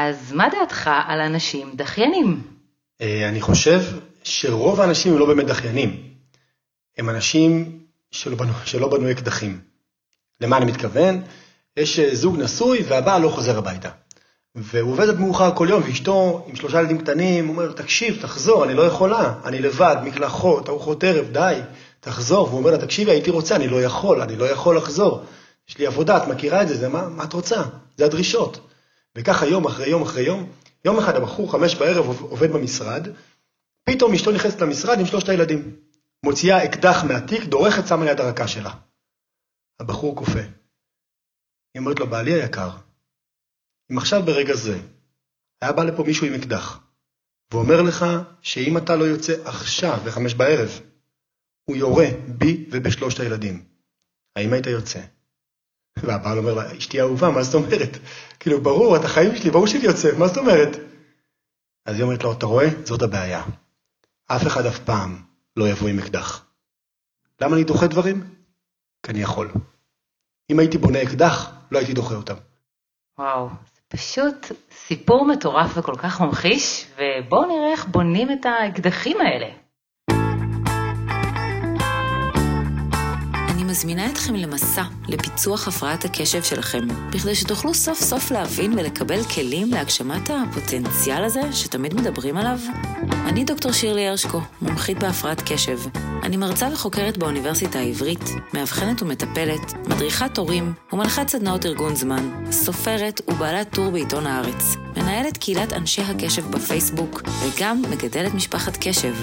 אז 0.00 0.32
מה 0.32 0.48
דעתך 0.48 0.90
על 1.06 1.20
אנשים 1.20 1.70
דחיינים? 1.74 2.42
אה, 3.00 3.28
אני 3.28 3.40
חושב 3.40 3.80
שרוב 4.22 4.80
האנשים 4.80 5.12
הם 5.12 5.18
לא 5.18 5.26
באמת 5.26 5.46
דחיינים. 5.46 6.02
הם 6.98 7.10
אנשים 7.10 7.78
שלא 8.10 8.36
בנו, 8.36 8.52
שלא 8.64 8.88
בנו 8.88 9.10
אקדחים. 9.10 9.60
למה 10.40 10.56
אני 10.56 10.64
מתכוון? 10.64 11.22
יש 11.76 11.98
אה, 11.98 12.14
זוג 12.14 12.36
נשוי 12.36 12.84
והבעל 12.88 13.22
לא 13.22 13.28
חוזר 13.28 13.58
הביתה. 13.58 13.88
והוא 14.54 14.92
עובד 14.92 15.08
עד 15.08 15.20
מאוחר 15.20 15.54
כל 15.54 15.66
יום, 15.70 15.82
ואשתו 15.86 16.44
עם 16.48 16.56
שלושה 16.56 16.80
ילדים 16.80 16.98
קטנים, 16.98 17.46
הוא 17.46 17.56
אומר, 17.56 17.72
תקשיב, 17.72 18.18
תחזור, 18.22 18.64
אני 18.64 18.74
לא 18.74 18.82
יכולה, 18.82 19.34
אני 19.44 19.58
לבד, 19.58 19.96
מקלחות, 20.04 20.68
ארוחות 20.68 21.04
ערב, 21.04 21.26
די, 21.32 21.60
תחזור. 22.00 22.46
והוא 22.46 22.58
אומר 22.58 22.70
לה, 22.70 22.78
תקשיבי, 22.78 23.10
הייתי 23.10 23.30
רוצה, 23.30 23.56
אני 23.56 23.68
לא 23.68 23.82
יכול, 23.82 24.22
אני 24.22 24.36
לא 24.36 24.44
יכול 24.44 24.76
לחזור. 24.76 25.24
יש 25.68 25.78
לי 25.78 25.86
עבודה, 25.86 26.16
את 26.16 26.28
מכירה 26.28 26.62
את 26.62 26.68
זה, 26.68 26.76
זה 26.76 26.88
מה, 26.88 27.08
מה 27.08 27.24
את 27.24 27.32
רוצה? 27.32 27.62
זה 27.96 28.04
הדרישות. 28.04 28.69
וככה 29.18 29.46
יום 29.46 29.66
אחרי 29.66 29.88
יום 29.88 30.02
אחרי 30.02 30.22
יום, 30.22 30.52
יום 30.84 30.98
אחד 30.98 31.16
הבחור, 31.16 31.52
חמש 31.52 31.74
בערב, 31.74 32.20
עובד 32.20 32.52
במשרד, 32.52 33.08
פתאום 33.84 34.14
אשתו 34.14 34.30
נכנסת 34.32 34.60
למשרד 34.60 35.00
עם 35.00 35.06
שלושת 35.06 35.28
הילדים. 35.28 35.76
מוציאה 36.24 36.64
אקדח 36.64 37.04
מהתיק, 37.08 37.44
דורכת, 37.44 37.86
שמה 37.86 38.04
ליד 38.04 38.20
הרקה 38.20 38.48
שלה. 38.48 38.74
הבחור 39.80 40.16
קופא. 40.16 40.42
היא 41.74 41.80
אומרת 41.80 42.00
לו, 42.00 42.06
בעלי 42.06 42.42
היקר, 42.42 42.70
אם 43.92 43.98
עכשיו 43.98 44.22
ברגע 44.22 44.54
זה 44.54 44.80
היה 45.62 45.72
בא 45.72 45.84
לפה 45.84 46.04
מישהו 46.06 46.26
עם 46.26 46.34
אקדח, 46.34 46.80
ואומר 47.52 47.82
לך 47.82 48.06
שאם 48.42 48.78
אתה 48.78 48.96
לא 48.96 49.04
יוצא 49.04 49.32
עכשיו 49.44 49.98
בחמש 50.06 50.34
בערב, 50.34 50.80
הוא 51.64 51.76
יורה 51.76 52.06
בי 52.28 52.68
ובשלושת 52.70 53.20
הילדים, 53.20 53.64
האם 54.36 54.52
היית 54.52 54.66
יוצא? 54.66 55.00
והבעל 55.98 56.38
אומר 56.38 56.54
לה, 56.54 56.78
אשתי 56.78 57.00
אהובה, 57.00 57.30
מה 57.30 57.42
זאת 57.42 57.54
אומרת? 57.54 57.98
כאילו, 58.40 58.60
ברור, 58.60 58.96
את 58.96 59.04
החיים 59.04 59.36
שלי, 59.36 59.50
ברור 59.50 59.66
שאני 59.66 59.84
יוצא, 59.84 60.18
מה 60.18 60.26
זאת 60.26 60.36
אומרת? 60.36 60.76
אז 61.86 61.96
היא 61.96 62.02
אומרת 62.04 62.22
לו, 62.24 62.32
אתה 62.32 62.46
רואה? 62.46 62.68
זאת 62.84 63.02
הבעיה. 63.02 63.42
אף 64.26 64.46
אחד 64.46 64.66
אף 64.66 64.78
פעם 64.78 65.22
לא 65.56 65.68
יבוא 65.68 65.88
עם 65.88 65.98
אקדח. 65.98 66.46
למה 67.40 67.56
אני 67.56 67.64
דוחה 67.64 67.86
דברים? 67.86 68.34
כי 69.02 69.12
אני 69.12 69.22
יכול. 69.22 69.50
אם 70.50 70.58
הייתי 70.58 70.78
בונה 70.78 71.02
אקדח, 71.02 71.50
לא 71.70 71.78
הייתי 71.78 71.92
דוחה 71.92 72.14
אותם. 72.14 72.34
וואו, 73.18 73.48
זה 73.48 73.80
פשוט 73.88 74.46
סיפור 74.86 75.26
מטורף 75.26 75.78
וכל 75.78 75.94
כך 75.96 76.20
ממחיש, 76.20 76.86
ובואו 76.96 77.46
נראה 77.46 77.72
איך 77.72 77.86
בונים 77.86 78.32
את 78.32 78.46
האקדחים 78.46 79.16
האלה. 79.20 79.46
מזמינה 83.70 84.10
אתכם 84.10 84.34
למסע 84.34 84.82
לפיצוח 85.08 85.68
הפרעת 85.68 86.04
הקשב 86.04 86.42
שלכם, 86.42 86.88
בכדי 87.10 87.34
שתוכלו 87.34 87.74
סוף 87.74 88.00
סוף 88.00 88.30
להבין 88.30 88.72
ולקבל 88.72 89.24
כלים 89.24 89.70
להגשמת 89.70 90.30
הפוטנציאל 90.30 91.24
הזה 91.24 91.40
שתמיד 91.52 91.94
מדברים 91.94 92.36
עליו. 92.36 92.58
אני 93.26 93.44
דוקטור 93.44 93.72
שירלי 93.72 94.08
הרשקו, 94.08 94.40
מומחית 94.62 94.98
בהפרעת 94.98 95.42
קשב. 95.52 95.78
אני 96.22 96.36
מרצה 96.36 96.68
וחוקרת 96.72 97.18
באוניברסיטה 97.18 97.78
העברית, 97.78 98.24
מאבחנת 98.54 99.02
ומטפלת, 99.02 99.88
מדריכת 99.88 100.38
הורים 100.38 100.72
ומנחת 100.92 101.28
סדנאות 101.28 101.66
ארגון 101.66 101.96
זמן, 101.96 102.44
סופרת 102.50 103.20
ובעלת 103.28 103.74
טור 103.74 103.90
בעיתון 103.90 104.26
הארץ, 104.26 104.76
מנהלת 104.96 105.36
קהילת 105.36 105.72
אנשי 105.72 106.02
הקשב 106.02 106.50
בפייסבוק 106.50 107.22
וגם 107.42 107.82
מגדלת 107.90 108.34
משפחת 108.34 108.76
קשב. 108.80 109.14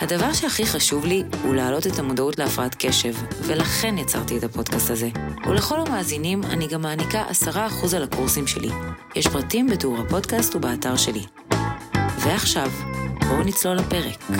הדבר 0.00 0.32
שהכי 0.32 0.66
חשוב 0.66 1.04
לי 1.04 1.22
הוא 1.42 1.54
להעלות 1.54 1.86
את 1.86 1.98
המודעות 1.98 2.38
להפרעת 2.38 2.76
קשב, 2.78 3.14
ולכן 3.46 3.98
יצרתי 3.98 4.38
את 4.38 4.44
הפודקאסט 4.44 4.90
הזה. 4.90 5.08
ולכל 5.46 5.80
המאזינים 5.80 6.40
אני 6.50 6.66
גם 6.66 6.82
מעניקה 6.82 7.24
10% 7.52 7.96
על 7.96 8.02
הקורסים 8.02 8.46
שלי. 8.46 8.68
יש 9.16 9.28
פרטים 9.28 9.66
בתיאור 9.66 9.98
הפודקאסט 9.98 10.54
ובאתר 10.54 10.96
שלי. 10.96 11.22
ועכשיו, 12.18 12.70
בואו 13.28 13.42
נצלול 13.44 13.76
לפרק. 13.76 14.38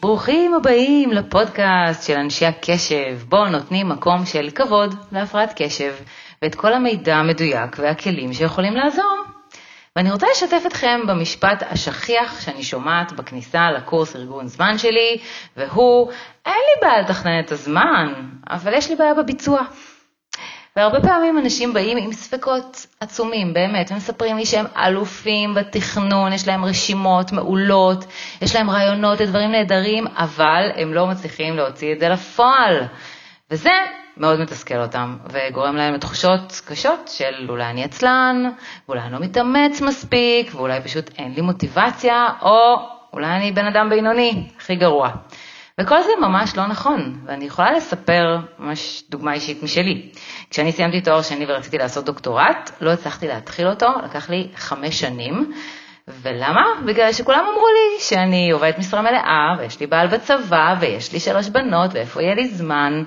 ברוכים 0.00 0.54
הבאים 0.54 1.12
לפודקאסט 1.12 2.02
של 2.06 2.14
אנשי 2.14 2.46
הקשב, 2.46 3.18
בו 3.28 3.46
נותנים 3.46 3.88
מקום 3.88 4.26
של 4.26 4.50
כבוד 4.54 4.94
להפרעת 5.12 5.52
קשב, 5.56 5.94
ואת 6.42 6.54
כל 6.54 6.72
המידע 6.72 7.16
המדויק 7.16 7.76
והכלים 7.78 8.32
שיכולים 8.32 8.72
לעזור. 8.72 9.37
ואני 9.98 10.10
רוצה 10.10 10.26
לשתף 10.32 10.62
אתכם 10.66 11.00
במשפט 11.08 11.62
השכיח 11.70 12.40
שאני 12.40 12.62
שומעת 12.62 13.12
בכניסה 13.12 13.70
לקורס 13.70 14.16
ארגון 14.16 14.46
זמן 14.46 14.78
שלי, 14.78 15.18
והוא, 15.56 16.12
אין 16.46 16.54
לי 16.54 16.88
בעיה 16.88 17.00
לתכנן 17.00 17.40
את 17.40 17.52
הזמן, 17.52 18.12
אבל 18.50 18.74
יש 18.74 18.90
לי 18.90 18.96
בעיה 18.96 19.14
בביצוע. 19.14 19.60
והרבה 20.76 21.00
פעמים 21.00 21.38
אנשים 21.38 21.72
באים 21.74 21.98
עם 21.98 22.12
ספקות 22.12 22.86
עצומים, 23.00 23.54
באמת, 23.54 23.90
ומספרים 23.90 24.36
לי 24.36 24.46
שהם 24.46 24.66
אלופים 24.76 25.54
בתכנון, 25.54 26.32
יש 26.32 26.48
להם 26.48 26.64
רשימות 26.64 27.32
מעולות, 27.32 28.04
יש 28.42 28.56
להם 28.56 28.70
רעיונות 28.70 29.20
לדברים 29.20 29.50
נהדרים, 29.50 30.06
אבל 30.06 30.70
הם 30.76 30.94
לא 30.94 31.06
מצליחים 31.06 31.56
להוציא 31.56 31.92
את 31.92 32.00
זה 32.00 32.08
לפועל. 32.08 32.84
וזה 33.50 33.70
מאוד 34.18 34.40
מתסכל 34.40 34.78
אותם, 34.78 35.16
וגורם 35.30 35.76
להם 35.76 35.94
לתחושות 35.94 36.60
קשות 36.64 37.08
של 37.08 37.46
אולי 37.48 37.64
אני 37.64 37.84
עצלן, 37.84 38.50
ואולי 38.88 39.02
אני 39.02 39.12
לא 39.12 39.18
מתאמץ 39.18 39.80
מספיק, 39.80 40.54
ואולי 40.54 40.80
פשוט 40.80 41.10
אין 41.18 41.32
לי 41.34 41.40
מוטיבציה, 41.40 42.26
או 42.42 42.76
אולי 43.12 43.26
אני 43.26 43.52
בן 43.52 43.66
אדם 43.66 43.90
בינוני, 43.90 44.48
הכי 44.56 44.76
גרוע. 44.76 45.10
וכל 45.80 46.02
זה 46.02 46.10
ממש 46.20 46.56
לא 46.56 46.66
נכון, 46.66 47.20
ואני 47.26 47.44
יכולה 47.44 47.72
לספר 47.72 48.38
ממש 48.58 49.02
דוגמה 49.10 49.32
אישית 49.32 49.62
משלי. 49.62 50.08
כשאני 50.50 50.72
סיימתי 50.72 51.00
תואר 51.00 51.22
שני 51.22 51.44
ורציתי 51.48 51.78
לעשות 51.78 52.04
דוקטורט, 52.04 52.70
לא 52.80 52.90
הצלחתי 52.90 53.28
להתחיל 53.28 53.68
אותו, 53.68 53.86
לקח 54.04 54.30
לי 54.30 54.48
חמש 54.56 55.00
שנים. 55.00 55.52
ולמה? 56.22 56.64
בגלל 56.86 57.12
שכולם 57.12 57.38
אמרו 57.38 57.66
לי 57.68 58.00
שאני 58.00 58.50
עובדת 58.50 58.78
משרה 58.78 59.02
מלאה, 59.02 59.54
ויש 59.58 59.80
לי 59.80 59.86
בעל 59.86 60.06
בצבא, 60.06 60.74
ויש 60.80 61.12
לי 61.12 61.20
שלוש 61.20 61.48
בנות, 61.48 61.90
ואיפה 61.94 62.22
יהיה 62.22 62.34
לי 62.34 62.48
זמן. 62.48 63.02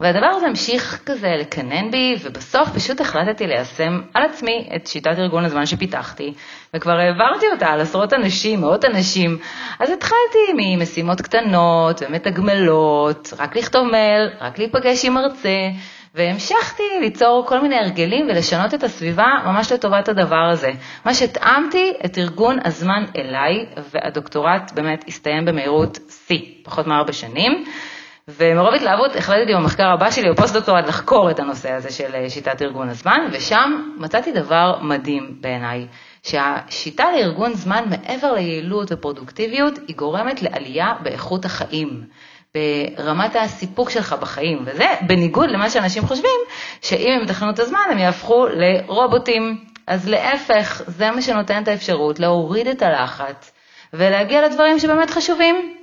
והדבר 0.00 0.26
הזה 0.26 0.46
המשיך 0.46 1.02
כזה 1.06 1.28
לקנן 1.40 1.90
בי, 1.90 2.16
ובסוף 2.22 2.68
פשוט 2.74 3.00
החלטתי 3.00 3.46
ליישם 3.46 4.00
על 4.14 4.22
עצמי 4.22 4.68
את 4.76 4.86
שיטת 4.86 5.18
ארגון 5.18 5.44
הזמן 5.44 5.66
שפיתחתי, 5.66 6.34
וכבר 6.74 6.92
העברתי 6.92 7.46
אותה 7.52 7.66
על 7.66 7.80
עשרות 7.80 8.12
אנשים, 8.12 8.60
מאות 8.60 8.84
אנשים, 8.84 9.38
אז 9.80 9.90
התחלתי 9.90 10.52
ממשימות 10.56 11.20
קטנות 11.20 12.02
ומתגמלות, 12.02 13.32
רק 13.38 13.56
לכתוב 13.56 13.86
מייל, 13.90 14.28
רק 14.40 14.58
להיפגש 14.58 15.04
עם 15.04 15.14
מרצה, 15.14 15.58
והמשכתי 16.14 16.82
ליצור 17.00 17.44
כל 17.48 17.60
מיני 17.60 17.76
הרגלים 17.76 18.26
ולשנות 18.28 18.74
את 18.74 18.82
הסביבה 18.82 19.26
ממש 19.44 19.72
לטובת 19.72 20.08
הדבר 20.08 20.48
הזה. 20.52 20.72
משהתאמתי 21.04 21.92
את 22.04 22.18
ארגון 22.18 22.58
הזמן 22.64 23.04
אליי, 23.16 23.66
והדוקטורט 23.90 24.72
באמת 24.74 25.04
הסתיים 25.08 25.44
במהירות 25.44 25.98
שיא, 26.26 26.40
פחות 26.62 26.86
מארבע 26.86 27.12
שנים. 27.12 27.64
ומרוב 28.36 28.74
התלהבות 28.74 29.16
החלטתי 29.16 29.54
במחקר 29.54 29.86
הבא 29.86 30.10
שלי, 30.10 30.30
בפוסט-דוקטורט, 30.30 30.88
לחקור 30.88 31.30
את 31.30 31.40
הנושא 31.40 31.70
הזה 31.70 31.90
של 31.92 32.14
אה, 32.14 32.30
שיטת 32.30 32.62
ארגון 32.62 32.88
הזמן, 32.88 33.18
ושם 33.32 33.92
מצאתי 33.96 34.32
דבר 34.32 34.78
מדהים 34.82 35.36
בעיניי, 35.40 35.86
שהשיטה 36.22 37.04
לארגון 37.12 37.54
זמן, 37.54 37.84
מעבר 37.90 38.32
ליעילות 38.32 38.92
ופרודוקטיביות, 38.92 39.78
היא 39.88 39.96
גורמת 39.96 40.42
לעלייה 40.42 40.94
באיכות 41.02 41.44
החיים. 41.44 42.04
ברמת 42.54 43.36
הסיפוק 43.36 43.90
שלך 43.90 44.12
בחיים, 44.12 44.58
וזה 44.64 44.86
בניגוד 45.06 45.50
למה 45.50 45.70
שאנשים 45.70 46.06
חושבים, 46.06 46.40
שאם 46.82 47.12
הם 47.12 47.22
יתכננו 47.22 47.50
את 47.50 47.58
הזמן 47.58 47.78
הם 47.90 47.98
יהפכו 47.98 48.46
לרובוטים. 48.46 49.64
אז 49.86 50.08
להפך, 50.08 50.82
זה 50.86 51.10
מה 51.10 51.22
שנותן 51.22 51.62
את 51.62 51.68
האפשרות 51.68 52.20
להוריד 52.20 52.66
את 52.66 52.82
הלחץ 52.82 53.52
ולהגיע 53.92 54.48
לדברים 54.48 54.78
שבאמת 54.78 55.10
חשובים. 55.10 55.79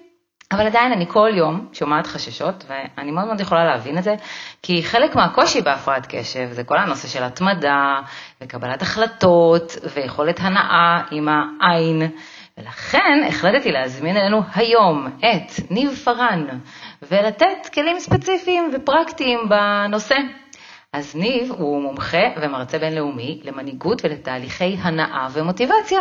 אבל 0.51 0.67
עדיין 0.67 0.91
אני 0.91 1.05
כל 1.07 1.29
יום 1.33 1.67
שומעת 1.73 2.07
חששות, 2.07 2.65
ואני 2.67 3.11
מאוד 3.11 3.25
מאוד 3.25 3.39
יכולה 3.39 3.65
להבין 3.65 3.97
את 3.97 4.03
זה, 4.03 4.15
כי 4.61 4.83
חלק 4.83 5.15
מהקושי 5.15 5.61
בהפרעת 5.61 6.05
קשב 6.09 6.47
זה 6.51 6.63
כל 6.63 6.77
הנושא 6.77 7.07
של 7.07 7.23
התמדה, 7.23 7.99
וקבלת 8.41 8.81
החלטות, 8.81 9.71
ויכולת 9.95 10.39
הנאה 10.39 11.01
עם 11.11 11.27
העין, 11.29 12.01
ולכן 12.57 13.23
החלטתי 13.27 13.71
להזמין 13.71 14.17
אלינו 14.17 14.41
היום 14.55 15.07
את 15.19 15.71
ניב 15.71 15.95
פארן, 15.95 16.47
ולתת 17.11 17.69
כלים 17.73 17.99
ספציפיים 17.99 18.71
ופרקטיים 18.73 19.39
בנושא. 19.49 20.15
אז 20.93 21.15
ניב 21.15 21.51
הוא 21.51 21.81
מומחה 21.81 22.23
ומרצה 22.41 22.79
בינלאומי 22.79 23.41
למנהיגות 23.43 24.05
ולתהליכי 24.05 24.77
הנאה 24.81 25.27
ומוטיבציה. 25.33 25.99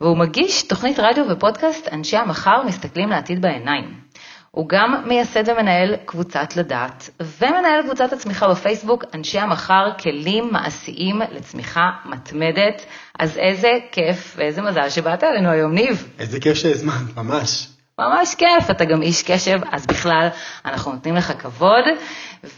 והוא 0.00 0.16
מגיש 0.18 0.62
תוכנית 0.62 0.98
רדיו 0.98 1.24
ופודקאסט 1.30 1.88
אנשי 1.92 2.16
המחר 2.16 2.62
מסתכלים 2.66 3.08
לעתיד 3.08 3.42
בעיניים. 3.42 4.00
הוא 4.50 4.68
גם 4.68 5.02
מייסד 5.06 5.48
ומנהל 5.48 5.96
קבוצת 6.04 6.56
לדעת, 6.56 7.10
ומנהל 7.20 7.82
קבוצת 7.82 8.12
הצמיחה 8.12 8.48
בפייסבוק, 8.48 9.04
אנשי 9.14 9.38
המחר, 9.38 9.92
כלים 10.02 10.48
מעשיים 10.52 11.20
לצמיחה 11.32 11.90
מתמדת. 12.04 12.86
אז 13.18 13.38
איזה 13.38 13.70
כיף 13.92 14.34
ואיזה 14.36 14.62
מזל 14.62 14.88
שבאת 14.88 15.24
אלינו 15.24 15.50
היום, 15.50 15.72
ניב. 15.72 16.08
איזה 16.18 16.40
כיף 16.40 16.54
שהזמנת, 16.54 17.16
ממש. 17.16 17.68
ממש 18.00 18.34
כיף, 18.34 18.70
אתה 18.70 18.84
גם 18.84 19.02
איש 19.02 19.22
קשב, 19.22 19.60
אז 19.72 19.86
בכלל, 19.86 20.28
אנחנו 20.64 20.92
נותנים 20.92 21.16
לך 21.16 21.32
כבוד. 21.38 21.84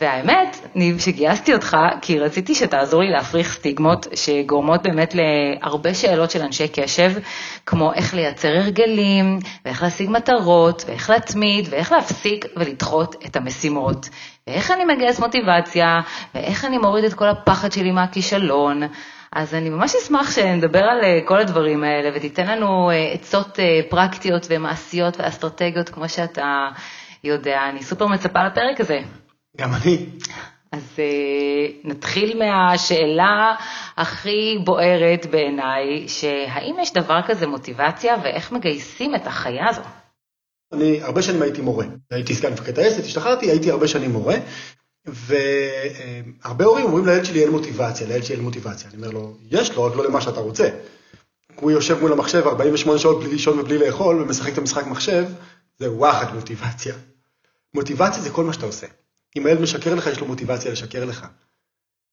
והאמת, 0.01 0.57
ניב, 0.75 0.99
שגייסתי 1.01 1.55
אותך, 1.55 1.77
כי 2.01 2.19
רציתי 2.19 2.55
שתעזור 2.55 3.03
לי 3.03 3.11
להפריך 3.11 3.53
סטיגמות 3.53 4.07
שגורמות 4.15 4.83
באמת 4.83 5.15
להרבה 5.15 5.95
שאלות 5.95 6.31
של 6.31 6.43
אנשי 6.43 6.69
קשב, 6.69 7.13
כמו 7.67 7.93
איך 7.93 8.15
לייצר 8.15 8.49
הרגלים, 8.49 9.39
ואיך 9.65 9.83
להשיג 9.83 10.11
מטרות, 10.11 10.85
ואיך 10.87 11.11
להתמיד, 11.11 11.69
ואיך 11.71 11.93
להפסיק 11.93 12.45
ולדחות 12.57 13.17
את 13.27 13.37
המשימות. 13.37 14.09
ואיך 14.47 14.71
אני 14.71 14.85
מגייס 14.85 15.21
מוטיבציה, 15.21 16.01
ואיך 16.35 16.65
אני 16.65 16.79
מוריד 16.79 17.05
את 17.05 17.15
כל 17.15 17.29
הפחד 17.29 17.73
שלי 17.73 17.91
מהכישלון. 17.91 18.83
אז 19.33 19.55
אני 19.55 19.71
ממש 19.71 19.95
אשמח 19.95 20.31
שנדבר 20.31 20.79
על 20.79 21.05
אה, 21.05 21.21
כל 21.25 21.41
הדברים 21.41 21.85
האלה 21.85 22.11
ותיתן 22.17 22.47
לנו 22.47 22.91
אה, 22.91 23.13
עצות 23.13 23.59
אה, 23.59 23.81
פרקטיות 23.89 24.47
ומעשיות 24.51 25.17
ואסטרטגיות 25.21 25.89
כמו 25.89 26.09
שאתה 26.09 26.69
יודע. 27.25 27.61
אני 27.71 27.83
סופר 27.83 28.07
מצפה 28.07 28.45
לפרק 28.45 28.81
הזה. 28.81 29.01
גם 29.57 29.71
אני. 29.75 30.07
אז 30.73 30.99
נתחיל 31.85 32.39
מהשאלה 32.39 33.55
הכי 33.97 34.59
בוערת 34.65 35.27
בעיניי, 35.31 36.09
שהאם 36.09 36.77
יש 36.83 36.93
דבר 36.93 37.21
כזה 37.27 37.47
מוטיבציה 37.47 38.17
ואיך 38.23 38.53
מגייסים 38.53 39.15
את 39.15 39.27
החיה 39.27 39.69
הזו? 39.69 39.83
אני 40.73 41.03
הרבה 41.03 41.23
שנים 41.23 41.43
הייתי 41.43 41.61
מורה. 41.61 41.85
הייתי 42.11 42.35
סגן 42.35 42.53
מפקד 42.53 42.75
טייסת, 42.75 43.05
השתחררתי, 43.05 43.51
הייתי 43.51 43.71
הרבה 43.71 43.89
שנים 43.89 44.11
מורה, 44.11 44.35
והרבה 45.07 46.65
הורים 46.65 46.85
אומרים 46.85 47.07
לילד 47.07 47.25
שלי 47.25 47.43
אין 47.43 47.51
מוטיבציה, 47.51 48.07
לילד 48.07 48.25
שלי 48.25 48.35
אין 48.35 48.45
מוטיבציה. 48.45 48.91
אני 48.91 48.97
אומר 48.97 49.11
לו, 49.11 49.37
יש 49.51 49.73
לו, 49.73 49.85
רק 49.85 49.97
לא 49.97 50.05
למה 50.05 50.21
שאתה 50.21 50.41
רוצה. 50.41 50.69
הוא 51.61 51.71
יושב 51.71 52.01
מול 52.01 52.13
המחשב 52.13 52.47
48 52.47 52.99
שעות 52.99 53.21
בלי 53.21 53.31
לישון 53.31 53.59
ובלי 53.59 53.79
לאכול, 53.79 54.23
ומשחק 54.23 54.53
את 54.53 54.59
המשחק 54.59 54.87
מחשב, 54.87 55.25
זה 55.79 55.93
וואחד 55.93 56.35
מוטיבציה. 56.35 56.95
מוטיבציה 57.75 58.23
זה 58.23 58.31
כל 58.31 58.45
מה 58.45 58.53
שאתה 58.53 58.67
עושה. 58.67 58.87
אם 59.37 59.47
הילד 59.47 59.61
משקר 59.61 59.95
לך, 59.95 60.07
יש 60.07 60.21
לו 60.21 60.27
מוטיבציה 60.27 60.73
לשקר 60.73 61.05
לך. 61.05 61.27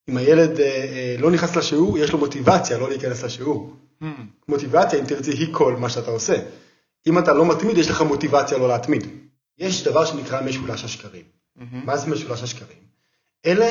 אם 0.09 0.17
הילד 0.17 0.59
אה, 0.59 0.65
אה, 0.65 1.15
לא 1.19 1.31
נכנס 1.31 1.55
לשיעור, 1.55 1.97
יש 1.97 2.11
לו 2.11 2.17
מוטיבציה 2.19 2.77
לא 2.77 2.89
להיכנס 2.89 3.23
לשיעור. 3.23 3.73
Hmm. 4.03 4.05
מוטיבציה, 4.47 4.99
אם 4.99 5.05
תרצי, 5.05 5.31
היא 5.31 5.47
כל 5.51 5.75
מה 5.75 5.89
שאתה 5.89 6.11
עושה. 6.11 6.35
אם 7.07 7.19
אתה 7.19 7.33
לא 7.33 7.45
מתמיד, 7.45 7.77
יש 7.77 7.89
לך 7.89 8.01
מוטיבציה 8.01 8.57
לא 8.57 8.67
להתמיד. 8.67 9.07
יש 9.57 9.83
דבר 9.83 10.05
שנקרא 10.05 10.41
משולש 10.41 10.83
השקרים. 10.83 11.38
Mm-hmm. 11.59 11.85
מה 11.85 11.97
זה 11.97 12.11
משולש 12.11 12.43
השקרים? 12.43 12.77
אלה 13.45 13.65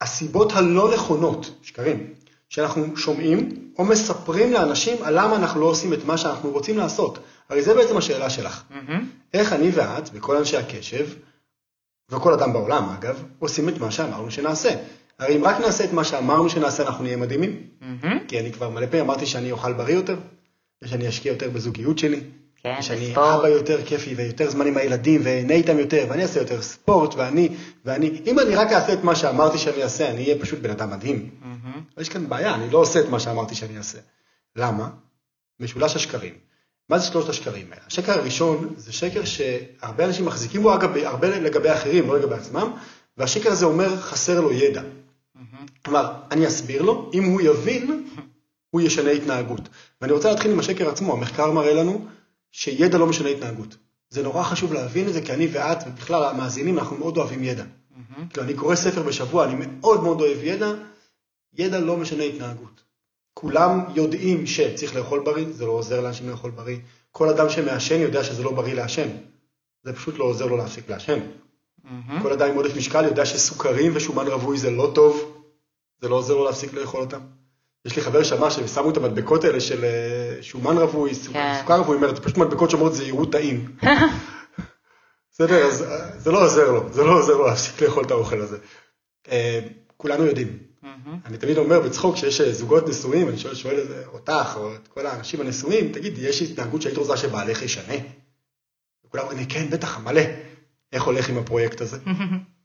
הסיבות 0.00 0.52
הלא 0.52 0.94
נכונות, 0.94 1.50
שקרים, 1.62 2.14
שאנחנו 2.48 2.96
שומעים 2.96 3.70
או 3.78 3.84
מספרים 3.84 4.52
לאנשים 4.52 5.02
על 5.02 5.20
למה 5.20 5.36
אנחנו 5.36 5.60
לא 5.60 5.66
עושים 5.66 5.92
את 5.92 6.04
מה 6.04 6.18
שאנחנו 6.18 6.50
רוצים 6.50 6.78
לעשות. 6.78 7.18
הרי 7.48 7.62
זה 7.62 7.74
בעצם 7.74 7.96
השאלה 7.96 8.30
שלך. 8.30 8.62
Mm-hmm. 8.70 8.92
איך 9.34 9.52
אני 9.52 9.70
ואת 9.74 10.10
וכל 10.12 10.36
אנשי 10.36 10.56
הקשב, 10.56 11.08
וכל 12.10 12.32
אדם 12.32 12.52
בעולם 12.52 12.88
אגב, 12.98 13.24
עושים 13.38 13.68
את 13.68 13.78
מה 13.78 13.90
שאמרנו 13.90 14.30
שנעשה. 14.30 14.70
הרי 15.18 15.36
אם 15.36 15.44
רק 15.44 15.60
נעשה 15.60 15.84
את 15.84 15.92
מה 15.92 16.04
שאמרנו 16.04 16.50
שנעשה, 16.50 16.82
אנחנו 16.82 17.04
נהיה 17.04 17.16
מדהימים. 17.16 17.66
Mm-hmm. 17.80 18.06
כי 18.28 18.40
אני 18.40 18.52
כבר 18.52 18.70
מלא 18.70 18.86
פעמים 18.86 19.04
אמרתי 19.04 19.26
שאני 19.26 19.52
אוכל 19.52 19.72
בריא 19.72 19.94
יותר, 19.94 20.16
ושאני 20.82 21.08
אשקיע 21.08 21.32
יותר 21.32 21.50
בזוגיות 21.50 21.98
שלי, 21.98 22.20
כן, 22.62 22.82
שאני 22.82 23.12
אבא 23.12 23.48
יותר 23.48 23.84
כיפי 23.84 24.14
ויותר 24.14 24.50
זמן 24.50 24.66
עם 24.66 24.76
הילדים 24.76 25.20
ואהנה 25.24 25.54
איתם 25.54 25.78
יותר 25.78 26.06
ואני 26.08 26.22
אעשה 26.22 26.40
יותר 26.40 26.62
ספורט 26.62 27.14
ואני, 27.14 27.48
ואני, 27.84 28.20
אם 28.26 28.38
אני 28.38 28.54
רק 28.54 28.72
אעשה 28.72 28.92
את 28.92 29.04
מה 29.04 29.16
שאמרתי 29.16 29.58
שאני 29.58 29.82
אעשה, 29.82 30.10
אני 30.10 30.24
אהיה 30.24 30.38
פשוט 30.40 30.58
בן 30.58 30.70
אדם 30.70 30.90
מדהים. 30.90 31.30
Mm-hmm. 31.42 32.00
יש 32.00 32.08
כאן 32.08 32.28
בעיה, 32.28 32.54
אני 32.54 32.70
לא 32.70 32.78
עושה 32.78 33.00
את 33.00 33.08
מה 33.08 33.20
שאמרתי 33.20 33.54
שאני 33.54 33.78
אעשה. 33.78 33.98
למה? 34.56 34.88
משולש 35.60 35.96
השקרים. 35.96 36.34
מה 36.88 36.98
זה 36.98 37.06
שלושת 37.06 37.28
השקרים 37.28 37.66
האלה? 37.70 37.82
השקר 37.86 38.12
הראשון 38.12 38.74
זה 38.76 38.92
שקר 38.92 39.24
שהרבה 39.24 40.04
אנשים 40.04 40.24
מחזיקים 40.24 40.62
בו, 40.62 40.74
אגב, 40.74 40.96
הרבה 40.96 41.28
לגבי 41.28 41.72
אחרים, 41.72 42.08
לא 42.08 42.18
לגבי 42.18 42.34
עצמם, 42.34 42.72
והשקר 43.16 43.50
הזה 43.50 43.66
אומר 43.66 43.96
חסר 43.96 44.40
לו 44.40 44.52
ידע. 44.52 44.80
Mm-hmm. 44.80 45.40
כלומר, 45.84 46.12
אני 46.30 46.46
אסביר 46.46 46.82
לו, 46.82 47.10
אם 47.14 47.24
הוא 47.24 47.40
יבין, 47.40 48.08
הוא 48.70 48.80
ישנה 48.80 49.10
התנהגות. 49.10 49.68
ואני 50.00 50.12
רוצה 50.12 50.30
להתחיל 50.30 50.50
עם 50.50 50.58
השקר 50.58 50.88
עצמו, 50.88 51.12
המחקר 51.12 51.52
מראה 51.52 51.74
לנו 51.74 52.06
שידע 52.50 52.98
לא 52.98 53.06
משנה 53.06 53.28
התנהגות. 53.28 53.76
זה 54.10 54.22
נורא 54.22 54.42
חשוב 54.42 54.72
להבין 54.72 55.08
את 55.08 55.12
זה, 55.12 55.22
כי 55.22 55.32
אני 55.32 55.48
ואת, 55.52 55.78
ובכלל 55.86 56.24
המאזינים, 56.24 56.78
אנחנו 56.78 56.96
מאוד 56.96 57.16
אוהבים 57.16 57.44
ידע. 57.44 57.64
Mm-hmm. 57.64 58.30
כאילו, 58.30 58.42
אני 58.42 58.54
קורא 58.54 58.74
ספר 58.74 59.02
בשבוע, 59.02 59.44
אני 59.44 59.66
מאוד 59.66 60.02
מאוד 60.02 60.20
אוהב 60.20 60.38
ידע, 60.42 60.72
ידע 61.58 61.80
לא 61.80 61.96
משנה 61.96 62.24
התנהגות. 62.24 62.82
כולם 63.34 63.80
יודעים 63.94 64.46
שצריך 64.46 64.96
לאכול 64.96 65.20
בריא, 65.20 65.46
זה 65.50 65.66
לא 65.66 65.70
עוזר 65.70 66.00
לאנשים 66.00 66.30
לאכול 66.30 66.50
בריא. 66.50 66.78
כל 67.12 67.28
אדם 67.28 67.48
שמעשן 67.48 68.00
יודע 68.00 68.24
שזה 68.24 68.42
לא 68.42 68.52
בריא 68.52 68.74
לעשן. 68.74 69.08
זה 69.84 69.92
פשוט 69.92 70.18
לא 70.18 70.24
עוזר 70.24 70.46
לו 70.46 70.56
להפסיק 70.56 70.90
לעשן. 70.90 71.18
Mm-hmm. 71.20 72.22
כל 72.22 72.32
אדם 72.32 72.48
עם 72.48 72.56
עודף 72.56 72.76
משקל 72.76 73.04
יודע 73.04 73.26
שסוכרים 73.26 73.92
ושומן 73.94 74.26
רווי 74.26 74.58
זה 74.58 74.70
לא 74.70 74.92
טוב, 74.94 75.42
זה 76.00 76.08
לא 76.08 76.16
עוזר 76.16 76.34
לו 76.34 76.44
להפסיק 76.44 76.72
לאכול 76.72 77.00
אותם. 77.00 77.20
יש 77.84 77.96
לי 77.96 78.02
חבר 78.02 78.22
שאמר 78.22 78.50
שהם 78.50 78.66
שמו 78.66 78.90
את 78.90 78.96
המדבקות 78.96 79.44
האלה 79.44 79.60
של 79.60 79.84
אה, 79.84 80.42
שומן 80.42 80.78
רווי, 80.78 81.14
כן. 81.14 81.54
סוכר 81.60 81.80
רווי, 81.80 82.08
זה 82.08 82.20
פשוט 82.22 82.38
מדבקות 82.38 82.70
שאומרות 82.70 82.94
זהירות 82.94 83.32
טעים. 83.32 83.76
בסדר, 85.30 85.66
אז 85.66 85.82
אה, 85.82 86.18
זה 86.18 86.30
לא 86.30 86.44
עוזר 86.44 86.72
לו, 86.72 86.92
זה 86.92 87.04
לא 87.04 87.18
עוזר 87.18 87.36
לו 87.36 87.46
להפסיק 87.46 87.82
לאכול 87.82 88.04
את 88.04 88.10
האוכל 88.10 88.40
הזה. 88.40 88.58
אה, 89.30 89.60
כולנו 89.96 90.26
יודעים. 90.26 90.58
אני 91.24 91.38
תמיד 91.38 91.58
אומר 91.58 91.80
בצחוק 91.80 92.16
שיש 92.16 92.40
זוגות 92.40 92.88
נשואים, 92.88 93.28
אני 93.28 93.38
שואל, 93.38 93.54
שואל 93.54 93.86
אותך 94.12 94.56
או 94.56 94.74
את 94.74 94.88
כל 94.88 95.06
האנשים 95.06 95.40
הנשואים, 95.40 95.92
תגיד, 95.92 96.18
יש 96.18 96.42
התנהגות 96.42 96.82
שהיית 96.82 96.98
רוצה 96.98 97.16
שבעלך 97.16 97.62
ישנה? 97.62 97.94
וכולם 99.06 99.24
אומרים, 99.24 99.46
כן, 99.46 99.70
בטח, 99.70 99.98
מלא. 99.98 100.22
איך 100.92 101.02
הולך 101.02 101.28
עם 101.28 101.38
הפרויקט 101.38 101.80
הזה? 101.80 101.98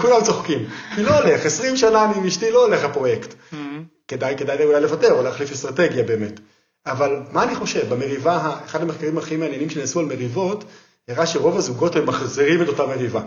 כולם 0.00 0.24
צוחקים. 0.24 0.66
כי 0.94 1.02
לא 1.02 1.18
הולך, 1.18 1.46
20 1.46 1.76
שנה 1.76 2.04
אני 2.04 2.16
עם 2.16 2.26
אשתי, 2.26 2.50
לא 2.50 2.66
הולך 2.66 2.84
הפרויקט. 2.84 3.34
כדאי, 4.08 4.36
כדאי 4.36 4.64
אולי 4.64 4.80
לוותר 4.80 5.12
או 5.12 5.22
להחליף 5.22 5.52
אסטרטגיה 5.52 6.04
באמת. 6.04 6.40
אבל 6.86 7.22
מה 7.32 7.42
אני 7.42 7.54
חושב, 7.54 7.94
במריבה, 7.94 8.58
אחד 8.64 8.82
המחקרים 8.82 9.18
הכי 9.18 9.36
מעניינים 9.36 9.70
שנעשו 9.70 10.00
על 10.00 10.06
מריבות, 10.06 10.64
הראה 11.08 11.26
שרוב 11.26 11.56
הזוגות 11.56 11.96
הם 11.96 12.06
מחזירים 12.06 12.62
את 12.62 12.68
אותה 12.68 12.86
מריבה. 12.86 13.22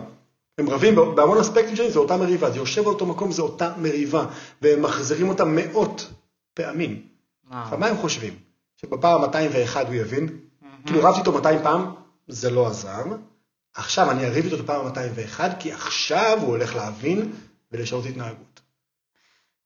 הם 0.58 0.70
רבים 0.70 0.94
בהמון 1.14 1.38
אספקטים 1.38 1.76
שלהם, 1.76 1.90
זה 1.90 1.98
אותה 1.98 2.16
מריבה, 2.16 2.50
זה 2.50 2.58
יושב 2.58 2.84
באותו 2.84 3.06
מקום, 3.06 3.32
זה 3.32 3.42
אותה 3.42 3.72
מריבה, 3.78 4.24
והם 4.62 4.82
מחזירים 4.82 5.28
אותה 5.28 5.44
מאות 5.44 6.10
פעמים. 6.54 7.02
עכשיו, 7.50 7.78
מה 7.78 7.86
הם 7.86 7.96
חושבים? 7.96 8.34
שבפעם 8.80 9.20
201 9.20 9.86
הוא 9.86 9.94
יבין? 9.94 10.28
כאילו 10.86 11.00
רבתי 11.02 11.20
איתו 11.20 11.32
200 11.32 11.58
פעם, 11.62 11.94
זה 12.28 12.50
לא 12.50 12.66
עזר. 12.66 13.02
עכשיו 13.74 14.10
אני 14.10 14.26
אריב 14.26 14.44
איתו 14.44 14.62
בפעם 14.62 14.84
201, 14.84 15.60
כי 15.60 15.72
עכשיו 15.72 16.38
הוא 16.40 16.48
הולך 16.48 16.74
להבין 16.74 17.32
ולשנות 17.72 18.06
התנהגות. 18.06 18.60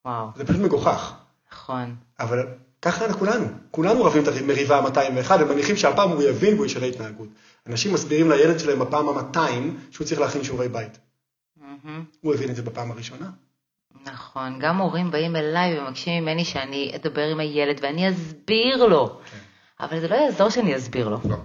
וואו. 0.04 0.28
זה 0.36 0.44
פשוט 0.44 0.60
מגוחך. 0.60 1.14
נכון. 1.52 1.96
אבל 2.20 2.46
ככה 2.82 3.04
אנחנו 3.04 3.18
כולנו. 3.18 3.46
כולנו 3.70 4.04
רבים 4.04 4.22
את 4.22 4.28
המריבה 4.28 4.78
ה-201 4.78 5.32
ומניחים 5.40 5.76
שהפעם 5.76 6.10
הוא 6.10 6.22
יבין 6.22 6.54
והוא 6.54 6.66
ישנה 6.66 6.86
התנהגות. 6.86 7.28
אנשים 7.66 7.94
מסבירים 7.94 8.30
לילד 8.30 8.58
שלהם 8.58 8.78
בפעם 8.78 9.08
ה-200 9.08 9.38
שהוא 9.90 10.06
צריך 10.06 10.20
להכין 10.20 10.44
שיעורי 10.44 10.68
בית. 10.68 10.98
Mm-hmm. 11.58 11.88
הוא 12.20 12.34
הבין 12.34 12.50
את 12.50 12.56
זה 12.56 12.62
בפעם 12.62 12.90
הראשונה. 12.90 13.30
נכון, 14.04 14.58
גם 14.60 14.78
הורים 14.78 15.10
באים 15.10 15.36
אליי 15.36 15.78
ומבקשים 15.78 16.22
ממני 16.22 16.44
שאני 16.44 16.92
אדבר 16.96 17.28
עם 17.28 17.40
הילד 17.40 17.78
ואני 17.82 18.10
אסביר 18.10 18.86
לו. 18.86 19.20
כן. 19.30 19.38
אבל 19.80 20.00
זה 20.00 20.08
לא 20.08 20.14
יעזור 20.14 20.50
שאני 20.50 20.76
אסביר 20.76 21.08
לו. 21.08 21.18
לא, 21.24 21.36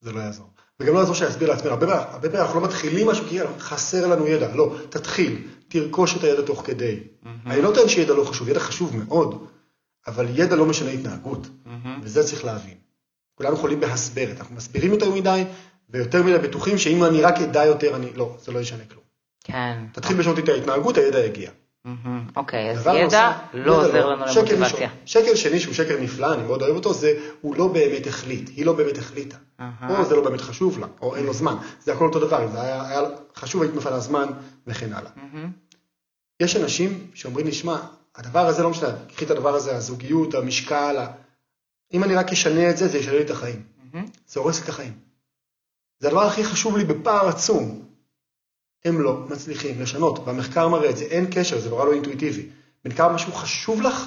זה 0.00 0.12
לא 0.12 0.20
יעזור. 0.20 0.46
וגם 0.82 0.94
לא 0.94 0.98
יעזור 0.98 1.14
שאני 1.14 1.30
אסביר 1.30 1.48
לעצמנו. 1.50 1.70
הרבה 1.70 2.20
פעמים 2.20 2.36
אנחנו 2.36 2.60
לא 2.60 2.66
מתחילים 2.66 3.06
משהו 3.06 3.24
כי 3.28 3.38
חסר 3.58 4.06
לנו 4.06 4.26
ידע. 4.26 4.54
לא, 4.54 4.76
תתחיל. 4.90 5.48
תרכוש 5.68 6.16
את 6.16 6.24
הידע 6.24 6.42
תוך 6.42 6.62
כדי. 6.66 7.00
אני 7.46 7.62
לא 7.62 7.70
טוען 7.74 7.88
שידע 7.88 8.14
לא 8.14 8.24
חשוב, 8.24 8.48
ידע 8.48 8.60
חשוב 8.60 8.96
מאוד, 8.96 9.46
אבל 10.06 10.26
ידע 10.34 10.56
לא 10.56 10.66
משנה 10.66 10.90
התנהגות. 10.90 11.46
וזה 12.02 12.24
צריך 12.24 12.44
להבין. 12.44 12.74
כולנו 13.34 13.54
יכולים 13.54 13.80
בהסברת, 13.80 14.40
אנחנו 14.40 14.56
מסבירים 14.56 14.92
יותר 14.92 15.10
מדי, 15.10 15.44
ויותר 15.90 16.22
מדי 16.22 16.38
בטוחים 16.38 16.78
שאם 16.78 17.04
אני 17.04 17.20
רק 17.20 17.38
אדע 17.38 17.64
יותר, 17.64 17.96
אני, 17.96 18.12
לא, 18.14 18.36
זה 18.40 18.52
לא 18.52 18.58
ישנה 18.58 18.84
כלום. 18.84 19.04
כן. 19.44 19.84
תתחיל 19.92 20.16
בשנות 20.16 20.38
את 20.38 20.48
ההתנהגות, 20.48 20.96
הידע 20.96 21.24
יגיע. 21.24 21.50
אוקיי, 22.36 22.70
אז 22.70 22.86
ידע 22.94 23.32
לא 23.54 23.80
עוזר 23.80 24.06
לנו 24.06 24.24
למוטיבציה. 24.24 24.90
שקר 25.06 25.34
שני 25.34 25.60
שהוא 25.60 25.74
שקר 25.74 26.00
נפלא, 26.00 26.34
אני 26.34 26.42
מאוד 26.42 26.62
אוהב 26.62 26.76
אותו, 26.76 26.92
זה 26.94 27.12
הוא 27.40 27.56
לא 27.56 27.68
באמת 27.68 28.06
החליט, 28.06 28.48
היא 28.56 28.66
לא 28.66 28.72
באמת 28.72 28.98
החליטה. 28.98 29.36
או 29.88 30.04
זה 30.04 30.16
לא 30.16 30.24
באמת 30.24 30.40
חשוב 30.40 30.78
לה, 30.78 30.86
או 31.00 31.16
אין 31.16 31.26
לו 31.26 31.32
זמן. 31.32 31.56
זה 31.80 31.92
הכל 31.92 32.04
אותו 32.04 32.20
דבר, 32.20 32.44
אם 32.44 32.50
זה 32.52 32.62
היה 32.62 33.02
חשוב 33.36 33.62
היית 33.62 33.74
נופל 33.74 33.92
הזמן 33.92 34.28
וכן 34.66 34.92
הלאה. 34.92 35.10
יש 36.40 36.56
אנשים 36.56 37.06
שאומרים 37.14 37.46
לי, 37.46 37.52
שמע, 37.52 37.76
הדבר 38.16 38.46
הזה 38.46 38.62
לא 38.62 38.70
משנה, 38.70 38.88
קחי 39.14 39.24
את 39.24 39.30
הדבר 39.30 39.54
הזה, 39.54 39.76
הזוגיות, 39.76 40.34
המשקל, 40.34 40.96
אם 41.92 42.04
אני 42.04 42.14
רק 42.14 42.32
אשנה 42.32 42.70
את 42.70 42.76
זה, 42.76 42.88
זה 42.88 42.98
ישנה 42.98 43.14
לי 43.14 43.22
את 43.22 43.30
החיים. 43.30 43.62
זה 44.28 44.40
הורס 44.40 44.64
את 44.64 44.68
החיים. 44.68 44.92
זה 46.00 46.08
הדבר 46.08 46.22
הכי 46.22 46.44
חשוב 46.44 46.76
לי 46.76 46.84
בפער 46.84 47.28
עצום. 47.28 47.87
הם 48.84 49.00
לא 49.00 49.16
מצליחים 49.28 49.80
לשנות, 49.80 50.18
והמחקר 50.18 50.68
מראה 50.68 50.90
את 50.90 50.96
זה, 50.96 51.04
אין 51.04 51.26
קשר, 51.30 51.58
זה 51.58 51.70
נורא 51.70 51.84
לא 51.84 51.92
אינטואיטיבי. 51.92 52.48
בין 52.84 52.94
כמה 52.94 53.12
משהו 53.12 53.32
חשוב 53.32 53.82
לך, 53.82 54.06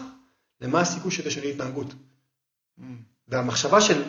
למה 0.62 0.82
הסיכוי 0.82 1.12
שתשני 1.12 1.50
התנהגות. 1.50 1.88
Mm. 1.88 2.84
והמחשבה 3.28 3.82
של, 3.82 4.04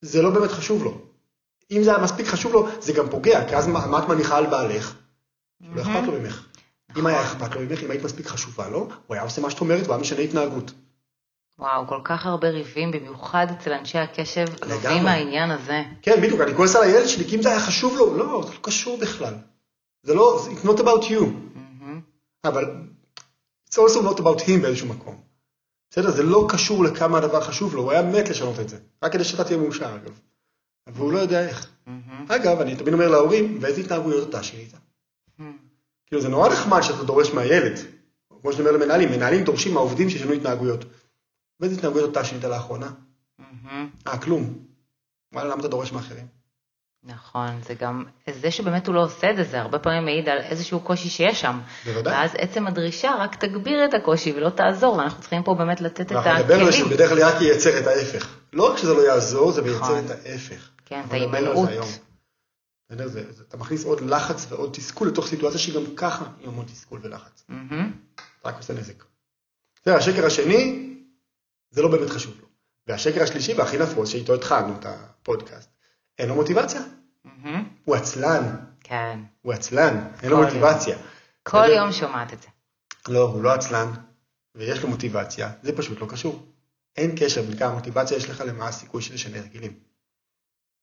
זה 0.00 0.22
לא 0.22 0.30
באמת 0.30 0.50
חשוב 0.50 0.84
לו, 0.84 0.98
אם 1.70 1.82
זה 1.82 1.94
היה 1.94 2.04
מספיק 2.04 2.26
חשוב 2.26 2.52
לו, 2.52 2.68
זה 2.80 2.92
גם 2.92 3.10
פוגע, 3.10 3.48
כי 3.48 3.56
אז 3.56 3.66
מה 3.66 3.98
את 3.98 4.08
מניחה 4.08 4.36
על 4.38 4.46
בעלך? 4.46 4.94
לא 5.60 5.82
אכפת 5.82 6.06
לו 6.06 6.12
ממך. 6.12 6.46
אם 6.96 7.06
היה 7.06 7.22
אכפת 7.22 7.54
לו 7.54 7.60
ממך, 7.60 7.82
אם 7.82 7.90
היית 7.90 8.04
מספיק 8.04 8.26
חשובה 8.26 8.68
לו, 8.68 8.78
הוא 8.78 9.14
היה 9.14 9.22
עושה 9.22 9.40
מה 9.40 9.50
שאת 9.50 9.60
אומרת, 9.60 9.86
הוא 9.86 9.94
היה 9.94 10.00
משנה 10.00 10.20
התנהגות. 10.20 10.72
וואו, 11.58 11.86
כל 11.86 12.00
כך 12.04 12.26
הרבה 12.26 12.48
ריבים, 12.48 12.90
במיוחד 12.90 13.46
אצל 13.58 13.72
אנשי 13.72 13.98
הקשב. 13.98 14.46
נובעים 14.68 15.02
מהעניין 15.02 15.50
הזה. 15.50 15.82
כן, 16.02 16.20
בדיוק, 16.22 16.40
אני 16.40 16.54
כועס 16.54 16.76
על 16.76 16.82
הילד 16.82 17.06
שלי, 17.06 17.24
כי 17.24 17.36
אם 17.36 17.42
זה 17.42 17.48
היה 17.48 17.60
חשוב 17.60 17.96
לו, 17.96 18.16
לא, 18.16 18.42
זה 18.46 18.52
לא 18.52 18.58
קשור 18.62 18.98
בכלל. 18.98 19.34
זה 20.02 20.14
לא, 20.14 20.46
it's 20.50 20.66
not 20.66 20.80
about 20.80 21.04
you. 21.04 21.24
מהמם. 21.54 22.00
אבל 22.44 22.64
it's 23.70 23.74
also 23.74 24.02
not 24.02 24.20
about 24.20 24.40
him 24.40 24.62
באיזשהו 24.62 24.88
מקום. 24.88 25.20
בסדר? 25.90 26.10
זה 26.10 26.22
לא 26.22 26.46
קשור 26.48 26.84
לכמה 26.84 27.18
הדבר 27.18 27.40
חשוב 27.40 27.74
לו, 27.74 27.82
הוא 27.82 27.92
היה 27.92 28.02
מת 28.02 28.28
לשנות 28.28 28.60
את 28.60 28.68
זה. 28.68 28.78
רק 29.02 29.12
כדי 29.12 29.24
שאתה 29.24 29.44
תהיה 29.44 29.58
מאושר, 29.58 29.94
אגב. 29.94 30.20
והוא 30.86 31.12
לא 31.12 31.18
יודע 31.18 31.48
איך. 31.48 31.70
מהמם. 31.86 32.26
אגב, 32.28 32.60
אני 32.60 32.76
תמיד 32.76 32.94
אומר 32.94 33.08
להורים, 33.08 33.60
באיזה 33.60 33.80
התנהגויות 33.80 34.28
אתה 34.28 34.40
איתה? 34.52 34.76
מהמם. 35.38 35.56
כאילו, 36.06 36.22
זה 36.22 36.28
נורא 36.28 36.48
נחמד 36.48 36.80
שאתה 36.80 37.04
דורש 37.04 37.30
מהילד. 37.30 37.78
כמו 38.40 38.52
שאני 38.52 38.68
אומר 38.68 38.78
למנהלים, 38.78 39.10
מנהלים 39.10 39.44
דורשים 39.44 39.74
מהעובדים 39.74 40.10
שישנו 40.10 40.32
התנהגויות. 40.32 40.84
באיזה 41.60 41.76
התנהגויות 41.76 42.10
אתה 42.10 42.24
שינית 42.24 42.44
לאחרונה? 42.44 42.90
מהמם. 43.38 43.90
אה, 44.06 44.18
כלום. 44.18 44.58
וואלה, 45.32 45.48
למה 45.48 45.60
אתה 45.60 45.68
דורש 45.68 45.92
מאחרים? 45.92 46.26
נכון, 47.04 47.60
זה 47.62 47.74
גם, 47.74 48.04
זה 48.40 48.50
שבאמת 48.50 48.86
הוא 48.86 48.94
לא 48.94 49.04
עושה 49.04 49.30
את 49.30 49.36
זה, 49.36 49.44
זה 49.44 49.60
הרבה 49.60 49.78
פעמים 49.78 50.04
מעיד 50.04 50.28
על 50.28 50.38
איזשהו 50.38 50.80
קושי 50.80 51.08
שיש 51.08 51.40
שם. 51.40 51.60
בוודאי. 51.84 52.12
ואז 52.12 52.30
עצם 52.38 52.66
הדרישה 52.66 53.14
רק 53.18 53.34
תגביר 53.44 53.84
את 53.84 53.94
הקושי 53.94 54.32
ולא 54.32 54.50
תעזור, 54.50 54.94
ואנחנו 54.96 55.20
צריכים 55.20 55.42
פה 55.42 55.54
באמת 55.54 55.80
לתת 55.80 56.00
את 56.00 56.12
אנחנו 56.12 56.30
נדבר 56.38 56.54
על 56.54 56.60
זה 56.64 56.68
הכלים. 56.68 56.88
שבדרך 56.90 57.10
כלל 57.10 57.22
רק 57.22 57.42
ייצר 57.42 57.78
את 57.80 57.86
ההפך. 57.86 58.36
לא 58.52 58.72
רק 58.72 58.78
שזה 58.78 58.92
לא 58.94 59.06
יעזור, 59.06 59.52
זה 59.52 59.62
מייצר 59.62 59.80
נכון. 59.80 60.04
את 60.04 60.10
ההפך. 60.10 60.70
כן, 60.84 61.00
את 61.04 61.10
זה 61.10 61.16
ההימנעות. 61.16 61.68
זה- 62.88 63.08
זה- 63.08 63.42
אתה 63.48 63.56
מכניס 63.56 63.84
עוד 63.84 64.00
לחץ 64.00 64.46
ועוד 64.48 64.70
תסכול 64.72 65.08
לתוך 65.08 65.26
סיטואציה 65.26 65.58
שגם 65.58 65.82
ככה 65.96 66.24
היא 66.40 66.48
המון 66.48 66.64
תסכול 66.66 67.00
ולחץ. 67.02 67.44
רק 68.44 68.56
עושה 68.56 68.74
נזק. 68.74 69.04
בסדר, 69.82 69.94
השקר 69.96 70.26
השני, 70.26 70.88
זה 71.70 71.82
לא 71.82 71.88
באמת 71.88 72.10
חשוב 72.10 72.34
לו. 72.40 72.46
והשקר 72.86 73.22
השלישי 73.22 73.54
והכי 73.54 73.78
נפוץ, 73.78 74.08
שאיתו 74.08 74.34
התחלנו 74.34 74.74
את 74.80 74.86
הפודקאסט, 74.86 75.70
אין 76.18 76.28
לו 76.28 76.34
מוטיבציה. 76.34 76.80
מהמם. 77.24 77.64
הוא 77.84 77.96
עצלן, 77.96 78.56
כן. 78.80 79.18
הוא 79.42 79.52
עצלן, 79.52 80.08
אין 80.22 80.30
לו 80.30 80.36
כל 80.36 80.44
מוטיבציה. 80.44 80.96
כל 81.42 81.58
בסדר? 81.58 81.72
יום 81.72 81.92
שומעת 81.92 82.32
את 82.32 82.42
זה. 82.42 82.48
לא, 83.08 83.22
הוא 83.22 83.42
לא 83.42 83.52
עצלן, 83.52 83.86
ויש 84.54 84.82
לו 84.82 84.88
מוטיבציה, 84.88 85.50
זה 85.62 85.76
פשוט 85.76 86.00
לא 86.00 86.06
קשור. 86.06 86.46
אין 86.96 87.14
קשר 87.16 87.42
בין 87.42 87.56
כמה 87.56 87.74
מוטיבציה 87.74 88.16
יש 88.16 88.30
לך 88.30 88.40
למה 88.40 88.68
הסיכוי 88.68 89.02
של 89.02 89.14
לשנה 89.14 89.38
הרגלים. 89.38 89.72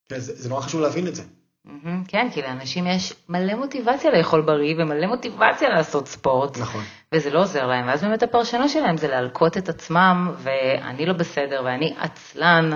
כן, 0.09 0.19
זה, 0.19 0.35
זה 0.35 0.49
נורא 0.49 0.61
חשוב 0.61 0.81
להבין 0.81 1.07
את 1.07 1.15
זה. 1.15 1.23
מהמם. 1.65 2.03
כן, 2.07 2.27
כי 2.33 2.41
לאנשים 2.41 2.87
יש 2.87 3.13
מלא 3.29 3.55
מוטיבציה 3.55 4.11
לאכול 4.11 4.41
בריא 4.41 4.75
ומלא 4.77 5.07
מוטיבציה 5.07 5.69
לעשות 5.69 6.07
ספורט. 6.07 6.57
נכון. 6.57 6.83
וזה 7.11 7.29
לא 7.29 7.41
עוזר 7.41 7.67
להם, 7.67 7.87
ואז 7.87 8.01
באמת 8.01 8.23
הפרשנות 8.23 8.69
שלהם 8.69 8.97
זה 8.97 9.07
להלקות 9.07 9.57
את 9.57 9.69
עצמם, 9.69 10.31
ואני 10.37 11.05
לא 11.05 11.13
בסדר, 11.13 11.61
ואני 11.65 11.95
עצלן, 11.99 12.69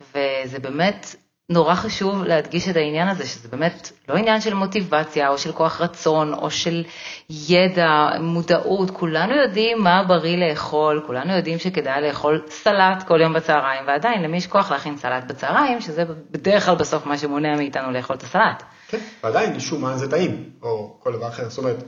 וזה 0.00 0.58
באמת 0.58 1.16
נורא 1.48 1.74
חשוב 1.74 2.22
להדגיש 2.22 2.68
את 2.68 2.76
העניין 2.76 3.08
הזה, 3.08 3.26
שזה 3.26 3.48
באמת 3.48 3.92
לא 4.08 4.14
עניין 4.14 4.40
של 4.40 4.54
מוטיבציה, 4.54 5.28
או 5.28 5.38
של 5.38 5.52
כוח 5.52 5.80
רצון, 5.80 6.34
או 6.34 6.50
של 6.50 6.84
ידע, 7.30 8.08
מודעות, 8.20 8.90
כולנו 8.90 9.34
יודעים 9.36 9.82
מה 9.82 10.04
בריא 10.08 10.36
לאכול, 10.36 11.02
כולנו 11.06 11.32
יודעים 11.36 11.58
שכדאי 11.58 12.02
לאכול 12.02 12.42
סלט 12.48 13.02
כל 13.08 13.20
יום 13.20 13.32
בצהריים, 13.32 13.86
ועדיין 13.86 14.22
למי 14.22 14.36
יש 14.36 14.46
כוח 14.46 14.70
להכין 14.70 14.96
סלט 14.96 15.24
בצהריים, 15.24 15.80
שזה 15.80 16.04
בדרך 16.30 16.66
כלל 16.66 16.74
בסוף 16.74 17.06
מה 17.06 17.18
שמונע 17.18 17.56
מאיתנו 17.56 17.92
לאכול 17.92 18.16
את 18.16 18.22
הסלט. 18.22 18.62
כן, 18.88 18.98
ועדיין 19.24 19.60
שומן 19.60 19.96
זה 19.96 20.10
טעים, 20.10 20.50
או 20.62 20.96
כל 21.00 21.12
דבר 21.12 21.28
אחר. 21.28 21.48
זאת 21.48 21.58
אומרת, 21.58 21.84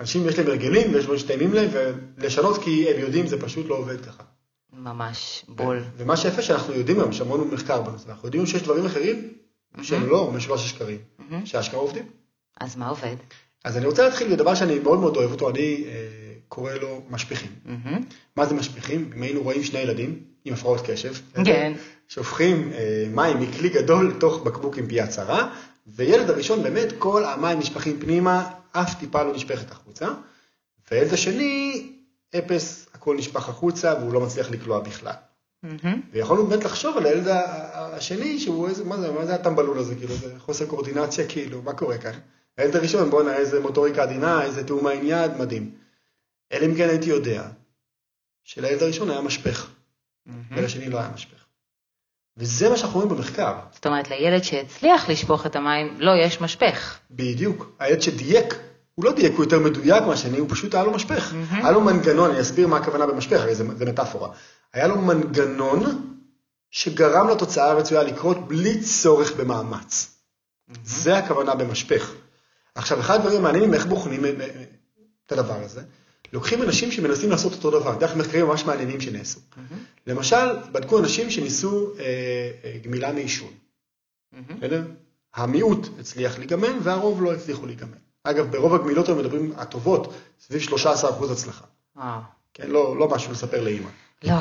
אנשים 0.00 0.28
יש 0.28 0.38
להם 0.38 0.46
הרגלים 0.46 0.94
ויש 0.94 1.04
דברים 1.04 1.18
שטעימים 1.18 1.54
להם, 1.54 1.68
ולשנות 2.18 2.62
כי 2.62 2.88
הם 2.94 3.00
יודעים 3.00 3.26
זה 3.26 3.40
פשוט 3.40 3.68
לא 3.68 3.74
עובד 3.74 4.00
ככה. 4.00 4.22
ממש 4.78 5.44
בול. 5.48 5.82
ומה 5.96 6.16
שיפה 6.16 6.42
שאנחנו 6.42 6.74
יודעים 6.74 6.98
היום, 6.98 7.10
יש 7.10 7.20
המון 7.20 7.50
מחקר 7.52 7.82
בנושא, 7.82 8.08
אנחנו 8.08 8.28
יודעים 8.28 8.46
שיש 8.46 8.62
דברים 8.62 8.86
אחרים 8.86 9.28
שהם 9.82 10.06
לא 10.06 10.30
משולש 10.30 10.64
השקרים, 10.64 10.98
מהמם. 11.18 11.46
שהשקרים 11.46 11.80
עובדים. 11.80 12.06
אז 12.60 12.76
מה 12.76 12.88
עובד? 12.88 13.16
אז 13.64 13.76
אני 13.76 13.86
רוצה 13.86 14.02
להתחיל 14.02 14.32
בדבר 14.32 14.54
שאני 14.54 14.78
מאוד 14.78 14.98
מאוד 14.98 15.16
אוהב 15.16 15.30
אותו, 15.30 15.50
אני 15.50 15.84
אה, 15.86 15.92
קורא 16.48 16.72
לו 16.72 17.02
משפיכים. 17.10 17.50
מהמם. 17.64 18.00
מה 18.36 18.46
זה 18.46 18.54
משפיכים? 18.54 19.10
אם 19.16 19.22
היינו 19.22 19.42
רואים 19.42 19.64
שני 19.64 19.78
ילדים 19.78 20.22
עם 20.44 20.54
הפרעות 20.54 20.80
קשב, 20.86 21.14
כן. 21.44 21.72
שופכים 22.08 22.72
אה, 22.72 23.06
מים 23.14 23.40
מכלי 23.40 23.68
גדול 23.68 24.08
לתוך 24.08 24.42
בקבוק 24.42 24.78
עם 24.78 24.86
פיה 24.86 25.06
צרה, 25.06 25.54
וילד 25.86 26.30
הראשון 26.30 26.62
באמת 26.62 26.88
כל 26.98 27.24
המים 27.24 27.58
נשפכים 27.58 28.00
פנימה, 28.00 28.50
אף 28.72 28.94
טיפה 28.94 29.22
לא 29.22 29.34
נשפכת 29.34 29.70
החוצה, 29.70 30.08
והילד 30.90 31.12
השני, 31.12 31.92
אפס, 32.38 32.87
הכל 33.08 33.16
נשפך 33.16 33.48
החוצה 33.48 33.94
והוא 33.94 34.12
לא 34.12 34.20
מצליח 34.20 34.50
לקלוע 34.50 34.80
בכלל. 34.80 35.12
מהמם. 35.62 36.00
ויכולנו 36.12 36.46
באמת 36.46 36.64
לחשוב 36.64 36.96
על 36.96 37.06
הילד 37.06 37.26
השני, 37.72 38.40
שהוא 38.40 38.68
איזה, 38.68 38.84
מה 38.84 38.96
זה, 38.96 39.12
מה 39.12 39.26
זה 39.26 39.34
הטמבלול 39.34 39.78
הזה, 39.78 39.94
כאילו, 39.94 40.14
זה 40.14 40.34
חוסר 40.38 40.66
קואורדינציה, 40.66 41.28
כאילו, 41.28 41.62
מה 41.62 41.72
קורה 41.72 41.98
כאן? 41.98 42.12
הילד 42.58 42.76
הראשון, 42.76 43.10
בואנה, 43.10 43.36
איזה 43.36 43.60
מוטוריקה 43.60 44.02
עדינה, 44.02 44.42
איזה 44.42 44.66
תיאום 44.66 44.86
העין 44.86 45.06
יד, 45.06 45.36
מדהים. 45.38 45.74
אלא 46.52 46.66
אם 46.66 46.74
כן 46.74 46.88
הייתי 46.88 47.10
יודע 47.10 47.48
שלילד 48.44 48.82
הראשון 48.82 49.10
היה 49.10 49.20
משפך, 49.20 49.70
מהמם. 50.26 50.42
ולשני 50.50 50.90
לא 50.90 50.98
היה 50.98 51.10
משפך. 51.14 51.44
וזה 52.36 52.68
מה 52.68 52.76
שאנחנו 52.76 53.00
רואים 53.00 53.16
במחקר, 53.16 53.54
זאת 53.72 53.86
אומרת, 53.86 54.10
לילד 54.10 54.42
שהצליח 54.42 55.08
לשפוך 55.08 55.46
את 55.46 55.56
המים, 55.56 55.96
לא 55.98 56.12
יש 56.24 56.40
משפך. 56.40 56.98
בדיוק. 57.10 57.76
הילד 57.78 58.02
שדייק, 58.02 58.54
הוא 58.98 59.04
לא 59.04 59.12
דייק, 59.12 59.32
הוא 59.32 59.44
יותר 59.44 59.58
מדויק 59.58 60.02
מהשני, 60.02 60.38
הוא 60.38 60.48
פשוט 60.50 60.74
היה 60.74 60.84
לו 60.84 60.92
משפך. 60.92 61.32
מהמם. 61.32 61.64
היה 61.64 61.70
לו 61.70 61.80
מנגנון, 61.80 62.30
אני 62.30 62.40
אסביר 62.40 62.66
מה 62.66 62.76
הכוונה 62.76 63.06
במשפך, 63.06 63.40
הרי 63.40 63.54
זה, 63.54 63.64
זה 63.76 63.84
מטאפורה. 63.84 64.28
היה 64.72 64.86
לו 64.86 64.98
מנגנון 64.98 65.82
שגרם 66.70 67.28
לתוצאה 67.28 67.70
הרצויה 67.70 68.02
לקרות 68.02 68.48
בלי 68.48 68.80
צורך 68.80 69.32
במאמץ. 69.32 70.18
זה 70.84 71.18
הכוונה 71.18 71.54
במשפך. 71.54 72.14
עכשיו, 72.74 73.00
אחד 73.00 73.14
הדברים 73.14 73.38
המעניינים, 73.38 73.74
איך 73.74 73.86
בוחנים 73.86 74.24
אה, 74.24 74.30
אה, 74.40 74.64
את 75.26 75.32
הדבר 75.32 75.64
הזה, 75.64 75.82
לוקחים 76.32 76.62
אנשים 76.62 76.92
שמנסים 76.92 77.30
לעשות 77.30 77.52
אותו 77.52 77.70
דבר, 77.80 77.94
דרך 77.94 78.16
מחקרים 78.16 78.46
ממש 78.46 78.64
מעניינים 78.64 79.00
שנעשו. 79.00 79.40
מהמם. 79.56 79.84
למשל, 80.06 80.56
בדקו 80.72 80.98
אנשים 80.98 81.30
שניסו 81.30 81.92
אה, 81.98 82.04
אה, 82.64 82.78
גמילה 82.82 83.12
מעישון. 83.12 83.52
בסדר? 84.58 84.82
המיעוט 85.34 85.88
הצליח 86.00 86.38
להיגמל 86.38 86.78
והרוב 86.82 87.22
לא 87.22 87.32
הצליחו 87.32 87.66
להיגמל. 87.66 88.07
אגב, 88.30 88.50
ברוב 88.50 88.74
הגמילות 88.74 89.08
הם 89.08 89.18
מדברים 89.18 89.52
הטובות, 89.56 90.14
סביב 90.40 90.62
13% 90.62 91.32
הצלחה. 91.32 91.64
וואו. 91.96 92.20
כן, 92.54 92.70
לא, 92.70 92.96
לא 92.98 93.08
משהו 93.08 93.32
לספר 93.32 93.64
לאימא. 93.64 93.90
לא. 94.24 94.34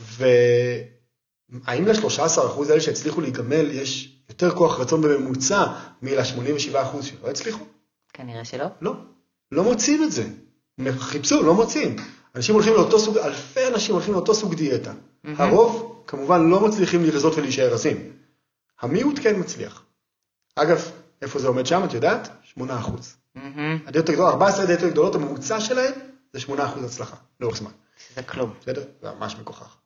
והאם 0.00 1.86
ל-13% 1.86 2.40
האלה 2.68 2.80
שהצליחו 2.80 3.20
להיגמל 3.20 3.70
יש 3.70 4.18
יותר 4.28 4.50
כוח 4.54 4.80
רצון 4.80 5.02
בממוצע 5.02 5.66
מל-87% 6.02 7.02
שלא 7.02 7.30
הצליחו? 7.30 7.64
כנראה 8.12 8.44
שלא. 8.44 8.66
לא. 8.80 8.92
לא 9.52 9.64
מוצאים 9.64 10.04
את 10.04 10.12
זה. 10.12 10.24
חיפשו, 10.98 11.42
לא 11.42 11.54
מוצאים. 11.54 11.96
אנשים 12.34 12.54
הולכים 12.54 12.74
לאותו 12.74 12.98
סוג, 12.98 13.18
אלפי 13.18 13.66
אנשים 13.66 13.94
הולכים 13.94 14.14
לאותו 14.14 14.34
סוג 14.34 14.54
דיאטה. 14.54 14.92
הרוב 15.24 16.02
כמובן 16.06 16.48
לא 16.50 16.68
מצליחים 16.68 17.04
לרזות 17.04 17.34
ולהישאר 17.36 17.72
רזים. 17.72 18.12
המיעוט 18.80 19.18
כן 19.22 19.40
מצליח. 19.40 19.82
אגב, 20.56 20.90
איפה 21.22 21.38
זה 21.38 21.48
עומד 21.48 21.66
שם, 21.66 21.84
את 21.84 21.94
יודעת? 21.94 22.28
8%. 22.58 22.60
מהמם. 23.42 23.78
הדיאטות 23.86 24.08
הגדולות, 24.08 24.32
14 24.32 24.62
הדיאטות 24.62 24.84
הגדולות, 24.84 25.14
הממוצע 25.14 25.60
שלהן 25.60 25.92
זה 26.32 26.38
8% 26.38 26.50
הצלחה, 26.84 27.16
לאורך 27.40 27.56
זמן. 27.56 27.70
זה 28.16 28.22
כלום. 28.22 28.52
בסדר? 28.60 28.82
זה 29.02 29.08
ממש 29.18 29.36
מגוחך. 29.40 29.76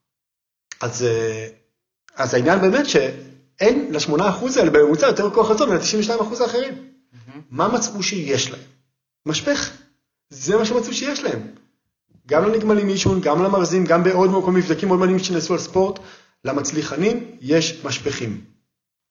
אז, 0.80 1.02
אה, 1.02 1.48
אז 2.14 2.34
העניין 2.34 2.60
באמת 2.60 2.86
שאין 2.88 3.92
ל-8% 3.92 4.58
האלה 4.58 4.70
בממוצע 4.70 5.06
יותר 5.06 5.30
כוח 5.30 5.50
רצון 5.50 5.70
מל-92% 5.70 6.40
האחרים. 6.40 6.74
מהמם. 6.74 7.42
מה 7.50 7.68
מצאו 7.68 8.02
שיש 8.02 8.50
להם? 8.50 8.60
משפך. 9.26 9.70
זה 10.30 10.56
מה 10.56 10.64
שמצאו 10.64 10.92
שיש 10.92 11.22
להם. 11.22 11.40
גם 12.26 12.44
לנגמלים 12.44 12.86
מעישון, 12.86 13.20
גם 13.20 13.42
למרזים, 13.42 13.84
גם 13.84 14.04
בעוד 14.04 14.30
מקום 14.30 14.54
מבדקים 14.54 14.88
מאוד 14.88 15.00
מעניינים 15.00 15.24
שנעשו 15.24 15.52
על 15.52 15.58
ספורט, 15.58 15.98
למצליחנים 16.44 17.36
יש 17.40 17.84
משפכים. 17.84 18.44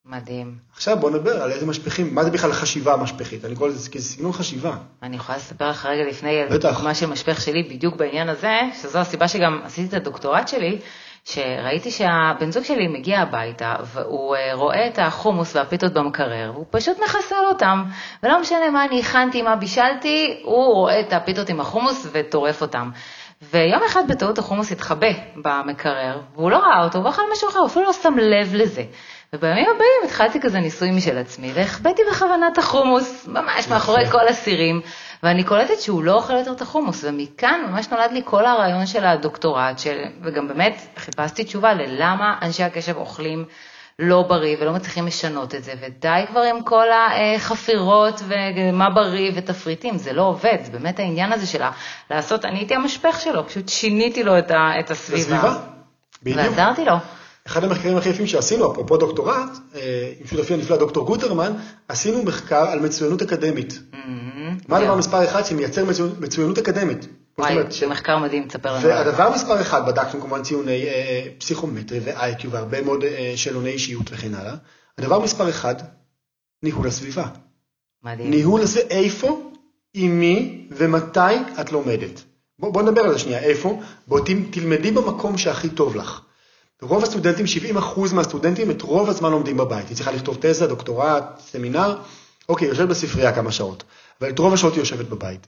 מדהים. 0.05 0.55
עכשיו 0.73 0.97
בואו 0.99 1.13
נדבר 1.13 1.43
על 1.43 1.51
איזה 1.51 1.65
משפכים, 1.65 2.15
מה 2.15 2.23
זה 2.23 2.31
בכלל 2.31 2.53
חשיבה 2.53 2.97
משפכית? 2.97 3.45
אני 3.45 3.55
קורא 3.55 3.69
לזה 3.69 3.89
כסגנון 3.89 4.31
חשיבה. 4.31 4.75
אני 5.03 5.15
יכולה 5.15 5.37
לספר 5.37 5.69
לך 5.69 5.85
רגע 5.85 6.03
לפני. 6.09 6.45
דוגמה 6.49 6.95
של 6.95 7.05
משפך 7.05 7.41
שלי 7.41 7.63
בדיוק 7.63 7.95
בעניין 7.95 8.29
הזה, 8.29 8.59
שזו 8.81 8.99
הסיבה 8.99 9.27
שגם 9.27 9.61
עשיתי 9.63 9.87
את 9.87 9.93
הדוקטורט 9.93 10.47
שלי, 10.47 10.79
שראיתי 11.25 11.91
שהבן 11.91 12.51
זוג 12.51 12.63
שלי 12.63 12.87
מגיע 12.87 13.19
הביתה 13.19 13.75
והוא 13.93 14.35
אה, 14.35 14.53
רואה 14.53 14.87
את 14.87 14.99
החומוס 14.99 15.55
והפיתות 15.55 15.93
במקרר, 15.93 16.51
והוא 16.53 16.65
פשוט 16.69 16.97
מחסל 17.03 17.45
אותם. 17.49 17.83
ולא 18.23 18.41
משנה 18.41 18.69
מה 18.69 18.85
אני 18.85 18.99
הכנתי, 18.99 19.41
מה 19.41 19.55
בישלתי, 19.55 20.41
הוא 20.43 20.73
רואה 20.73 20.99
את 20.99 21.13
הפיתות 21.13 21.49
עם 21.49 21.59
החומוס 21.59 22.07
וטורף 22.11 22.61
אותם. 22.61 22.89
ויום 23.41 23.81
אחד 23.87 24.07
בטעות 24.07 24.37
החומוס 24.37 24.71
התחבא 24.71 25.07
במקרר, 25.35 26.21
והוא 26.35 26.51
לא 26.51 26.57
ראה 26.57 26.83
אותו, 26.83 26.99
והוא 26.99 27.09
אכל 27.09 27.21
משהו 27.33 27.49
אחר, 27.49 27.59
הוא 27.59 27.67
אפילו 27.67 27.85
לא 27.85 27.93
שם 27.93 28.17
לב 28.17 28.55
לזה. 28.55 28.83
ובימים 29.35 29.65
הבאים 29.75 30.01
התחלתי 30.05 30.39
כזה 30.41 30.59
ניסוי 30.59 30.91
משל 30.91 31.17
עצמי, 31.17 31.51
והחבאתי 31.53 32.01
בכוונה 32.11 32.47
את 32.47 32.57
החומוס, 32.57 33.27
ממש 33.27 33.67
מאחורי 33.67 34.09
כל 34.11 34.27
הסירים, 34.27 34.81
ואני 35.23 35.43
קולטת 35.43 35.79
שהוא 35.79 36.03
לא 36.03 36.13
אוכל 36.13 36.33
יותר 36.33 36.51
את 36.51 36.61
החומוס, 36.61 37.03
ומכאן 37.03 37.61
ממש 37.69 37.87
נולד 37.91 38.11
לי 38.11 38.21
כל 38.25 38.45
הרעיון 38.45 38.85
של 38.85 39.05
הדוקטורט, 39.05 39.79
של, 39.79 40.03
וגם 40.23 40.47
באמת 40.47 40.75
חיפשתי 40.97 41.43
תשובה 41.43 41.73
ללמה 41.73 42.37
אנשי 42.41 42.63
הקשב 42.63 42.97
אוכלים 42.97 43.45
לא 43.99 44.21
בריא 44.21 44.57
ולא 44.59 44.73
מצליחים 44.73 45.07
לשנות 45.07 45.55
את 45.55 45.63
זה, 45.63 45.73
ודי 45.81 46.23
כבר 46.27 46.41
עם 46.41 46.63
כל 46.63 46.87
החפירות 46.91 48.21
ומה 48.27 48.89
בריא 48.89 49.31
ותפריטים, 49.35 49.97
זה 49.97 50.13
לא 50.13 50.21
עובד, 50.21 50.57
זה 50.63 50.71
באמת 50.71 50.99
העניין 50.99 51.33
הזה 51.33 51.47
שלה 51.47 51.71
לעשות, 52.11 52.45
אני 52.45 52.57
הייתי 52.59 52.75
המשפך 52.75 53.21
שלו, 53.21 53.47
פשוט 53.47 53.69
שיניתי 53.69 54.23
לו 54.23 54.39
את 54.39 54.91
הסביבה. 54.91 55.37
הסביבה, 55.37 55.59
בדיוק. 56.23 56.39
ועזרתי 56.39 56.85
לו. 56.85 56.95
אחד 57.47 57.63
המחקרים 57.63 57.97
הכי 57.97 58.09
יפים 58.09 58.27
שעשינו, 58.27 58.71
אפרופו 58.71 58.97
דוקטורט, 58.97 59.49
אה, 59.75 60.13
עם 60.19 60.27
שותפי 60.27 60.53
הנפלא 60.53 60.77
דוקטור 60.77 61.05
גוטרמן, 61.05 61.53
עשינו 61.87 62.23
מחקר 62.23 62.69
על 62.69 62.79
מצוינות 62.79 63.21
אקדמית. 63.21 63.79
Mm-hmm. 63.93 63.97
מה. 64.67 64.77
הדבר 64.77 64.95
מספר 64.95 65.23
אחד 65.25 65.45
שמייצר 65.45 65.85
מצוינות- 66.19 66.57
אקדמית? 66.57 67.07
וואי, 67.37 67.55
זה 67.69 67.87
מחקר 67.87 68.17
מדהים, 68.17 68.47
תספר 68.47 68.73
לנו. 68.73 68.87
והדבר 68.87 69.29
מספר 69.35 69.61
אחד, 69.61 69.85
בדקנו 69.87 70.21
כמובן 70.21 70.43
ציוני 70.43 70.83
אה, 70.87 71.23
פסיכומטרי 71.37 71.99
ו-IQ 72.03 72.47
והרבה 72.49 72.81
מאוד 72.81 73.03
אה, 73.03 73.33
שאלוני 73.35 73.69
אישיות 73.69 74.05
וכן 74.11 74.33
הלאה. 74.35 74.55
הדבר 74.97 75.19
מספר 75.19 75.49
אחד, 75.49 75.75
ניהול 76.63 76.87
הסביבה. 76.87 77.25
מדהים. 78.03 78.29
ניהול 78.29 78.61
הסביבה, 78.61 78.89
איפה, 78.89 79.51
עם 79.93 80.19
מי 80.19 80.67
ומתי 80.71 81.35
את 81.61 81.71
לומדת. 81.71 82.21
בוא, 82.59 82.73
בוא 82.73 82.81
נדבר 82.81 83.01
על 83.01 83.13
זה 83.13 83.19
שנייה, 83.19 83.39
איפה? 83.39 83.79
בוא 84.07 84.19
תלמדי 84.51 84.91
במקום 84.91 85.37
שהכי 85.37 85.69
טוב 85.69 85.95
לך. 85.95 86.21
רוב 86.81 87.03
הסטודנטים, 87.03 87.45
70% 87.77 88.13
מהסטודנטים, 88.13 88.71
את 88.71 88.81
רוב 88.81 89.09
הזמן 89.09 89.31
לומדים 89.31 89.57
בבית. 89.57 89.87
היא 89.87 89.95
צריכה 89.95 90.11
לכתוב 90.11 90.37
תזה, 90.39 90.67
דוקטורט, 90.67 91.23
סמינר, 91.39 91.97
אוקיי, 92.49 92.67
יושבת 92.67 92.87
בספרייה 92.87 93.35
כמה 93.35 93.51
שעות, 93.51 93.83
אבל 94.21 94.29
את 94.29 94.39
רוב 94.39 94.53
השעות 94.53 94.73
היא 94.73 94.81
יושבת 94.81 95.05
בבית. 95.05 95.47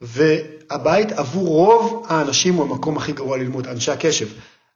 והבית 0.00 1.12
עבור 1.12 1.46
רוב 1.46 2.06
האנשים 2.08 2.54
הוא 2.54 2.64
המקום 2.64 2.96
הכי 2.96 3.12
גרוע 3.12 3.36
ללמוד, 3.36 3.66
אנשי 3.66 3.90
הקשב, 3.90 4.26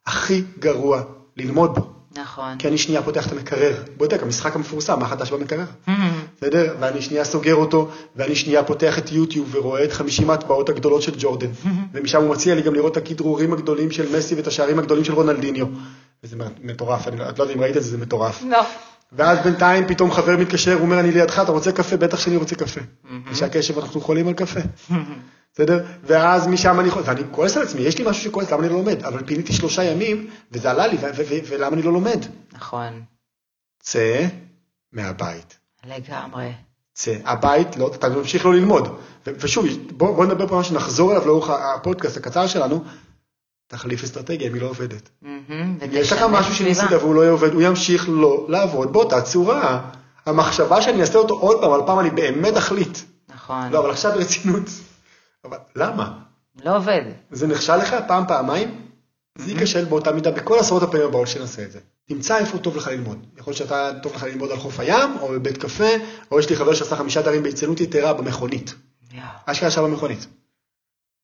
הכי 0.06 0.42
גרוע 0.58 1.02
ללמוד 1.36 1.74
בו. 1.74 1.97
נכון. 2.16 2.56
כי 2.58 2.68
אני 2.68 2.78
שנייה 2.78 3.02
פותח 3.02 3.26
את 3.26 3.32
המקרר, 3.32 3.82
בודק, 3.96 4.22
המשחק 4.22 4.56
המפורסם, 4.56 4.98
מה 4.98 5.08
חדש 5.08 5.30
במקרר? 5.30 5.64
בסדר? 6.36 6.74
ואני 6.80 7.02
שנייה 7.02 7.24
סוגר 7.24 7.54
אותו, 7.54 7.88
ואני 8.16 8.34
שנייה 8.34 8.64
פותח 8.64 8.98
את 8.98 9.12
יוטיוב 9.12 9.54
ורואה 9.54 9.84
את 9.84 9.92
50 9.92 10.30
ההטבעות 10.30 10.68
הגדולות 10.68 11.02
של 11.02 11.12
ג'ורדן, 11.18 11.50
ומשם 11.94 12.22
הוא 12.22 12.30
מציע 12.30 12.54
לי 12.54 12.62
גם 12.62 12.74
לראות 12.74 12.92
את 12.92 12.96
הכדרורים 12.96 13.52
הגדולים 13.52 13.90
של 13.90 14.16
מסי 14.16 14.34
ואת 14.34 14.46
השערים 14.46 14.78
הגדולים 14.78 15.04
של 15.04 15.12
רונלדיניו. 15.12 15.66
וזה 16.24 16.36
מטורף, 16.62 17.08
אני 17.08 17.18
לא 17.18 17.28
את 17.28 17.38
לא 17.38 17.44
יודע 17.44 17.54
אם 17.54 17.60
ראית 17.60 17.76
את 17.76 17.82
זה, 17.82 17.90
זה 17.90 17.98
מטורף. 17.98 18.42
לא. 18.50 18.62
ואז 19.12 19.38
בינתיים 19.44 19.88
פתאום 19.88 20.12
חבר 20.12 20.36
מתקשר, 20.36 20.72
הוא 20.72 20.80
אומר, 20.80 21.00
אני 21.00 21.12
לידך, 21.12 21.38
אתה 21.42 21.52
רוצה 21.52 21.72
קפה? 21.72 21.96
בטח 21.96 22.18
שאני 22.18 22.36
רוצה 22.36 22.54
קפה. 22.54 22.80
ושהקשב, 23.30 23.78
אנחנו 23.78 24.00
חולים 24.00 24.28
על 24.28 24.34
קפה. 24.34 24.60
בסדר? 25.54 25.84
ואז 26.04 26.46
משם 26.46 26.80
אני 26.80 26.88
יכול, 26.88 27.02
ואני 27.06 27.22
כועס 27.30 27.56
על 27.56 27.62
עצמי, 27.62 27.80
יש 27.80 27.98
לי 27.98 28.04
משהו 28.10 28.22
שכועס, 28.22 28.50
למה 28.50 28.60
אני 28.60 28.68
לא 28.68 28.76
לומד? 28.76 29.04
אבל 29.04 29.24
פיניתי 29.24 29.52
שלושה 29.52 29.84
ימים, 29.84 30.30
וזה 30.52 30.70
עלה 30.70 30.86
לי, 30.86 30.96
ולמה 31.48 31.74
אני 31.74 31.82
לא 31.82 31.92
לומד? 31.92 32.24
נכון. 32.52 33.02
צא 33.82 34.26
מהבית. 34.92 35.58
לגמרי. 35.84 36.52
צא. 36.94 37.14
הבית, 37.24 37.76
לא, 37.76 37.90
אתה 37.94 38.08
ממשיך 38.08 38.46
לא 38.46 38.54
ללמוד. 38.54 38.98
ושוב, 39.26 39.66
בוא, 39.96 40.16
בוא 40.16 40.26
נדבר 40.26 40.46
פה 40.46 40.56
מה 40.56 40.64
שנחזור 40.64 41.12
אליו 41.12 41.26
לאורך 41.26 41.50
הפודקאסט 41.50 42.16
הקצר 42.16 42.46
שלנו, 42.46 42.84
תחליף 43.66 44.04
אסטרטגיה 44.04 44.48
אם 44.48 44.54
היא 44.54 44.62
לא 44.62 44.66
עובדת. 44.66 45.08
אם 45.22 45.76
יש 45.90 46.12
לך 46.12 46.22
משהו. 46.30 46.54
שניסית 46.54 46.92
והוא 46.92 47.14
לא 47.14 47.30
עובד, 47.30 47.52
הוא 47.52 47.62
ימשיך 47.62 48.04
לא 48.08 48.46
לעבוד 48.48 48.92
באותה 48.92 49.20
צורה. 49.22 49.90
המחשבה 50.26 50.82
שאני 50.82 51.00
אעשה 51.00 51.18
אותו 51.18 51.34
עוד 51.34 51.60
פעם, 51.60 51.72
על 51.72 51.80
פעם 51.86 52.00
אני 52.00 52.10
באמת 52.10 52.56
אחליט. 52.56 52.98
נכון. 53.28 53.72
לא, 53.72 53.78
אבל 53.78 53.90
עכשיו 53.90 54.12
ברצינות. 54.12 54.64
אבל 55.48 55.58
למה? 55.76 56.18
לא 56.64 56.76
עובד. 56.76 57.02
זה 57.30 57.46
נכשל 57.46 57.76
לך 57.76 57.96
פעם, 58.08 58.24
פעמיים? 58.28 58.80
זה 59.38 59.50
ייכשל 59.52 59.84
באותה 59.84 60.12
מידה 60.12 60.30
בכל 60.30 60.58
עשרות 60.58 60.82
הפעמים 60.82 61.06
הבאות 61.06 61.28
שנעשה 61.28 61.62
את 61.62 61.72
זה. 61.72 61.78
תמצא 62.08 62.38
איפה 62.38 62.58
טוב 62.58 62.76
לך 62.76 62.86
ללמוד. 62.88 63.26
יכול 63.38 63.50
להיות 63.50 63.58
שאתה 63.58 63.90
טוב 64.02 64.14
לך 64.14 64.22
ללמוד 64.22 64.50
על 64.50 64.58
חוף 64.58 64.80
הים, 64.80 65.10
או 65.20 65.28
בבית 65.28 65.58
קפה, 65.58 65.88
או 66.30 66.38
יש 66.40 66.50
לי 66.50 66.56
חבר 66.56 66.74
שעשה 66.74 66.96
חמישה 66.96 67.22
דברים 67.22 67.42
בהצטיינות 67.42 67.80
יתרה 67.80 68.12
במכונית. 68.14 68.74
אשכרה 69.46 69.68
ישב 69.68 69.80
במכונית. 69.80 70.26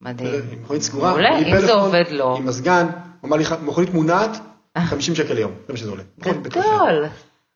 מדהים. 0.00 0.28
עם 0.52 0.62
מכונית 0.62 0.82
סגורה, 0.82 1.08
מעולה, 1.10 1.38
אם 1.38 1.60
זה 1.60 1.72
עובד 1.72 2.04
לו. 2.10 2.36
עם 2.36 2.46
מזגן, 2.46 2.86
הוא 3.20 3.28
אמר 3.28 3.36
לי, 3.36 3.44
מכונית 3.62 3.94
מונעת, 3.94 4.30
50 4.78 5.14
שקל 5.14 5.34
ליום, 5.34 5.52
זה 5.66 5.72
מה 5.72 5.78
שזה 5.78 5.90
עולה. 5.90 6.02
גדול. 6.18 7.04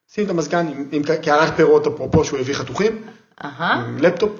שים 0.08 0.24
את 0.24 0.30
המזגן 0.30 0.66
עם- 0.92 1.02
קערת 1.22 1.56
פירות, 1.56 1.86
אפרופו 1.86 2.24
שהוא 2.24 2.38
הביא 2.38 2.54
חתוכים. 2.54 3.02
עם 3.86 3.98
לפטופ, 3.98 4.30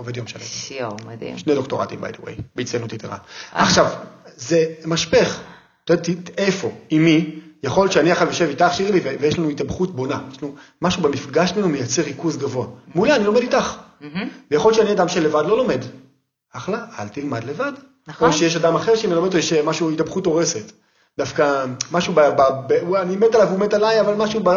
עובד 0.00 0.16
יום 0.16 0.26
שלם. 0.26 0.40
שיו, 0.42 0.90
מדהים. 1.06 1.38
שני 1.38 1.54
דוקטורטים, 1.54 2.04
by 2.04 2.16
the 2.16 2.20
way, 2.20 2.40
בהצטיינות 2.56 2.92
יתרה. 2.92 3.16
עכשיו, 3.52 3.86
זה 4.36 4.64
משפך. 4.86 5.40
אתה 5.84 5.92
יודע, 5.92 6.02
ת- 6.24 6.38
איפה, 6.38 6.70
עם 6.90 7.04
מי, 7.04 7.30
יכול 7.62 7.82
להיות 7.84 7.92
שאני 7.92 8.12
עכשיו 8.12 8.26
יושב 8.26 8.48
איתך, 8.48 8.66
שירלי, 8.72 9.00
ויש 9.20 9.38
לנו 9.38 9.48
התאבכות 9.48 9.94
בונה. 9.96 10.20
יש 10.32 10.42
לנו 10.42 10.54
משהו 10.82 11.02
במפגש 11.02 11.50
בינינו 11.52 11.68
מייצר 11.68 12.02
ריכוז 12.02 12.36
גבוה. 12.36 12.66
מעולה, 12.94 13.16
אני 13.16 13.24
לומד 13.24 13.40
איתך. 13.40 13.76
ויכול 14.50 14.72
להיות 14.72 14.82
שאני 14.82 14.92
אדם 14.96 15.08
שלבד 15.08 15.42
לא 15.46 15.56
לומד. 15.56 15.80
אחלה, 16.52 16.84
אל 16.98 17.08
תלמד 17.08 17.44
לבד. 17.44 17.72
נכון. 18.08 18.28
או 18.28 18.32
שיש 18.32 18.56
אדם 18.56 18.74
אחר 18.74 18.96
שמלמד 18.96 19.24
אותו, 19.26 19.38
יש 19.38 19.52
משהו, 19.52 19.90
התאבכות 19.90 20.26
הורסת. 20.26 20.72
דווקא 21.18 21.64
משהו, 21.92 22.12
ב, 22.12 22.20
ב, 22.20 22.42
ב, 22.68 22.72
הוא- 22.72 22.98
אני 22.98 23.16
מת 23.16 23.34
עליו, 23.34 23.48
הוא 23.48 23.58
מת 23.58 23.74
עליי, 23.74 24.00
אבל 24.00 24.14
משהו, 24.14 24.40
ב, 24.44 24.50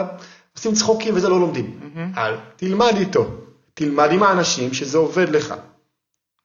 עושים 0.57 0.73
צחוקים 0.73 1.15
וזה 1.15 1.29
לא 1.29 1.39
לומדים. 1.39 1.79
אל 2.17 2.35
תלמד 2.55 2.93
איתו. 2.97 3.27
תלמד 3.73 4.11
עם 4.11 4.23
האנשים 4.23 4.73
שזה 4.73 4.97
עובד 4.97 5.29
לך. 5.29 5.53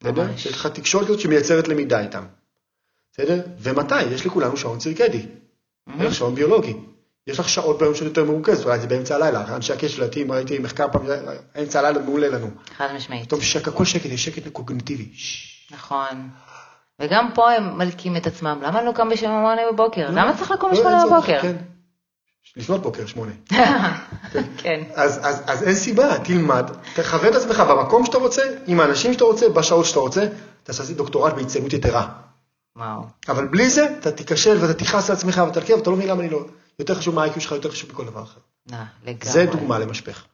בסדר? 0.01 0.37
שיש 0.37 0.53
לך 0.53 0.67
תקשורת 0.67 1.07
כזאת 1.07 1.21
שמייצרת 1.21 1.69
למידה 1.69 2.01
איתם. 2.01 2.25
בסדר? 3.13 3.41
ומתי? 3.59 4.03
יש 4.03 4.27
לכולנו 4.27 4.57
שעון 4.57 4.79
צירקדי. 4.79 5.27
יש 5.99 6.07
לך 6.07 6.15
שעון 6.15 6.35
ביולוגי. 6.35 6.77
יש 7.27 7.39
לך 7.39 7.49
שעות 7.49 7.79
ביום 7.79 7.95
שאת 7.95 8.05
יותר 8.05 8.25
מרוכזת, 8.25 8.65
אולי 8.65 8.81
זה 8.81 8.87
באמצע 8.87 9.15
הלילה. 9.15 9.57
אנשי 9.57 9.73
הקשר, 9.73 10.03
לדעתי, 10.03 10.23
אם 10.23 10.33
ראיתי 10.33 10.59
מחקר 10.59 10.87
פעם, 10.93 11.03
אמצע 11.63 11.79
הלילה 11.79 11.99
מעולה 11.99 12.29
לנו. 12.29 12.51
חד 12.77 12.89
משמעית. 12.97 13.29
טוב, 13.29 13.43
שקע, 13.43 13.71
כל 13.71 13.85
שקט, 13.85 14.05
יש 14.05 14.25
שקט 14.25 14.49
קוגניטיבי. 14.53 15.09
נכון. 15.71 16.29
וגם 17.01 17.31
פה 17.35 17.53
הם 17.53 17.79
מלקים 17.79 18.17
את 18.17 18.27
עצמם, 18.27 18.61
למה 18.63 18.83
לא 18.83 18.93
קם 18.93 19.09
בשם 19.09 19.31
המונה 19.31 19.63
בבוקר? 19.73 20.11
למה 20.11 20.37
צריך 20.37 20.51
לקום 20.51 20.71
לא, 20.71 20.79
בשמונה 20.79 21.07
בבוקר? 21.07 21.41
לפנות 22.57 22.83
בוקר, 22.83 23.07
שמונה. 23.07 23.33
כן. 24.63 24.85
אז, 24.95 25.19
אז, 25.23 25.43
אז 25.47 25.63
אין 25.63 25.75
סיבה, 25.75 26.19
תלמד, 26.25 26.71
תכוון 26.95 27.31
את 27.31 27.35
עצמך 27.35 27.61
במקום 27.61 28.07
שאתה 28.07 28.19
רוצה, 28.19 28.43
עם 28.67 28.81
האנשים 28.81 29.13
שאתה 29.13 29.25
רוצה, 29.25 29.49
בשעות 29.49 29.87
שאתה 29.87 30.01
רוצה, 30.01 30.27
תעשה 30.63 30.95
דוקטורט 30.95 31.35
בהצטיינות 31.35 31.73
יתרה. 31.73 32.09
וואו. 32.77 33.03
אבל 33.29 33.47
בלי 33.47 33.71
זה, 33.71 33.87
אתה 33.99 34.13
תיכשל 34.13 34.59
ואתה 34.61 34.75
תכעס 34.75 35.11
על 35.11 35.17
עצמך 35.17 35.43
ותלכי, 35.49 35.75
ואתה 35.75 35.91
לא 35.91 35.97
מבין 35.97 36.09
למה 36.09 36.21
אני 36.21 36.31
לא... 36.31 36.45
יותר 36.79 36.95
חשוב 36.95 37.15
מה 37.15 37.25
ה-IQ 37.25 37.41
שלך, 37.41 37.53
יותר 37.53 37.71
חשוב 37.71 37.91
מכל 37.93 38.05
דבר 38.05 38.23
אחר. 38.23 38.41
נא, 38.71 38.83
לגמרי. 39.05 39.33
זה 39.33 39.47
דוגמה 39.53 39.79
למשפך. 39.79 40.25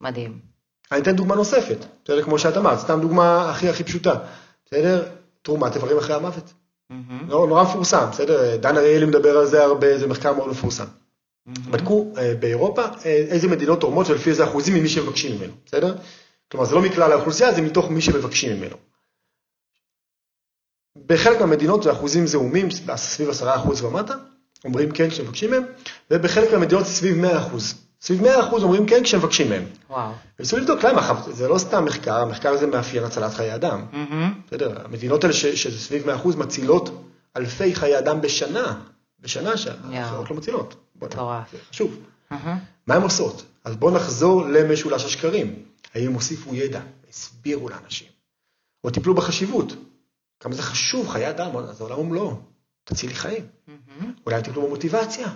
מדהים. 0.00 0.38
אני 0.92 1.00
אתן 1.00 1.16
דוגמה 1.16 1.34
נוספת, 1.34 1.84
בסדר? 2.04 2.22
כמו 2.22 2.38
שאת 2.38 2.56
אמרת, 2.56 2.78
סתם 2.78 3.00
דוגמה 3.00 3.50
הכי 3.50 3.68
הכי 3.68 3.84
פשוטה, 3.84 4.14
בסדר? 4.66 5.08
תרומת 5.42 5.76
איברים 5.76 5.98
אחרי 5.98 6.14
המוות. 6.14 6.52
נורא, 7.26 7.46
נורא 7.46 7.62
מפורסם, 7.62 8.06
בסדר? 8.10 8.56
דן 8.56 8.76
אריאלי 8.76 9.06
מדבר 9.06 9.38
על 9.38 9.46
זה 9.46 9.64
הרבה, 9.64 9.98
זה 9.98 10.06
מחקר 10.06 10.32
מאוד 10.32 10.48
מפורסם. 10.48 10.84
בדקו 11.46 12.14
אה, 12.18 12.34
באירופה 12.34 12.82
אה, 12.82 13.10
איזה 13.10 13.48
מדינות 13.48 13.80
תורמות 13.80 14.08
ולפי 14.08 14.30
איזה 14.30 14.44
אחוזים 14.44 14.74
ממי 14.74 14.88
שמבקשים 14.88 15.36
ממנו, 15.36 15.52
בסדר? 15.66 15.96
כלומר, 16.52 16.66
זה 16.66 16.74
לא 16.74 16.82
מכלל 16.82 17.12
האוכלוסייה, 17.12 17.52
זה 17.52 17.62
מתוך 17.62 17.90
מי 17.90 18.00
שמבקשים 18.00 18.56
ממנו. 18.56 18.76
בחלק 21.06 21.40
מהמדינות 21.40 21.82
זה 21.82 21.92
אחוזים 21.92 22.26
זעומים, 22.26 22.68
סביב 22.96 23.30
10% 23.30 23.84
ומטה, 23.84 24.14
אומרים 24.64 24.90
כן 24.90 25.10
כשמבקשים 25.10 25.50
מהם, 25.50 25.62
ובחלק 26.10 26.52
מהמדינות 26.52 26.84
זה 26.86 26.90
סביב 26.90 27.24
100%. 27.24 27.28
סביב 28.00 28.22
100% 28.22 28.26
אומרים 28.52 28.86
כן 28.86 29.02
כשמבקשים 29.04 29.48
מהם. 29.48 29.64
וואו. 29.90 30.12
וניסו 30.38 30.56
לבדוק 30.56 30.84
למה, 30.84 31.22
זה 31.30 31.48
לא 31.48 31.58
סתם 31.58 31.84
מחקר, 31.84 32.14
המחקר 32.14 32.48
הזה 32.48 32.66
מאפיין 32.66 33.04
הצלת 33.04 33.34
חיי 33.34 33.54
אדם. 33.54 33.84
בסדר, 34.46 34.84
המדינות 34.84 35.24
האלה 35.24 35.34
שזה 35.34 35.78
סביב 35.78 36.08
100% 36.08 36.36
מצילות 36.36 37.04
אלפי 37.36 37.74
חיי 37.74 37.98
אדם 37.98 38.20
בשנה, 38.20 38.80
בשנה 39.20 39.56
שהאחרות 39.56 40.30
לא 40.30 40.36
מצילות. 40.36 40.83
מטורף. 41.02 41.52
זה 41.52 41.58
חשוב. 41.70 41.98
מהמם. 42.30 42.58
מה 42.86 42.94
הן 42.94 43.02
עושות? 43.02 43.44
אז 43.64 43.76
בואו 43.76 43.94
נחזור 43.94 44.44
למשולש 44.44 45.04
השקרים. 45.04 45.64
האם 45.94 46.06
הם 46.06 46.14
הוסיפו 46.14 46.54
ידע, 46.54 46.80
הסבירו 47.08 47.68
לאנשים, 47.68 48.08
או 48.84 48.90
טיפלו 48.90 49.14
בחשיבות. 49.14 49.72
כמה 50.40 50.54
זה 50.54 50.62
חשוב, 50.62 51.08
חיי 51.08 51.30
אדם, 51.30 51.56
אז 51.56 51.80
העולם 51.80 51.98
ומלואו, 51.98 52.36
תצילי 52.84 53.14
חיים. 53.14 53.46
מהמם. 53.66 54.12
אולי 54.26 54.42
טיפלו 54.42 54.62
במוטיבציה. 54.66 55.34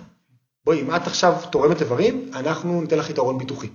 בואי, 0.65 0.81
אם 0.81 0.95
את 0.95 1.07
עכשיו 1.07 1.33
תורמת 1.51 1.81
איברים, 1.81 2.31
אנחנו 2.33 2.81
ניתן 2.81 2.97
לך 2.97 3.09
יתרון 3.09 3.37
ביטוחי. 3.37 3.69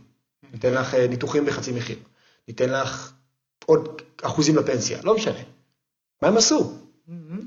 ניתן 0.52 0.74
לך 0.74 0.94
אה, 0.94 1.06
ניתוחים 1.06 1.46
בחצי 1.46 1.72
מחיר. 1.72 1.98
ניתן 2.48 2.70
לך 2.70 3.12
עוד 3.66 4.02
אחוזים 4.22 4.56
לפנסיה, 4.56 5.02
לא 5.02 5.14
משנה. 5.14 5.40
מה 6.22 6.28
הם 6.28 6.36
עשו? 6.36 6.78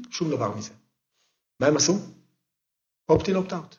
שום 0.09 0.31
דבר 0.31 0.55
מזה. 0.55 0.71
מה 1.59 1.67
הם 1.67 1.77
עשו? 1.77 1.99
אופטין 3.09 3.35
אופט-אאוט. 3.35 3.75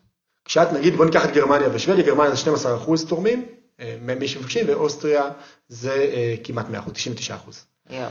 כשאת 0.49 0.73
נגיד, 0.73 0.97
בוא 0.97 1.05
ניקח 1.05 1.25
את 1.25 1.31
גרמניה 1.31 1.69
ושוודיה, 1.73 2.05
גרמניה 2.05 2.31
זה 2.31 2.37
12 2.37 2.77
אחוז 2.77 3.05
תורמים, 3.05 3.47
אה, 3.81 3.97
מי 4.21 4.29
שמבקשים, 4.29 4.67
ואוסטריה 4.69 5.31
זה 5.69 5.93
אה, 5.93 6.35
כמעט 6.45 6.69
100 6.69 6.81
אחוז, 6.81 6.93
99 6.93 7.35
אחוז. 7.35 7.65
יואו. 7.91 8.11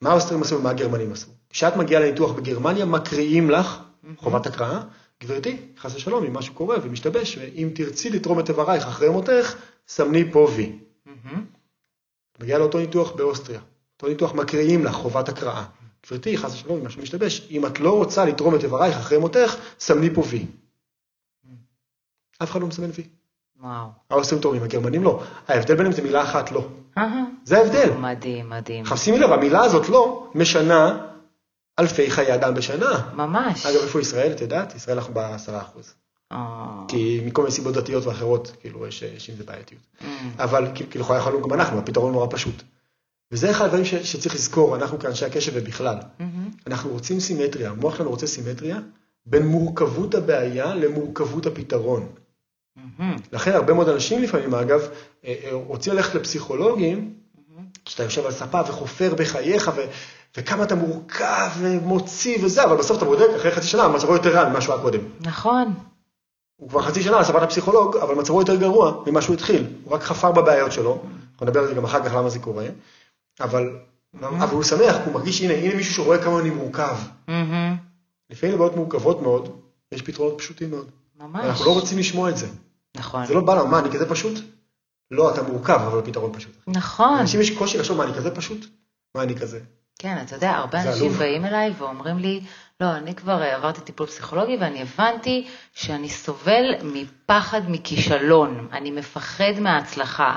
מה 0.00 0.10
האוסטרים 0.10 0.42
עשו 0.42 0.58
ומה 0.58 0.70
הגרמנים 0.70 1.12
עשו? 1.12 1.26
כשאת 1.50 1.76
מגיעה 1.76 2.02
לניתוח 2.02 2.32
בגרמניה, 2.32 2.84
מקריאים 2.84 3.50
לך 3.50 3.78
חובת 4.16 4.46
הקראה, 4.46 4.80
גברתי, 5.22 5.56
חס 5.78 5.94
ושלום, 5.94 6.24
אם 6.24 6.34
משהו 6.34 6.54
קורה 6.54 6.76
ומשתבש, 6.82 7.38
ואם 7.38 7.70
תרצי 7.74 8.10
לתרום 8.10 8.40
את 8.40 8.48
איברייך 8.48 8.86
אחרי 8.86 9.08
מותך, 9.08 9.54
סמני 9.88 10.32
פה 10.32 10.48
וי. 10.56 10.78
מגיעה 12.40 12.58
לאותו 12.58 12.78
ניתוח 12.78 13.12
באוסטריה. 13.12 13.60
אותו 13.96 14.08
ניתוח 14.08 14.34
מקריאים 14.34 14.84
לך 14.84 14.94
חובת 14.94 15.28
הקראה. 15.28 15.64
גברתי, 16.06 16.38
חס 16.38 16.54
ושלום, 16.54 16.78
אם 16.78 16.86
משהו 16.86 17.02
משתבש, 17.02 17.48
אם 17.50 17.66
את 17.66 17.80
לא 17.80 17.96
רוצה 17.96 18.24
לתרום 18.24 18.54
את 18.54 18.64
איברייך 18.64 18.96
אחרי 18.96 19.18
מותך, 19.18 19.56
סמני 19.78 20.14
פה 20.14 20.22
וי. 20.28 20.46
אף 22.42 22.50
אחד 22.50 22.60
לא 22.60 22.66
מסמן 22.66 22.90
וי. 22.94 23.04
וואו. 23.60 23.86
האוסטרים 24.10 24.40
תורמים, 24.40 24.62
הגרמנים 24.62 25.02
לא. 25.02 25.22
ההבדל 25.48 25.74
ביניהם 25.74 25.92
זה 25.92 26.02
מילה 26.02 26.22
אחת 26.22 26.52
לא. 26.52 26.68
אהה. 26.98 27.24
זה 27.44 27.58
ההבדל. 27.58 27.90
מדהים, 27.92 28.50
מדהים. 28.50 28.82
עכשיו 28.82 28.98
שימי 28.98 29.18
לב, 29.18 29.32
המילה 29.32 29.60
הזאת 29.64 29.88
לא 29.88 30.30
משנה 30.34 31.06
אלפי 31.78 32.10
חיי 32.10 32.34
אדם 32.34 32.54
בשנה. 32.54 33.10
ממש. 33.14 33.66
אגב, 33.66 33.80
איפה 33.82 34.00
ישראל, 34.00 34.32
את 34.32 34.40
יודעת? 34.40 34.74
ישראל 34.74 34.96
אנחנו 34.96 35.14
בעשרה 35.14 35.60
אחוז. 35.60 35.94
אה, 36.32 36.84
כי 36.88 37.22
מכל 37.26 37.42
מיני 37.42 37.54
סיבות 37.54 37.74
דתיות 37.74 38.06
ואחרות, 38.06 38.52
כאילו, 38.60 38.86
יש, 38.86 39.30
עם 39.30 39.36
זה 39.36 39.44
בעייתיות. 39.44 39.82
אמ, 40.04 40.30
אבל 40.38 40.68
כאילו, 40.74 40.90
כאילו, 40.90 41.04
יכולנו 41.18 41.42
גם 41.42 41.52
אנחנו, 41.52 41.78
הפתרון 41.78 42.12
נורא 42.12 42.26
פשוט. 42.30 42.62
וזה 43.32 43.50
אחד 43.50 43.64
הדברים 43.64 43.84
שצריך 43.84 44.34
לזכור, 44.34 44.76
אנחנו 44.76 44.98
כאנשי 44.98 45.24
הקשב 45.24 45.52
ובכלל. 45.54 45.96
מהמם. 46.18 46.50
אנחנו 46.66 46.90
רוצים 46.90 47.20
סימטריה, 47.20 47.70
המוח 47.70 47.96
שלנו 47.96 48.10
רוצה 48.10 48.26
סימטריה 48.26 48.78
בין 49.26 49.46
מורכבות 49.46 50.14
הבעיה 50.14 50.74
למורכבות 50.74 51.46
הפתרון. 51.46 52.08
מהמם. 52.76 53.16
לכן 53.32 53.52
הרבה 53.52 53.74
מאוד 53.74 53.88
אנשים 53.88 54.22
לפעמים, 54.22 54.54
אגב, 54.54 54.80
אה, 55.24 55.34
אה, 55.44 55.52
רוצים 55.52 55.92
ללכת 55.92 56.14
לפסיכולוגים, 56.14 57.14
כשאתה 57.84 58.02
יושב 58.02 58.26
על 58.26 58.32
ספה 58.32 58.60
וחופר 58.68 59.14
בחייך, 59.14 59.70
ו, 59.76 59.80
וכמה 60.36 60.62
אתה 60.62 60.74
מורכב 60.74 61.50
ומוציא 61.58 62.38
וזה, 62.44 62.64
אבל 62.64 62.76
בסוף 62.76 62.96
אתה 62.96 63.04
בודק, 63.04 63.26
אחרי 63.36 63.50
חצי 63.50 63.66
שנה, 63.66 63.88
מצבו 63.88 64.12
יותר 64.12 64.36
רע 64.36 64.48
ממה 64.48 64.60
שהוא 64.60 64.74
היה 64.74 64.82
קודם. 64.82 65.00
נכון. 65.20 65.74
הוא 66.56 66.68
כבר 66.68 66.82
חצי 66.82 67.02
שנה 67.02 67.16
על 67.16 67.24
ספת 67.24 67.42
הפסיכולוג, 67.42 67.96
אבל 67.96 68.14
מצבו 68.14 68.40
יותר 68.40 68.56
גרוע 68.56 69.02
ממה 69.06 69.22
שהוא 69.22 69.34
התחיל. 69.34 69.66
הוא 69.84 69.94
רק 69.94 70.02
חפר 70.02 70.32
בבעיות 70.32 70.72
שלו, 70.72 71.02
אנחנו 71.32 71.46
נדבר 71.46 71.60
על 71.60 71.66
זה 71.66 71.74
גם 71.74 71.84
אחר 71.84 72.04
כך 72.04 72.14
למה 72.14 72.28
זה 72.28 72.38
קורה, 72.38 72.66
אבל, 73.40 73.78
אבל 74.20 74.54
הוא 74.54 74.62
שמח, 74.62 74.96
הוא 75.04 75.14
מרגיש, 75.14 75.42
הנה, 75.42 75.54
הנה 75.54 75.74
מישהו 75.74 75.94
שרואה 75.94 76.22
כמה 76.22 76.40
אני 76.40 76.50
מורכב. 76.50 76.96
מהמם. 77.28 77.76
לפעמים 78.30 78.54
לבעיות 78.54 78.76
מורכבות 78.76 79.22
מאוד, 79.22 79.60
יש 79.92 80.02
פתרונות 80.02 80.38
פשוטים 80.38 80.70
מאוד. 80.70 80.90
ממש. 81.20 81.44
אנחנו 81.44 81.64
לא 81.64 81.74
רוצים 81.80 81.98
לשמוע 81.98 82.30
את 82.30 82.36
זה. 82.36 82.46
נכון. 82.96 83.26
זה 83.26 83.34
לא 83.34 83.40
בא 83.40 83.54
לנו, 83.54 83.66
מה, 83.66 83.78
אני 83.78 83.90
כזה 83.90 84.08
פשוט? 84.10 84.38
לא, 85.10 85.34
אתה 85.34 85.42
מורכב, 85.42 85.80
אבל 85.86 85.98
הפתרון 85.98 86.32
פשוט. 86.32 86.52
נכון. 86.66 87.16
לאנשים 87.16 87.40
יש 87.40 87.50
קושי 87.50 87.78
לחשוב, 87.78 87.98
מה, 87.98 88.04
אני 88.04 88.14
כזה 88.14 88.34
פשוט? 88.34 88.66
מה, 89.14 89.22
אני 89.22 89.34
כזה? 89.34 89.60
כן, 89.98 90.18
אתה 90.26 90.36
יודע, 90.36 90.50
הרבה 90.50 90.82
אנשים 90.82 91.06
עלוב. 91.06 91.18
באים 91.18 91.44
אליי 91.44 91.72
ואומרים 91.78 92.18
לי, 92.18 92.40
לא, 92.80 92.96
אני 92.96 93.14
כבר 93.14 93.42
אה, 93.42 93.56
עברתי 93.56 93.80
טיפול 93.80 94.06
פסיכולוגי 94.06 94.56
ואני 94.60 94.82
הבנתי 94.82 95.46
שאני 95.74 96.08
סובל 96.08 96.74
מפחד 96.82 97.60
מכישלון, 97.68 98.68
אני 98.72 98.90
מפחד 98.90 99.52
מההצלחה. 99.60 100.36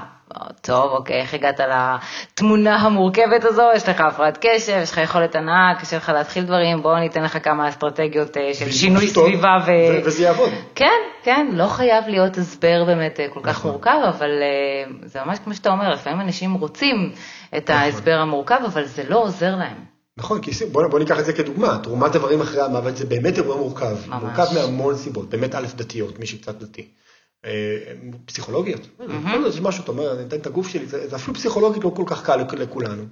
טוב, 0.62 0.92
אוקיי, 0.92 1.22
איך 1.22 1.34
הגעת 1.34 1.60
לתמונה 1.60 2.76
המורכבת 2.76 3.44
הזו? 3.46 3.64
יש 3.76 3.90
לך 3.90 4.02
הפרעת 4.02 4.38
קשב, 4.42 4.80
יש 4.84 4.92
לך 4.92 4.98
יכולת 4.98 5.36
הנאה, 5.36 5.74
קשה 5.82 5.98
לך 5.98 6.10
להתחיל 6.10 6.44
דברים, 6.44 6.82
בואו 6.82 7.00
ניתן 7.00 7.24
לך 7.24 7.38
כמה 7.44 7.70
אסטרטגיות 7.70 8.38
אה, 8.38 8.54
של 8.54 8.72
שינוי 8.72 9.14
טוב, 9.14 9.28
סביבה 9.28 9.58
ו... 9.66 9.70
ו- 9.70 10.06
וזה 10.06 10.24
יעבוד. 10.24 10.50
כן, 10.76 11.00
כן, 11.24 11.48
לא 11.54 11.68
חייב 11.68 12.08
להיות 12.08 12.38
הסבר 12.38 12.84
באמת 12.86 13.20
אה, 13.20 13.28
כל 13.34 13.40
כך 13.44 13.50
נכון. 13.50 13.72
מורכב, 13.72 14.00
אבל 14.10 14.30
אה, 14.42 14.92
זה 15.06 15.20
ממש 15.26 15.40
כמו 15.44 15.54
שאתה 15.54 15.70
אומר, 15.70 15.90
לפעמים 15.90 16.22
אנשים 16.22 16.54
רוצים 16.54 17.12
את 17.58 17.70
נכון. 17.70 17.82
ההסבר 17.82 18.16
המורכב, 18.16 18.60
אבל 18.66 18.86
זה 18.86 19.04
לא 19.10 19.24
עוזר 19.24 19.56
להם. 19.56 19.86
נכון, 20.18 20.42
כי 20.42 20.52
בוא, 20.72 20.88
בוא 20.88 21.00
ניקח 21.00 21.20
את 21.20 21.26
זה 21.26 21.34
כדוגמה, 21.34 21.78
תרומת 21.84 22.16
איברים 22.16 22.42
אחרי 22.42 22.62
המוות 22.62 22.98
זה 22.98 23.06
באמת 23.06 23.38
אירוע 23.38 23.58
מורכב, 23.58 23.96
ממש. 24.08 24.24
מורכב 24.24 24.46
מהמון 24.56 24.96
סיבות, 24.96 25.30
באמת 25.30 25.56
א' 25.56 25.66
דתיות, 25.76 26.20
מי 26.20 26.26
שקצת 26.26 26.56
דתי, 26.56 26.88
פסיכולוגיות, 28.26 28.82
יכול 29.00 29.40
להיות, 29.42 29.54
יש 29.56 29.62
משהו, 29.62 29.84
אתה 29.84 29.92
אומר, 29.92 30.14
אני 30.14 30.28
אתן 30.28 30.36
את 30.38 30.48
הגוף 30.48 30.68
שלי, 30.68 30.86
זה, 30.86 31.08
זה 31.10 31.16
אפילו 31.16 31.34
פסיכולוגית 31.38 31.84
לא 31.84 31.92
כל 31.96 32.04
כך 32.08 32.26
קל 32.26 32.36
לכ- 32.36 32.54
לכולנו. 32.54 33.04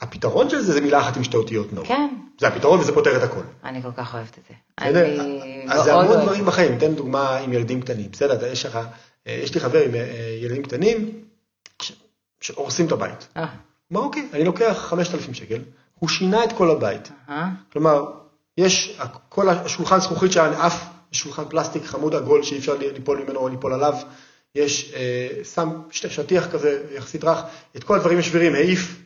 הפתרון 0.00 0.50
של 0.50 0.60
זה 0.60 0.72
זה 0.72 0.80
מילה 0.80 1.00
אחת 1.00 1.16
עם 1.16 1.24
שתי 1.24 1.36
אותיות 1.36 1.72
נו. 1.72 1.84
כן, 1.84 2.08
זה 2.40 2.48
הפתרון 2.48 2.80
וזה 2.80 2.92
פותר 2.94 3.16
את 3.16 3.22
הכל. 3.22 3.40
אני 3.64 3.82
כל 3.82 3.92
כך 3.96 4.14
אוהבת 4.14 4.38
את 4.38 4.44
זה. 4.48 4.54
בסדר? 4.80 5.20
אני 5.20 5.64
אז 5.68 5.82
זה 5.84 5.94
המון. 5.94 6.20
דברים 6.22 6.44
בחיים, 6.44 6.72
ניתן 6.72 6.94
דוגמה 6.94 7.36
עם 7.36 7.52
ילדים 7.52 7.80
קטנים, 7.80 8.10
בסדר, 8.10 8.46
יש 8.46 8.66
לך, 8.66 8.78
אה, 9.26 9.40
יש 9.44 9.54
לי 9.54 9.60
חבר 9.60 9.78
עם 9.84 9.94
אה, 9.94 10.38
ילדים 10.42 10.62
קטנים 10.62 11.24
שהורסים 12.40 12.86
את 12.86 12.92
הבית. 12.92 13.28
אה, 13.36 13.46
אמר, 13.92 14.00
אוקיי, 14.00 14.28
אני 14.32 14.44
לוקח 14.44 14.76
5,000 14.78 15.34
שקל, 15.34 15.58
הוא 15.98 16.08
שינה 16.08 16.44
את 16.44 16.52
כל 16.52 16.70
הבית. 16.70 17.10
אה, 17.28 17.48
כלומר, 17.72 18.04
יש 18.58 18.98
כל 19.28 19.48
השולחן 19.48 20.00
זכוכית 20.00 20.32
שהיה 20.32 20.66
עף, 20.66 20.84
שולחן 21.12 21.44
פלסטיק 21.48 21.84
חמוד 21.84 22.14
עגול 22.14 22.42
שאי 22.42 22.58
אפשר 22.58 22.76
ליפול 22.76 23.18
ממנו 23.18 23.40
או 23.40 23.48
ליפול 23.48 23.72
עליו, 23.72 23.94
יש, 24.54 24.92
אה, 24.96 25.44
שם 25.44 25.68
שטיח 25.90 26.46
כזה 26.52 26.82
יחסית 26.96 27.24
רך, 27.24 27.38
את 27.76 27.84
כל 27.84 27.96
הדברים 27.96 28.18
השבירים 28.18 28.54
העיף, 28.54 28.96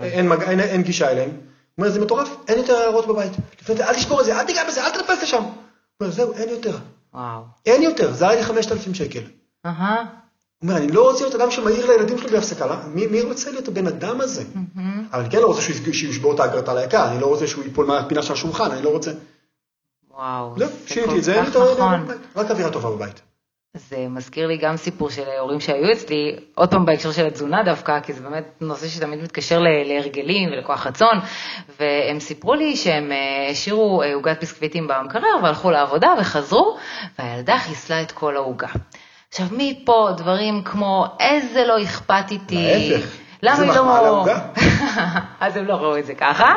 אין, 0.00 0.28
מג... 0.28 0.42
אין, 0.42 0.60
אין 0.60 0.82
גישה 0.82 1.10
אליהם. 1.10 1.30
הוא 1.30 1.38
אומר, 1.78 1.90
זה 1.90 2.00
מטורף, 2.00 2.28
אין 2.48 2.58
יותר 2.58 2.76
הערות 2.76 3.06
בבית. 3.06 3.32
לפני 3.62 3.76
זה, 3.76 3.88
אל 3.88 3.94
תשבור 3.94 4.20
את 4.20 4.26
זה, 4.26 4.40
אל 4.40 4.46
תיגע 4.46 4.64
בזה, 4.68 4.86
אל 4.86 4.90
תטפס 4.90 5.22
לשם. 5.22 5.42
הוא 5.42 5.52
אומר, 6.00 6.12
זהו, 6.12 6.32
אין 6.34 6.48
יותר. 6.48 6.76
וואו. 7.14 7.42
אין 7.66 7.82
יותר, 7.82 8.12
זה 8.12 8.28
היה 8.28 8.40
לי 8.40 8.44
5,000 8.44 8.94
שקל. 8.94 9.22
הוא 10.58 10.70
אומר, 10.70 10.76
אני 10.76 10.92
לא 10.92 11.10
רוצה 11.10 11.24
להיות 11.24 11.34
אדם 11.34 11.50
שמעיר 11.50 11.86
לילדים 11.86 12.18
שלו 12.18 12.28
בהפסקה, 12.30 12.66
לא? 12.66 12.74
מי, 12.86 13.06
מי 13.06 13.20
רוצה 13.20 13.50
להיות 13.50 13.68
הבן 13.68 13.86
אדם 13.86 14.20
הזה? 14.20 14.42
אבל 15.12 15.20
אני 15.20 15.30
כן 15.30 15.38
לא 15.38 15.46
רוצה 15.46 15.62
שהוא 15.62 16.10
ישבור 16.10 16.34
את 16.34 16.40
האגרטל 16.40 16.78
היקר, 16.78 17.08
אני 17.08 17.20
לא 17.20 17.26
רוצה 17.26 17.46
שהוא 17.46 17.64
ייפול 17.64 17.86
מהפינה 17.86 18.22
של 18.22 18.32
השולחן, 18.32 18.70
אני 18.70 18.82
לא 18.82 18.90
רוצה. 18.90 19.10
וואו. 20.16 20.54
זה 20.58 20.66
שיניתי 20.86 21.18
את 21.18 21.24
זה, 21.24 21.42
נכון. 21.42 22.06
רק 22.36 22.50
אווירה 22.50 22.70
טובה 22.70 22.90
בבית. 22.90 23.22
זה 23.76 24.06
מזכיר 24.10 24.46
לי 24.46 24.56
גם 24.56 24.76
סיפור 24.76 25.10
של 25.10 25.22
הורים 25.40 25.60
שהיו 25.60 25.92
אצלי, 25.92 26.36
עוד 26.54 26.70
פעם 26.70 26.86
בהקשר 26.86 27.12
של 27.12 27.26
התזונה 27.26 27.62
דווקא, 27.62 28.00
כי 28.00 28.12
זה 28.12 28.22
באמת 28.22 28.44
נושא 28.60 28.88
שתמיד 28.88 29.22
מתקשר 29.22 29.58
להרגלים 29.58 30.48
ולכוח 30.52 30.86
רצון, 30.86 31.20
והם 31.80 32.20
סיפרו 32.20 32.54
לי 32.54 32.76
שהם 32.76 33.12
אה, 33.12 33.48
השאירו 33.50 34.02
אה, 34.02 34.14
עוגת 34.14 34.40
ביסקוויטים 34.40 34.88
במקרר 34.88 35.42
והלכו 35.42 35.70
לעבודה 35.70 36.08
וחזרו, 36.20 36.76
והילדה 37.18 37.58
חיסלה 37.58 38.02
את 38.02 38.12
כל 38.12 38.36
העוגה. 38.36 38.68
עכשיו 39.28 39.46
מפה 39.50 40.08
דברים 40.16 40.62
כמו 40.64 41.06
איזה 41.20 41.64
לא 41.64 41.82
אכפת 41.82 42.30
איתי, 42.30 42.92
למה 43.42 43.56
זה 43.56 43.62
היא 43.62 43.70
לא... 43.70 43.76
מחמאה 43.76 44.02
לעוגה. 44.02 44.38
אז 45.40 45.56
הם 45.56 45.64
לא 45.64 45.74
ראו 45.74 45.98
את 45.98 46.06
זה 46.06 46.14
ככה, 46.14 46.54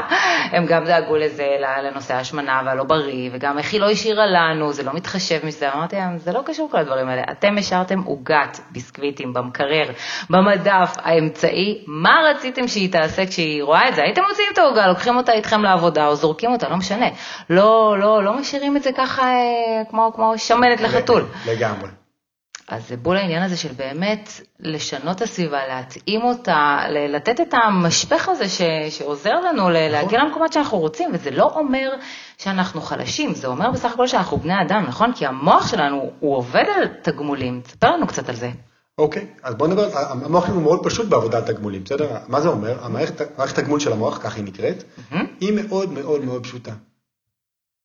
הם 0.52 0.66
גם 0.66 0.86
דאגו 0.86 1.16
לזה, 1.16 1.48
לנושא 1.84 2.14
ההשמנה 2.14 2.62
והלא 2.66 2.84
בריא, 2.84 3.30
וגם 3.34 3.58
איך 3.58 3.74
היא 3.74 3.82
לא 3.82 3.90
השאירה 3.90 4.26
לנו, 4.26 4.74
זה 4.74 4.84
לא 4.84 4.94
מתחשב 4.94 5.46
מזה, 5.46 5.74
אמרתי 5.74 5.96
להם, 5.96 6.18
זה 6.18 6.32
לא 6.32 6.42
קשור 6.46 6.70
כל 6.72 6.78
הדברים 6.78 7.10
האלה, 7.10 7.22
אתם 7.32 7.58
השארתם 7.58 8.00
עוגת 8.02 8.60
ביסקוויטים 8.72 9.34
במקרר, 9.34 9.92
במדף 10.30 10.96
האמצעי, 10.98 11.84
מה 11.88 12.20
רציתם 12.30 12.68
שהיא 12.68 12.92
תעשה 12.92 13.26
כשהיא 13.26 13.64
רואה 13.64 13.90
את 13.90 13.96
זה? 13.96 14.02
הייתם 14.04 14.22
מוציאים 14.30 14.50
את 14.54 14.58
העוגה, 14.58 14.88
לוקחים 14.88 15.18
אותה 15.18 15.32
איתכם 15.32 15.64
לעבודה, 15.64 16.08
או 16.08 16.16
זורקים 16.16 16.52
אותה, 16.52 16.70
לא 16.70 16.76
משנה, 16.78 17.08
לא, 17.50 17.96
לא, 18.00 18.24
לא 18.24 18.34
משאירים 18.34 18.78
את 18.78 18.84
זה 18.84 18.90
ככה 18.98 19.24
אה, 19.24 19.84
כמו, 19.90 20.12
כמו 20.16 20.38
שמנת 20.38 20.82
לחתול. 20.82 21.26
לגמרי. 21.46 22.07
אז 22.68 22.88
זה 22.88 22.98
בול 22.98 23.18
העניין 23.18 23.44
הזה 23.44 23.58
של 23.58 23.74
באמת 23.74 24.30
לשנות 24.60 25.18
את 25.18 25.22
הסביבה, 25.22 25.68
להתאים 25.68 26.22
אותה, 26.24 26.80
לתת 27.10 27.42
את 27.42 27.54
המשפך 27.54 28.30
הזה 28.30 28.50
ש, 28.50 28.62
שעוזר 28.90 29.40
לנו 29.42 29.70
ל- 29.70 29.88
להגיע 29.92 30.24
למקומות 30.24 30.54
שאנחנו 30.54 30.78
רוצים, 30.78 31.10
וזה 31.14 31.32
לא 31.32 31.52
אומר 31.56 31.90
שאנחנו 32.38 32.82
חלשים, 32.82 33.34
זה 33.34 33.48
אומר 33.48 33.72
בסך 33.72 33.92
הכל 33.94 34.08
שאנחנו 34.08 34.38
בני 34.38 34.62
אדם, 34.62 34.86
נכון? 34.88 35.14
כי 35.14 35.26
המוח 35.26 35.68
שלנו, 35.72 36.12
הוא 36.20 36.36
עובד 36.36 36.64
על 36.76 36.88
תגמולים, 37.02 37.62
תספר 37.62 37.92
לנו 37.92 38.08
קצת 38.08 38.30
על 38.30 38.36
זה. 38.36 38.52
אוקיי, 38.98 39.28
אז 39.44 39.56
בוא 39.56 39.68
נדבר, 39.68 39.90
המוח 40.10 40.46
שלנו 40.46 40.62
מאוד 40.62 40.84
פשוט 40.84 41.10
בעבודה 41.10 41.38
על 41.38 41.44
תגמולים, 41.44 41.84
בסדר? 41.84 42.18
מה 42.28 42.42
זה 42.42 42.48
אומר? 42.48 42.86
המערכת 42.86 43.38
מערכת 43.38 43.58
התגמול 43.58 43.80
של 43.80 43.92
המוח, 43.92 44.20
כך 44.24 44.36
היא 44.36 44.44
נקראת. 44.44 44.84
היא 45.40 45.54
מאוד 45.54 45.92
מאוד 45.92 46.26
מאוד 46.26 46.44
פשוטה. 46.44 46.72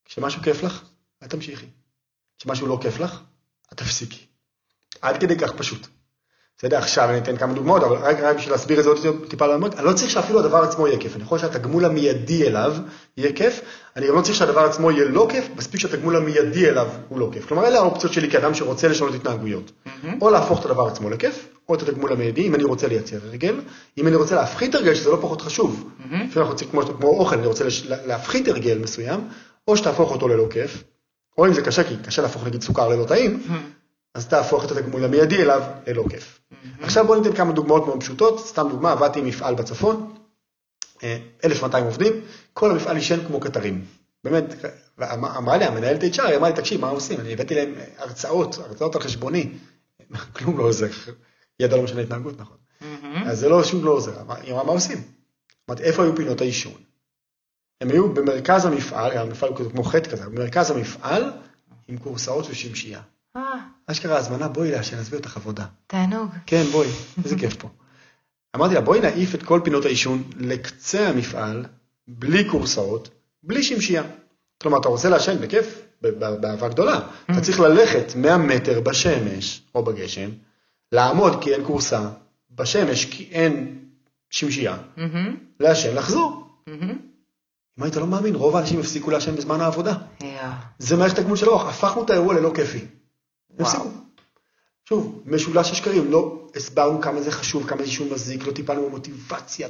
כשמשהו 0.05 0.43
כיף 0.43 0.63
לך, 0.63 0.83
את 1.25 1.31
תמשיכי. 1.31 1.67
כשמשהו 2.39 2.67
לא 2.67 2.79
כיף 2.83 3.01
לך, 3.01 3.21
את 3.73 3.77
תפסיקי. 3.79 4.32
עד 5.03 5.21
כדי 5.21 5.37
כך 5.37 5.53
פשוט. 5.53 5.87
אתה 6.63 6.67
יודע, 6.67 6.79
עכשיו 6.79 7.11
אני 7.11 7.19
אתן 7.19 7.37
כמה 7.37 7.55
דוגמאות, 7.55 7.83
אבל 7.83 7.97
רק, 7.97 8.21
רק 8.21 8.37
בשביל 8.37 8.53
להסביר 8.53 8.79
את 8.79 8.85
זה 8.85 8.91
עוד 8.91 8.99
טיפה 9.29 9.47
לעומק, 9.47 9.75
אני 9.75 9.87
לא 9.87 9.93
צריך 9.93 10.11
שאפילו 10.11 10.41
הדבר 10.41 10.63
עצמו 10.63 10.89
יהיה 10.89 10.99
כיף, 10.99 11.17
אני 11.17 11.23
יכול 11.23 11.39
שהתגמול 11.39 11.85
המיידי 11.85 12.47
אליו 12.47 12.75
יהיה 13.17 13.33
כיף, 13.33 13.61
אני 13.97 14.09
גם 14.09 14.15
לא 14.15 14.21
צריך 14.21 14.37
שהדבר 14.37 14.61
עצמו 14.61 14.91
יהיה 14.91 15.05
לא 15.05 15.27
כיף, 15.31 15.49
מספיק 15.57 15.81
שהתגמול 15.81 16.17
המיידי 16.17 16.69
אליו 16.69 16.89
הוא 17.09 17.19
לא 17.19 17.29
כיף. 17.33 17.47
כלומר, 17.47 17.67
אלה 17.67 17.79
האופציות 17.79 18.13
שלי 18.13 18.31
כאדם 18.31 18.55
שרוצה 18.55 18.89
לשנות 18.89 19.15
התנהגויות. 19.15 19.71
Mm-hmm. 19.71 20.07
או 20.21 20.31
להפוך 20.31 20.61
את 20.61 20.65
הדבר 20.65 20.87
עצמו 20.87 21.11
לכיף, 21.11 21.49
או 21.69 21.75
את 21.75 21.83
התגמול 21.83 22.13
המיידי, 22.13 22.47
אם 22.47 22.55
אני 22.55 22.65
רוצה 22.65 22.89
לייצר 22.89 23.17
הרגל, 23.27 23.61
אם 23.99 24.07
אני 24.07 24.17
רוצה 24.17 24.35
להפחית 24.35 24.75
הרגל, 24.75 24.95
שזה 24.95 25.11
לא 25.11 25.19
פחות 25.23 25.43
חשוב. 25.43 25.85
Mm-hmm. 25.85 26.05
לפעמים 26.05 26.29
אנחנו 26.37 26.53
רוצים, 26.53 26.69
כמו, 26.69 26.83
כמו 26.83 27.09
אוכל, 27.09 27.37
אני 27.37 27.47
רוצה 27.47 27.65
להפחית 28.07 28.49
הרגל 28.49 28.79
מסוים, 28.79 29.21
או 29.69 29.77
שתהפוך 29.77 30.11
אותו 30.11 30.29
ללא 30.29 30.47
כיף, 30.51 30.85
או 31.39 31.47
אם 31.47 31.53
זה 31.53 31.63
קשה, 31.63 31.85
כי 31.85 31.95
קשה 32.05 32.23
להפוך 32.23 32.47
נגיד 32.47 32.63
סוכר 32.63 32.89
ללא 32.89 33.05
טעים, 33.05 33.43
Mm-hmm. 33.47 33.82
אז 34.15 34.27
תהפוך 34.27 34.65
את 34.65 34.71
התגמול 34.71 35.05
המיידי 35.05 35.43
אליו 35.43 35.63
ללא 35.87 36.05
כיף. 36.11 36.41
עכשיו 36.81 37.07
בואו 37.07 37.21
ניתן 37.21 37.37
כמה 37.37 37.53
דוגמאות 37.53 37.87
מאוד 37.87 38.01
פשוטות, 38.01 38.47
סתם 38.47 38.67
דוגמה, 38.71 38.93
עבדתי 38.93 39.19
עם 39.19 39.27
מפעל 39.27 39.55
בצפון, 39.55 40.15
אה, 41.03 41.19
1,200 41.45 41.85
עובדים, 41.85 42.13
כל 42.53 42.71
המפעל 42.71 42.97
עישן 42.97 43.27
כמו 43.27 43.41
קטרים. 43.41 43.85
באמת, 44.25 44.45
אמרה 45.13 45.57
לי 45.57 45.65
המנהלת 45.65 46.03
HR, 46.03 46.23
היא 46.23 46.37
אמרה 46.37 46.49
לי, 46.51 46.57
תקשיב, 46.57 46.81
מה 46.81 46.89
עושים? 46.89 47.21
אני 47.21 47.33
הבאתי 47.33 47.55
להם 47.55 47.75
הרצאות, 47.99 48.59
הרצאות 48.59 48.97
על 48.97 49.03
חשבוני, 49.03 49.53
כלום 50.37 50.59
לא 50.59 50.63
עוזר, 50.63 50.87
ידע 51.61 51.77
לא 51.77 51.83
משנה 51.83 52.01
התנהגות, 52.01 52.41
נכון. 52.41 52.57
Mm-hmm. 52.81 53.29
אז 53.29 53.39
זה 53.39 53.49
לא, 53.49 53.65
שום 53.65 53.85
לא 53.85 53.91
עוזר, 53.91 54.13
היא 54.43 54.53
אמרה, 54.53 54.65
מה 54.65 54.73
עושים? 54.73 55.03
אמרתי, 55.69 55.83
איפה 55.83 56.03
היו 56.03 56.17
פינות 56.17 56.41
העישון? 56.41 56.83
הם 57.81 57.91
היו 57.91 58.15
במרכז 58.15 58.65
המפעל, 58.65 59.19
המפעל 59.19 59.51
הוא 59.51 59.71
כמו 59.71 59.85
חטא 59.85 60.11
כזה, 60.11 60.27
במרכז 60.27 60.71
המפעל, 60.71 61.31
עם 61.89 61.99
כורסאות 61.99 62.47
ושמשייה. 62.51 63.01
אשכרה 63.87 64.17
הזמנה, 64.17 64.49
בואי 64.49 64.71
לעשן, 64.71 64.99
עזבי 64.99 65.17
אותך 65.17 65.37
עבודה. 65.37 65.65
תענוג. 65.87 66.31
כן, 66.47 66.63
בואי, 66.73 66.89
איזה 67.25 67.39
כיף 67.39 67.57
פה. 67.57 67.69
אמרתי 68.57 68.75
לה, 68.75 68.81
בואי 68.81 69.01
נעיף 69.01 69.35
את 69.35 69.43
כל 69.43 69.61
פינות 69.65 69.85
העישון 69.85 70.23
לקצה 70.37 71.09
המפעל, 71.09 71.65
בלי 72.09 72.49
כורסאות, 72.51 73.09
בלי 73.43 73.63
שמשייה. 73.63 74.03
כלומר, 74.63 74.81
אתה 74.81 74.89
רוצה 74.89 75.09
לעשן 75.09 75.41
בכיף, 75.41 75.83
באהבה 76.19 76.69
גדולה. 76.69 77.01
אתה 77.31 77.41
צריך 77.41 77.61
ללכת 77.61 78.13
100 78.17 78.39
מטר 78.39 78.81
בשמש 78.81 79.63
או 79.75 79.85
בגשם, 79.85 80.31
לעמוד 80.93 81.43
כי 81.43 81.55
אין 81.55 81.65
כורסה, 81.67 82.09
בשמש 82.51 83.05
כי 83.05 83.29
אין 83.33 83.79
שמשייה, 84.31 84.77
מהמם, 84.97 85.37
לעשן, 85.61 85.95
לחזור. 85.95 86.47
מהמם. 86.67 86.99
אם 87.79 87.83
היית 87.83 87.97
לא 87.97 88.07
מאמין, 88.07 88.35
רוב 88.35 88.57
האנשים 88.57 88.81
הפסיקו 88.81 89.11
לעשן 89.11 89.37
בזמן 89.37 89.61
העבודה. 89.61 89.95
זה 90.79 90.97
מערכת 90.97 91.19
הגמול 91.19 91.37
של 91.37 91.47
האורך, 91.47 91.69
הפכנו 91.69 92.05
את 92.05 92.11
האירוע 92.11 92.35
ללא 92.35 92.53
כיפי. 92.55 92.85
הפסיקו. 93.59 93.89
שוב, 94.89 95.23
משולש 95.27 95.71
השקרים, 95.71 96.11
לא 96.11 96.49
הסברנו 96.57 97.01
כמה 97.01 97.23
זה 97.23 97.31
חשוב, 97.31 97.69
כמה 97.69 97.79
זה 97.79 97.85
אישון 97.85 98.09
מזיק, 98.13 98.47
לא 98.47 98.53
טיפלנו 98.53 98.87
במוטיבציה. 98.87 99.69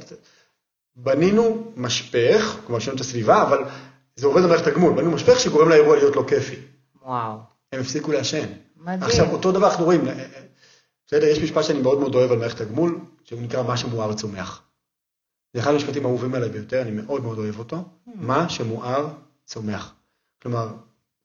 בנינו 0.95 1.71
משפך, 1.75 2.57
כלומר 2.65 2.79
שינו 2.79 2.95
את 2.95 3.01
הסביבה, 3.01 3.41
אבל 3.41 3.63
זה 4.15 4.27
עובד 4.27 4.43
במערכת 4.43 4.67
הגמול, 4.67 4.93
בנינו 4.93 5.11
משפך 5.11 5.39
שגורם 5.39 5.69
לאירוע 5.69 5.95
להיות 5.95 6.15
לא 6.15 6.23
כיפי. 6.27 6.55
וואו. 7.01 7.37
הם 7.71 7.79
הפסיקו 7.79 8.11
לעשן. 8.11 8.45
מדהים. 8.77 9.03
עכשיו, 9.03 9.31
אותו 9.31 9.51
דבר 9.51 9.69
אנחנו 9.69 9.85
רואים, 9.85 10.07
אה, 10.07 10.25
בסדר, 11.07 11.25
יש 11.25 11.39
משפט 11.39 11.63
שאני 11.63 11.79
מאוד 11.79 11.99
מאוד 11.99 12.15
אוהב 12.15 12.31
על 12.31 12.37
מערכת 12.37 12.61
הגמול, 12.61 12.99
שהוא 13.23 13.41
נקרא 13.41 13.63
מה 13.63 13.77
שמואר 13.77 14.13
צומח. 14.13 14.61
זה 15.53 15.59
אחד 15.59 15.71
המשפטים 15.71 16.05
האהובים 16.05 16.35
עליי 16.35 16.49
ביותר, 16.49 16.81
אני 16.81 16.91
מאוד 16.91 17.23
מאוד 17.23 17.37
אוהב 17.37 17.59
אותו. 17.59 17.77
מה 18.15 18.49
שמואר 18.49 19.07
צומח. 19.45 19.93
כלומר, 20.41 20.67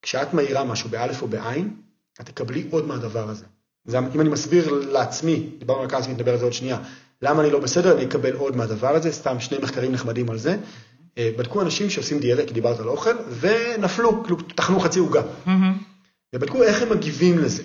כשאת 0.03 0.35
מאירה 0.35 0.65
משהו 0.65 0.91
באלף 0.91 1.23
או 1.23 1.29
בעין, 1.29 1.77
את 2.21 2.27
תקבלי 2.27 2.67
עוד 2.71 2.87
מהדבר 2.87 3.31
הזה. 3.31 3.45
זה, 3.85 3.99
אם 3.99 4.21
אני 4.21 4.29
מסביר 4.29 4.73
לעצמי, 4.73 5.51
דיברנו 5.59 5.83
על 5.83 5.91
כעס, 5.91 6.09
נדבר 6.09 6.33
על 6.33 6.39
זה 6.39 6.45
עוד 6.45 6.53
שנייה, 6.53 6.79
למה 7.23 7.43
אני 7.43 7.51
לא 7.51 7.59
בסדר, 7.59 7.97
אני 7.97 8.05
אקבל 8.05 8.37
עוד 8.37 8.57
מהדבר 8.57 8.95
הזה, 8.95 9.13
סתם 9.13 9.41
שני 9.41 9.59
מחקרים 9.59 9.93
נחמדים 9.93 10.31
על 10.31 10.39
זה. 10.39 10.57
אה, 11.19 11.31
בדקו 11.37 11.63
אנשים 11.63 11.91
שעושים 11.91 12.19
דיאטה, 12.19 12.47
כי 12.47 12.55
דיברת 12.55 12.81
על 12.81 12.89
אוכל, 12.89 13.17
ונפלו, 13.41 14.23
כאילו, 14.23 14.37
טחנו 14.43 14.81
חצי 14.81 14.99
עוגה. 14.99 15.23
מהמם. 15.47 15.79
ובדקו 16.35 16.63
איך 16.63 16.83
הם 16.83 16.91
מגיבים 16.91 17.39
לזה. 17.39 17.63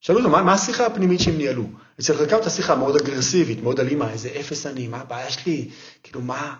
שאלו 0.00 0.18
אותם, 0.18 0.30
מה, 0.30 0.42
מה 0.42 0.52
השיחה 0.52 0.86
הפנימית 0.86 1.20
שהם 1.20 1.36
ניהלו? 1.36 1.64
אצל 2.00 2.16
חלקם 2.16 2.36
את 2.36 2.46
השיחה 2.46 2.74
מאוד 2.74 2.96
אגרסיבית, 2.96 3.62
מאוד 3.62 3.80
אלימה, 3.80 4.10
איזה 4.10 4.28
אפס 4.40 4.66
אני, 4.66 4.88
מה 4.88 5.00
הבעיה 5.00 5.30
שלי, 5.30 5.68
כאילו 6.02 6.20
מה, 6.20 6.54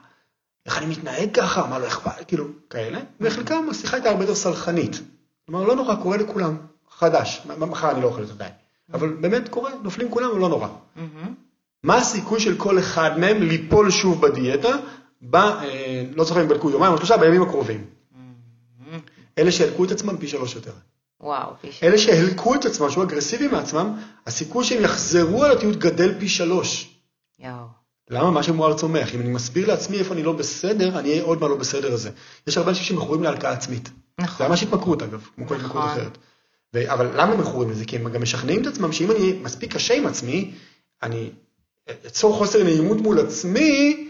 איך 0.66 0.78
אני 0.78 0.86
מתנהג 0.86 1.34
ככה, 1.34 1.66
מה 1.66 1.78
לא 1.78 1.86
אכפת, 1.86 2.28
כאילו, 2.28 2.46
כאלה. 2.70 3.00
וחלקם 3.20 3.66
השיחה 3.70 3.96
הייתה 3.96 4.10
הרבה 4.10 4.22
יותר 4.22 4.34
סלחנית. 4.34 5.00
כלומר, 5.46 5.64
לא 5.64 5.76
נורא, 5.76 5.94
קורה 5.96 6.16
לכולם, 6.16 6.56
חדש, 6.98 7.42
מחר 7.58 7.90
אני 7.90 8.02
לא 8.02 8.06
אוכל 8.06 8.22
את 8.22 8.28
זה, 8.28 8.34
די. 8.34 8.44
אבל 8.92 9.08
באמת 9.08 9.48
קורה, 9.48 9.70
נופלים 9.82 10.10
כולם, 10.10 10.38
לא 10.38 10.48
נורא. 10.48 10.68
מהמם. 10.96 11.34
מה 11.82 11.96
הסיכוי 11.96 12.40
של 12.40 12.56
כל 12.56 12.78
אחד 12.78 13.18
מהם 13.18 13.42
ליפול 13.42 13.90
שוב 13.90 14.26
בדיאטה, 14.26 14.76
ב, 15.22 15.36
אה, 15.36 16.04
לא 16.14 16.24
זוכר 16.24 16.42
אם 16.42 16.48
בדקו 16.48 16.70
יומיים 16.70 16.92
או 16.92 16.98
שלושה, 16.98 17.16
בימים 17.16 17.42
הקרובים. 17.42 17.84
מהמם. 18.12 19.00
אלה 19.38 19.52
שהלקו 19.52 19.84
את 19.84 19.90
עצמם 19.90 20.16
פי 20.16 20.28
שלוש 20.28 20.54
יותר. 20.54 20.72
וואו, 21.20 21.50
איש. 21.64 21.82
אלה 21.82 21.98
שהלקו 21.98 22.54
את 22.54 22.64
עצמם, 22.64 22.90
שהיו 22.90 23.02
אגרסיביים 23.02 23.50
מעצמם, 23.50 23.96
הסיכוי 24.26 24.64
שהם 24.64 24.84
יחזרו 24.84 25.44
על 25.44 25.52
התיעוד 25.52 25.76
גדל 25.76 26.14
פי 26.18 26.28
שלוש. 26.28 26.98
יואו. 27.38 27.66
למה? 28.10 28.30
מה 28.30 28.42
שמואר 28.42 28.74
צומח. 28.74 29.14
אם 29.14 29.20
אני 29.20 29.28
מסביר 29.28 29.68
לעצמי 29.68 29.98
איפה 29.98 30.14
אני 30.14 30.22
לא 30.22 30.32
בסדר, 30.32 30.98
אני 30.98 31.10
אהיה 31.10 31.22
עוד 31.22 31.40
מה 31.40 31.48
לא 31.48 31.56
בסדר 31.56 31.92
הזה. 31.92 32.10
יש 32.46 32.58
הרבה 32.58 32.70
אנשים 32.70 32.84
שמכורים 32.84 33.22
להלקאה 33.22 33.52
עצמית. 33.52 33.86
זה 33.86 34.24
נכון. 34.24 34.48
ממש 34.48 34.62
התמכרות 34.62 35.02
אגב, 35.02 35.28
כמו 35.34 35.48
כל 35.48 35.54
התמכרות 35.54 35.84
נכון. 35.84 35.90
אחרת. 35.90 36.18
ו- 36.74 36.92
אבל 36.92 37.20
למה 37.20 37.36
מכורים 37.36 37.70
לזה? 37.70 37.84
כי 37.84 37.96
הם 37.96 38.10
גם 38.10 38.22
משכנעים 38.22 38.62
את 38.62 38.66
עצמם 38.66 38.92
שאם 38.92 39.10
אני 39.10 39.38
מספיק 39.42 39.74
קשה 39.74 39.94
עם 39.94 40.06
עצמי, 40.06 40.50
אני 41.02 41.30
אצור 42.06 42.36
חוסר 42.36 42.62
נעימות 42.62 42.98
מול 42.98 43.18
עצמי, 43.20 44.08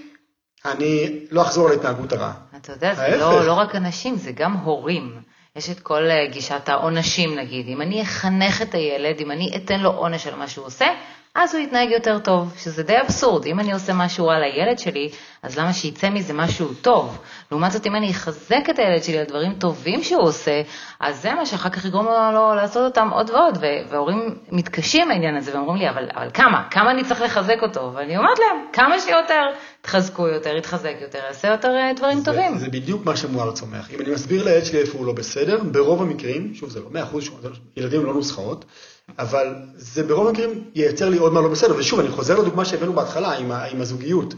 אני 0.64 1.20
לא 1.30 1.42
אחזור 1.42 1.66
על 1.66 1.72
ההתנהגות 1.72 2.12
הרעה. 2.12 2.32
אתה 2.56 2.72
יודע, 2.72 2.94
זה. 2.94 3.16
לא, 3.16 3.46
לא 3.46 3.52
רק 3.52 3.74
אנשים, 3.74 4.16
זה 4.16 4.32
גם 4.32 4.52
הורים. 4.52 5.20
יש 5.56 5.70
את 5.70 5.80
כל 5.80 6.10
אה, 6.10 6.26
גישת 6.32 6.68
העונשים 6.68 7.38
נגיד. 7.38 7.68
אם 7.68 7.82
אני 7.82 8.02
אחנך 8.02 8.62
את 8.62 8.74
הילד, 8.74 9.20
אם 9.20 9.30
אני 9.30 9.56
אתן 9.56 9.80
לו 9.80 9.90
עונש 9.90 10.26
על 10.26 10.34
מה 10.34 10.48
שהוא 10.48 10.66
עושה, 10.66 10.86
אז 11.36 11.54
הוא 11.54 11.62
יתנהג 11.62 11.90
יותר 11.90 12.18
טוב, 12.18 12.54
שזה 12.58 12.82
די 12.82 13.00
אבסורד. 13.00 13.46
אם 13.46 13.60
אני 13.60 13.72
עושה 13.72 13.92
משהו 13.92 14.26
רע 14.26 14.38
לילד 14.38 14.78
שלי, 14.78 15.10
אז 15.42 15.58
למה 15.58 15.72
שיצא 15.72 16.10
מזה 16.10 16.32
משהו 16.32 16.74
טוב? 16.74 17.18
לעומת 17.50 17.72
זאת, 17.72 17.86
אם 17.86 17.96
אני 17.96 18.10
אחזק 18.10 18.70
את 18.70 18.78
הילד 18.78 19.02
שלי 19.02 19.18
על 19.18 19.24
דברים 19.24 19.54
טובים 19.54 20.02
שהוא 20.02 20.22
עושה, 20.22 20.62
אז 21.00 21.22
זה 21.22 21.34
מה 21.34 21.46
שאחר 21.46 21.70
כך 21.70 21.84
יגרום 21.84 22.06
לו, 22.06 22.32
לו 22.32 22.54
לעשות 22.54 22.82
אותם 22.84 23.08
עוד 23.12 23.30
ועוד. 23.30 23.58
וההורים 23.90 24.38
מתקשים 24.52 25.02
עם 25.02 25.10
העניין 25.10 25.36
הזה, 25.36 25.54
ואומרים 25.54 25.76
לי, 25.76 25.90
אבל, 25.90 26.08
אבל 26.14 26.30
כמה? 26.34 26.68
כמה 26.70 26.90
אני 26.90 27.04
צריך 27.04 27.20
לחזק 27.20 27.58
אותו? 27.62 27.92
ואני 27.94 28.16
אומרת 28.16 28.38
להם, 28.38 28.66
כמה 28.72 29.00
שיותר, 29.00 29.42
תחזקו 29.82 30.28
יותר, 30.28 30.56
יתחזק 30.56 30.94
יותר, 31.00 31.18
יעשה 31.26 31.48
יותר 31.48 31.68
אה, 31.68 31.92
דברים 31.96 32.18
זה, 32.18 32.24
טובים. 32.24 32.58
זה 32.58 32.68
בדיוק 32.68 33.04
מה 33.04 33.16
שמואר 33.16 33.52
צומח. 33.52 33.90
אם 33.90 34.00
אני 34.00 34.10
מסביר 34.10 34.44
לילד 34.44 34.64
שלי 34.64 34.78
איפה 34.78 34.98
הוא 34.98 35.06
לא 35.06 35.12
בסדר, 35.12 35.62
ברוב 35.72 36.02
המקרים, 36.02 36.54
שוב 36.54 36.70
זה 36.70 36.80
לא 36.80 36.86
100%, 37.16 37.20
שוב, 37.20 37.40
זה 37.40 37.48
לא- 37.48 37.54
ילדים 37.76 38.04
לא 38.04 38.14
נוסחאות, 38.14 38.64
אבל 39.18 39.54
זה 39.74 40.02
ברוב 40.02 40.26
המקרים 40.26 40.70
ייצר 40.74 41.08
לי 41.08 41.18
עוד 41.18 41.32
מה 41.32 41.40
לא 41.40 41.48
בסדר, 41.48 41.76
ושוב 41.76 42.00
אני 42.00 42.08
חוזר 42.08 42.38
לדוגמה 42.40 42.64
שהבאנו 42.64 42.92
בהתחלה 42.92 43.32
עם, 43.32 43.52
ה, 43.52 43.64
עם 43.64 43.80
הזוגיות. 43.80 44.34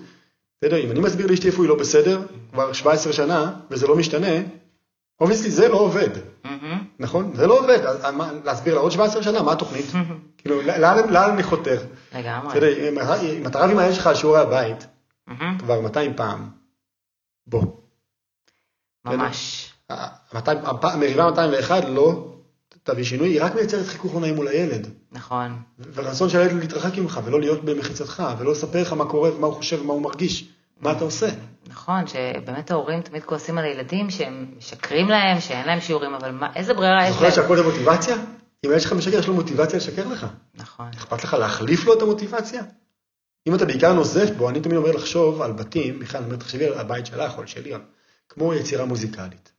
בסדר, 0.60 0.76
אם 0.84 0.90
אני 0.90 1.00
מסביר 1.00 1.26
לאשתי 1.26 1.46
איפה 1.46 1.62
היא 1.62 1.68
לא 1.68 1.78
בסדר, 1.78 2.22
כבר 2.52 2.72
17 2.72 3.12
שנה, 3.12 3.52
וזה 3.70 3.86
לא 3.86 3.96
משתנה, 3.96 4.28
obviously 5.20 5.50
זה 5.50 5.68
לא 5.68 5.76
עובד, 5.76 6.08
מהמם. 6.44 6.84
נכון? 6.98 7.32
זה 7.34 7.46
לא 7.46 7.58
עובד, 7.58 7.78
אז 7.86 8.14
מה, 8.14 8.32
להסביר 8.44 8.74
לה 8.74 8.80
עוד 8.80 8.92
17 8.92 9.22
שנה, 9.22 9.42
מה 9.42 9.52
התוכנית? 9.52 9.86
כאילו, 10.38 10.62
לאן 10.62 11.30
אני 11.30 11.42
חותר? 11.42 11.82
לגמרי. 12.14 12.52
אם 13.38 13.46
אתה 13.46 13.58
רב 13.58 13.70
עם 13.70 13.78
הילד 13.78 13.94
שלך 13.94 14.06
על 14.06 14.14
שיעורי 14.14 14.40
הבית, 14.40 14.86
מהמם. 15.26 15.58
כבר 15.58 15.80
200 15.80 16.16
פעם, 16.16 16.48
בוא. 17.46 17.64
ממש. 19.04 19.72
המריבה 20.82 21.30
201 21.30 21.84
לא 21.88 22.35
תביא 22.86 23.04
שינוי, 23.04 23.28
היא 23.28 23.42
רק 23.42 23.54
מייצרת 23.54 23.86
חיכוך 23.86 24.14
לא 24.14 24.20
נעים 24.20 24.34
מול 24.34 24.48
הילד. 24.48 24.88
נכון. 25.12 25.56
ורצון 25.94 26.28
של 26.28 26.40
הילד 26.40 26.52
להתרחק 26.52 26.98
ממך 26.98 27.20
ולא 27.24 27.40
להיות 27.40 27.64
במחיצתך 27.64 28.22
ולא 28.38 28.52
לספר 28.52 28.82
לך 28.82 28.92
מה 28.92 29.04
קורה 29.04 29.36
ומה 29.36 29.46
הוא 29.46 29.54
חושב 29.54 29.80
ומה 29.80 29.92
הוא 29.92 30.02
מרגיש, 30.02 30.48
מה 30.80 30.92
אתה 30.92 31.04
עושה. 31.04 31.26
נכון, 31.66 32.06
שבאמת 32.06 32.70
ההורים 32.70 33.02
תמיד 33.02 33.24
כועסים 33.24 33.58
על 33.58 33.64
הילדים 33.64 34.10
שהם 34.10 34.46
משקרים 34.58 35.08
להם, 35.08 35.40
שאין 35.40 35.66
להם 35.66 35.80
שיעורים, 35.80 36.14
אבל 36.14 36.30
מה, 36.30 36.48
איזה 36.56 36.74
ברירה 36.74 37.06
יש 37.06 37.12
זוכר 37.12 37.24
להם? 37.24 37.34
שהכל 37.34 37.56
זה 37.56 37.62
מוטיבציה? 37.62 38.16
אם 38.64 38.70
הילד 38.70 38.80
שלך 38.80 38.92
משקר, 38.92 39.18
יש 39.18 39.26
לו 39.26 39.34
מוטיבציה 39.34 39.76
לשקר 39.76 40.08
לך. 40.08 40.26
נכון. 40.54 40.86
אכפת 40.94 41.24
לך 41.24 41.34
להחליף 41.34 41.84
לו 41.84 41.94
את 41.94 42.02
המוטיבציה? 42.02 42.62
אם 43.48 43.54
אתה 43.54 43.64
בעיקר 43.64 43.92
נוזף 43.92 44.30
בו, 44.36 44.48
אני 44.48 44.60
תמיד 44.60 44.76
אומר 44.76 44.92
לחשוב 44.92 45.42
על 45.42 45.52
בתים, 45.52 45.98
בכלל, 45.98 46.18
אני 46.18 46.26
אומר, 46.26 46.36
תחשבי 46.36 46.66
על 46.66 46.74
הבית 46.74 47.06
שלך 47.06 47.34
או 47.34 47.40
על 47.40 47.46
שלי, 47.46 47.72
כמו 48.28 48.54
יצירה 48.54 48.84
מוזיקלית. 48.84 49.52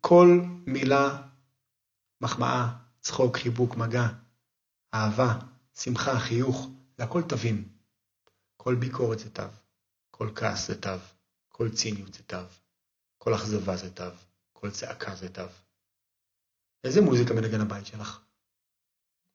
כל 0.00 0.40
מילה, 0.66 1.16
מחמאה, 2.20 2.68
צחוק, 3.00 3.36
חיבוק, 3.36 3.76
מגע, 3.76 4.06
אהבה, 4.94 5.38
שמחה, 5.74 6.18
חיוך, 6.18 6.68
זה 6.98 7.04
הכל 7.04 7.22
תווים. 7.22 7.68
כל 8.56 8.74
ביקורת 8.74 9.18
זה 9.18 9.30
תו, 9.30 9.42
כל 10.10 10.30
כעס 10.34 10.68
זה 10.68 10.80
תו, 10.80 10.90
כל 11.48 11.70
ציניות 11.70 12.14
זה 12.14 12.22
תו, 12.22 12.36
כל 13.18 13.34
אכזבה 13.34 13.76
זה 13.76 13.90
תו, 13.90 14.04
כל 14.52 14.70
צעקה 14.70 15.14
זה 15.14 15.28
תו. 15.28 15.42
איזה 16.84 17.00
מוזיקה 17.00 17.34
מנגן 17.34 17.60
הבית 17.60 17.86
שלך? 17.86 18.20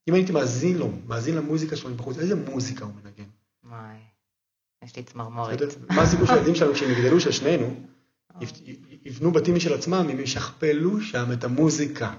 אם 0.09 0.13
הייתי 0.13 0.31
מאזין 0.31 0.77
לו, 0.77 0.91
מאזין 1.07 1.35
למוזיקה 1.35 1.75
שלו 1.75 1.89
מבחוץ, 1.89 2.17
איזה 2.17 2.35
מוזיקה 2.35 2.85
הוא 2.85 2.93
מנגן? 2.93 3.29
וואי, 3.63 3.97
יש 4.83 4.95
לי 4.95 5.03
צמרמורת. 5.03 5.59
מה 5.89 6.01
הסיפור 6.01 6.25
של 6.25 6.33
הילדים 6.33 6.55
שלנו 6.55 6.73
כשהם 6.73 6.91
יגדלו, 6.91 7.19
של 7.19 7.31
שנינו, 7.31 7.87
יב- 8.41 8.51
יבנו 9.05 9.31
בתים 9.31 9.55
משל 9.55 9.73
עצמם, 9.73 10.05
הם 10.09 10.19
ישכפלו 10.19 11.01
שם 11.01 11.31
את 11.33 11.43
המוזיקה 11.43 12.15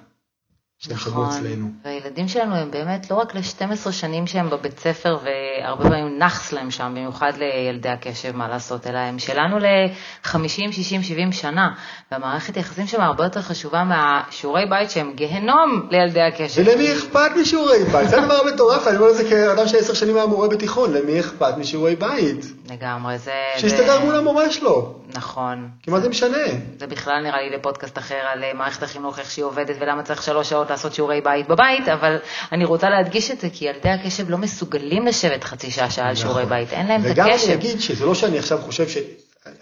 אצלנו. 0.93 1.25
נכון. 1.25 1.73
והילדים 1.85 2.29
שלנו 2.29 2.57
הם 2.57 2.71
באמת 2.71 3.11
לא 3.11 3.17
רק 3.17 3.35
ל-12 3.35 3.93
שנים 3.93 4.27
שהם 4.27 4.51
בבית 4.51 4.79
ספר 4.79 5.19
והרבה 5.25 5.85
פעמים 5.85 6.19
נאחס 6.19 6.53
להם 6.53 6.71
שם, 6.71 6.93
במיוחד 6.97 7.33
לילדי 7.39 7.89
הקשב, 7.89 8.37
מה 8.37 8.49
לעשות, 8.49 8.87
אלא 8.87 8.99
הם 8.99 9.19
שלנו 9.19 9.59
ל-50, 9.59 10.39
60, 10.73 11.03
70 11.03 11.33
שנה. 11.33 11.75
והמערכת 12.13 12.57
יחסים 12.57 12.87
שם 12.87 13.01
הרבה 13.01 13.25
יותר 13.25 13.43
חשובה 13.43 13.85
מהשיעורי 13.85 14.67
בית 14.67 14.91
שהם 14.91 15.13
גיהנום 15.15 15.89
לילדי 15.91 16.23
הקשב. 16.23 16.63
ולמי 16.67 16.93
אכפת 16.93 17.31
משיעורי 17.41 17.85
בית? 17.93 18.09
זה 18.09 18.23
הדבר 18.23 18.41
מטורף, 18.55 18.87
אני 18.87 18.97
אומר 18.97 19.11
את 19.11 19.17
זה 19.17 19.25
כאדם 19.31 19.69
שעשר 19.69 19.95
שנים 19.95 20.17
היה 20.17 20.27
מורה 20.27 20.49
בתיכון, 20.49 20.93
למי 20.93 21.21
אכפת 21.21 21.57
משיעורי 21.59 21.97
בית? 21.97 22.45
לגמרי, 22.71 23.19
זה... 23.19 23.33
שיסתדר 23.57 24.01
מול 24.01 24.17
המורה 24.17 24.51
שלו, 24.51 24.95
נכון. 25.15 25.69
כי 25.83 25.91
מה 25.91 26.01
זה 26.01 26.09
משנה? 26.09 26.47
זה 26.79 26.87
בכלל 26.87 27.23
נראה 27.23 27.43
לי 27.43 27.57
לפודקאסט 27.57 27.99
אחר 27.99 28.15
על 28.33 28.45
אה, 28.45 28.55
מערכת 28.55 28.83
החינוך, 28.83 29.19
איך 29.19 29.31
שהיא 29.31 29.45
עובדת 29.45 29.77
ולמה 29.81 30.03
צריך 30.03 30.23
שלוש 30.23 30.51
שעות 30.51 30.71
לעשות 30.75 30.95
שיעורי 30.95 31.21
בית 31.21 31.49
בבית, 31.49 31.89
אבל 31.89 32.17
אני 32.53 32.65
רוצה 32.65 32.91
להדגיש 32.91 33.31
את 33.31 33.41
זה, 33.41 33.49
כי 33.53 33.65
ילדי 33.65 33.89
הקשב 33.89 34.31
לא 34.31 34.39
מסוגלים 34.39 35.07
לשבת 35.07 35.45
חצי 35.45 35.71
שעה 35.71 35.91
שעה 35.91 36.09
על 36.09 36.15
שיעורי 36.15 36.45
נכון. 36.45 36.57
בית, 36.57 36.73
אין 36.73 36.87
להם 36.87 37.01
את 37.01 37.07
וגם 37.11 37.27
אני 37.27 37.35
הקשב. 37.35 37.51
אגיד 37.53 37.81
שזה 37.81 38.07
לא 38.07 38.15
שאני 38.15 38.39
עכשיו 38.39 38.59
חושב 38.59 38.89
ש... 38.89 38.97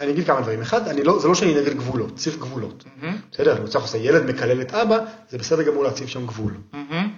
אני 0.01 0.11
אגיד 0.11 0.25
כמה 0.25 0.41
דברים. 0.41 0.61
אחד, 0.61 0.87
אני 0.87 1.03
לא, 1.03 1.19
זה 1.19 1.27
לא 1.27 1.35
שאני 1.35 1.53
נגד 1.61 1.73
גבולות, 1.73 2.15
צריך 2.15 2.37
גבולות. 2.37 2.83
מהמם, 3.01 3.17
בסדר, 3.31 3.51
אני 3.51 3.61
רוצה 3.61 3.79
לעשות 3.79 4.01
ילד 4.03 4.25
מקלל 4.25 4.61
את 4.61 4.73
אבא, 4.73 4.97
זה 5.29 5.37
בסדר 5.37 5.63
גמור 5.63 5.83
להציב 5.83 6.07
שם 6.07 6.25
גבול. 6.25 6.53
מהמם. 6.73 7.09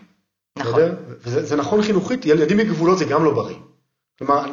נכון? 0.60 0.82
וזה 1.24 1.46
זה 1.46 1.56
נכון 1.56 1.82
חינוכית, 1.82 2.26
ילדים 2.26 2.58
בגבולות 2.58 2.98
זה 2.98 3.06
גם 3.06 3.24
לא 3.24 3.34
בריא. 3.34 3.56
כלומר, 4.20 4.46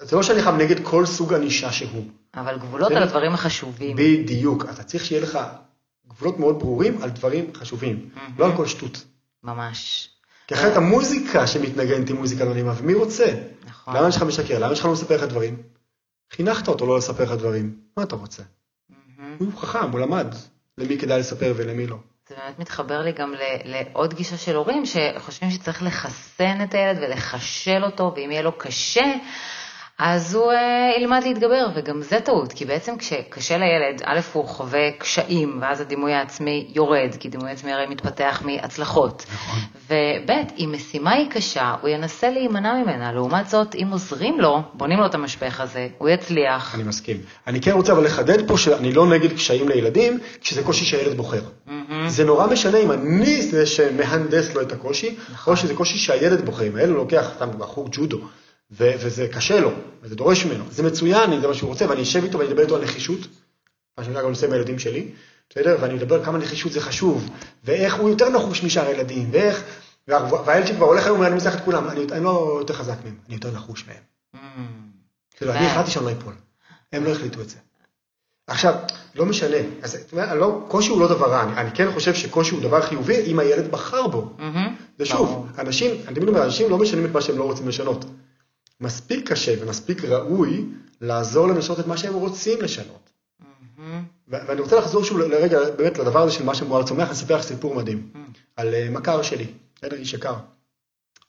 זה 0.00 0.16
לא 0.16 0.22
שאני 0.22 0.42
חייב 0.42 0.54
נגד 0.54 0.84
כל 0.84 1.06
סוג 1.06 1.34
ענישה 1.34 1.72
שהוא. 1.72 2.04
אבל 2.34 2.58
גבולות. 2.58 2.92
על 2.92 3.02
הדברים 3.02 3.34
החשובים. 3.34 3.96
בדיוק. 3.96 4.64
אתה 4.64 4.82
צריך 4.82 5.04
שיהיה 5.04 5.22
לך 5.22 5.38
גבולות 6.20 6.38
מאוד 6.38 6.58
ברורים 6.58 7.02
על 7.02 7.10
דברים 7.10 7.54
חשובים. 7.54 8.08
לא 8.38 8.46
על 8.46 8.56
כל 8.56 8.66
שטות. 8.66 9.04
ממש. 9.44 10.08
כי 10.46 10.54
אחרת 10.54 10.76
המוזיקה 10.76 11.46
שמתנגנת 11.46 12.08
היא 12.08 12.16
מוזיקה 12.16 12.44
לא 12.44 12.52
נעימה, 12.54 12.72
ומי 12.76 12.94
רוצה? 12.94 13.24
נכון. 13.64 13.96
למה 13.96 14.12
שלך 14.12 14.22
משקר? 14.22 14.58
למה 14.58 14.76
שלך 14.76 14.84
לא 14.84 14.92
מספר 14.92 15.16
לך 15.16 15.22
דברים? 15.22 15.56
חינכת 16.32 16.68
אותו 16.68 16.86
לא 16.86 16.98
לספר 16.98 17.24
לך 17.24 17.30
דברים, 17.30 17.76
מה 17.96 18.02
אתה 18.02 18.16
רוצה? 18.16 18.42
הוא 19.38 19.52
חכם, 19.56 19.90
הוא 19.90 20.00
למד 20.00 20.34
למי 20.78 20.98
כדאי 20.98 21.20
לספר 21.20 21.54
ולמי 21.56 21.86
לא. 21.86 21.96
זה 22.28 22.34
באמת 22.34 22.58
מתחבר 22.58 23.02
לי 23.02 23.12
גם 23.12 23.34
לעוד 23.64 24.14
גישה 24.14 24.36
של 24.36 24.56
הורים 24.56 24.82
שחושבים 24.86 25.50
שצריך 25.50 25.82
לחסן 25.82 26.62
את 26.64 26.74
הילד 26.74 26.98
ולחשל 27.02 27.84
אותו, 27.84 28.12
ואם 28.16 28.30
יהיה 28.30 28.42
לו 28.42 28.58
קשה, 28.58 29.14
אז 30.02 30.34
הוא 30.34 30.52
אה, 30.52 30.92
ילמד 30.98 31.22
להתגבר, 31.24 31.66
וגם 31.74 32.02
זה 32.02 32.20
טעות, 32.20 32.52
כי 32.52 32.64
בעצם 32.64 32.96
כשקשה 32.98 33.58
לילד, 33.58 34.02
א', 34.04 34.20
הוא 34.32 34.44
חווה 34.48 34.90
קשיים, 34.98 35.58
ואז 35.60 35.80
הדימוי 35.80 36.12
העצמי 36.12 36.66
יורד, 36.74 37.14
כי 37.20 37.28
דימוי 37.28 37.50
עצמי 37.50 37.72
הרי 37.72 37.86
מתפתח 37.86 38.42
מהצלחות. 38.44 39.26
וב', 39.90 40.30
אם 40.58 40.72
משימה 40.76 41.12
היא 41.12 41.30
קשה, 41.30 41.74
הוא 41.80 41.88
ינסה 41.88 42.30
להימנע 42.30 42.74
ממנה. 42.74 43.12
לעומת 43.12 43.48
זאת, 43.48 43.74
אם 43.74 43.88
עוזרים 43.90 44.40
לו, 44.40 44.62
בונים 44.74 44.98
לו 44.98 45.06
את 45.06 45.14
המשפך 45.14 45.60
הזה, 45.60 45.88
הוא 45.98 46.08
יצליח. 46.08 46.74
אני 46.74 46.82
מסכים. 46.82 47.16
אני 47.46 47.60
כן 47.60 47.72
רוצה 47.72 47.92
אבל 47.92 48.04
לחדד 48.04 48.48
פה 48.48 48.58
שאני 48.58 48.92
לא 48.92 49.06
נגד 49.06 49.32
קשיים 49.32 49.68
לילדים, 49.68 50.18
כשזה 50.40 50.62
קושי 50.62 50.84
שהילד 50.84 51.16
בוחר. 51.16 51.42
זה 52.06 52.24
נורא 52.24 52.46
משנה 52.46 52.78
אם 52.78 52.92
אני 52.92 53.42
זה 53.42 53.66
שמהנדס 53.66 54.54
לו 54.54 54.62
את 54.62 54.72
הקושי, 54.72 55.16
נכון. 55.32 55.52
או 55.52 55.56
שזה 55.56 55.74
קושי 55.74 55.98
שהילד 55.98 56.44
בוחר. 56.44 56.66
אם 56.66 56.76
הילד 56.76 56.92
לוקח, 56.92 57.30
סתם 57.36 57.48
בחור 57.58 57.88
ג'ודו, 57.92 58.18
ו- 58.72 58.92
וזה 58.98 59.28
קשה 59.28 59.60
לו, 59.60 59.70
וזה 60.02 60.14
דורש 60.14 60.44
ממנו, 60.44 60.64
זה 60.70 60.82
מצוין, 60.82 61.40
זה 61.40 61.48
מה 61.48 61.54
שהוא 61.54 61.68
רוצה, 61.70 61.88
ואני 61.88 62.02
אשב 62.02 62.24
איתו 62.24 62.38
ואני 62.38 62.50
אדבר 62.50 62.62
איתו 62.62 62.76
על 62.76 62.82
נחישות, 62.82 63.20
מה 63.98 64.04
שאני 64.04 64.14
גם 64.16 64.24
עושה 64.24 64.46
עם 64.46 64.52
הילדים 64.52 64.78
שלי, 64.78 65.08
בסדר? 65.50 65.76
ואני 65.80 65.94
מדבר 65.94 66.24
כמה 66.24 66.38
נחישות 66.38 66.72
זה 66.72 66.80
חשוב, 66.80 67.30
ואיך 67.64 67.94
הוא 67.94 68.10
יותר 68.10 68.28
נחוש 68.28 68.62
משאר 68.64 68.86
הילדים, 68.86 69.28
ואיך, 69.32 69.62
וה- 70.08 70.42
והילד 70.46 70.66
שלי 70.66 70.76
כבר 70.76 70.86
הולך 70.86 71.06
היום 71.06 71.20
ואני 71.20 71.34
מנצח 71.34 71.54
את 71.54 71.60
כולם, 71.64 71.88
אני, 71.88 72.00
אני 72.12 72.24
לא 72.24 72.56
יותר 72.58 72.74
חזק 72.74 72.96
מהם, 73.04 73.14
אני 73.26 73.34
יותר 73.34 73.50
נחוש 73.50 73.84
מהם. 73.88 73.96
מהמם. 74.34 74.66
כאילו, 75.36 75.52
אני 75.52 75.66
החלטתי 75.66 75.90
שאני 75.90 76.04
לא 76.04 76.10
אפול. 76.10 76.32
הם 76.92 77.04
לא 77.04 77.10
החליטו 77.10 77.40
את 77.40 77.50
זה. 77.50 77.56
עכשיו, 78.46 78.74
לא 79.14 79.26
משנה, 79.26 79.56
אז 79.82 79.98
יודע, 80.12 80.34
לא, 80.34 80.64
קושי 80.68 80.90
הוא 80.90 81.00
לא 81.00 81.08
דבר 81.08 81.30
רע, 81.30 81.42
אני, 81.42 81.52
אני 81.56 81.70
כן 81.74 81.92
חושב 81.92 82.14
שקושי 82.14 82.54
הוא 82.54 82.62
דבר 82.62 82.82
חיובי 82.82 83.22
אם 83.26 83.38
הילד 83.38 83.70
בחר 83.70 84.06
בו. 84.06 84.32
מהמם. 84.38 84.74
ושוב. 84.98 85.46
אנשים, 85.58 85.90
אני 86.06 86.14
תמיד 86.14 86.28
אומר, 86.28 86.44
אנשים 86.44 86.70
לא 86.70 86.78
משנים 86.78 87.04
את 87.04 87.10
מה 87.10 87.20
שהם 87.20 87.38
לא 87.38 87.44
רוצים 87.44 87.68
לשנות. 87.68 88.04
מספיק 88.80 89.32
קשה 89.32 89.54
ומספיק 89.62 90.04
ראוי 90.04 90.66
לעזור 91.00 91.46
להם 91.46 91.58
לשנות 91.58 91.80
את 91.80 91.86
מה 91.86 91.96
שהם 91.96 92.14
רוצים 92.14 92.62
לשנות. 92.62 93.10
ו- 94.28 94.46
ואני 94.48 94.60
רוצה 94.60 94.76
לחזור 94.78 95.04
שוב 95.04 95.18
לרגע, 95.18 95.58
באמת, 95.76 95.98
לדבר 95.98 96.22
הזה 96.22 96.32
של 96.32 96.44
מה 96.44 96.54
שמואר 96.54 96.82
צומח, 96.82 97.04
אני 97.04 97.12
אספר 97.12 97.36
לך 97.36 97.42
סיפור 97.42 97.74
מדהים, 97.74 98.12
על 98.56 98.74
אה, 98.74 98.90
מכר 98.90 99.22
שלי, 99.22 99.46
בסדר, 99.76 99.96
איש 99.96 100.12
יקר. 100.12 100.34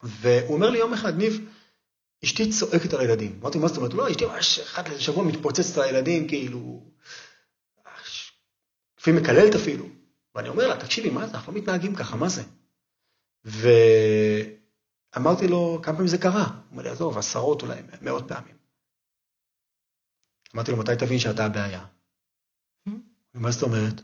והוא 0.03 0.55
אומר 0.55 0.69
לי 0.69 0.79
יום 0.79 0.93
אחד, 0.93 1.17
ניב, 1.17 1.47
אשתי 2.23 2.49
צועקת 2.51 2.93
על 2.93 2.99
הילדים. 2.99 3.39
אמרתי, 3.41 3.57
מה 3.57 3.67
זאת 3.67 3.77
אומרת? 3.77 3.93
לא, 3.93 4.11
אשתי 4.11 4.25
ממש 4.25 4.59
אחת 4.59 4.89
לשבוע 4.89 5.23
מתפוצצת 5.23 5.77
על 5.77 5.83
הילדים, 5.83 6.27
כאילו, 6.27 6.83
לפעמים 8.99 9.23
מקללת 9.23 9.55
אפילו. 9.55 9.85
ואני 10.35 10.49
אומר 10.49 10.67
לה, 10.67 10.77
תקשיבי, 10.77 11.09
מה 11.09 11.27
זה? 11.27 11.33
אנחנו 11.33 11.53
לא 11.53 11.57
מתנהגים 11.57 11.95
ככה, 11.95 12.15
מה 12.15 12.29
זה? 12.29 12.43
ואמרתי 15.15 15.47
לו, 15.47 15.79
כמה 15.83 15.93
פעמים 15.93 16.07
זה 16.07 16.17
קרה? 16.17 16.43
הוא 16.43 16.71
אומר 16.71 16.83
לי, 16.83 16.89
עזוב, 16.89 17.17
עשרות 17.17 17.61
אולי, 17.61 17.81
מאות 18.01 18.27
פעמים. 18.27 18.55
אמרתי 20.55 20.71
לו, 20.71 20.77
מתי 20.77 20.91
תבין 20.99 21.19
שאתה 21.19 21.45
הבעיה? 21.45 21.85
מה 23.33 23.51
זאת 23.51 23.63
אומרת? 23.63 24.01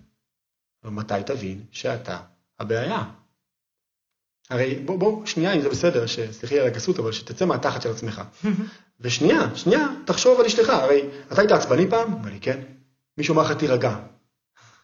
מתי 0.84 1.13
תבין 1.26 1.65
שאתה 1.72 2.20
הבעיה? 2.60 3.04
הרי 4.50 4.80
בוא, 4.86 5.00
בוא, 5.00 5.26
שנייה, 5.26 5.54
אם 5.54 5.62
זה 5.62 5.70
בסדר, 5.70 6.06
שסליחי 6.06 6.60
על 6.60 6.67
הגסות, 6.67 7.00
אבל 7.00 7.12
שתצא 7.12 7.46
מהתחת 7.46 7.82
של 7.82 7.91
עצמך. 7.91 8.22
ושנייה, 9.00 9.56
שנייה, 9.56 9.88
תחשוב 10.06 10.39
על 10.39 10.46
אשתך, 10.46 10.70
הרי 10.70 11.10
אתה 11.32 11.41
היית 11.41 11.52
עצבני 11.52 11.89
פעם? 11.89 12.13
אמר 12.13 12.30
לי, 12.30 12.39
כן. 12.39 12.63
מישהו 13.17 13.34
אמר 13.34 13.43
לך, 13.43 13.52
תירגע. 13.52 13.96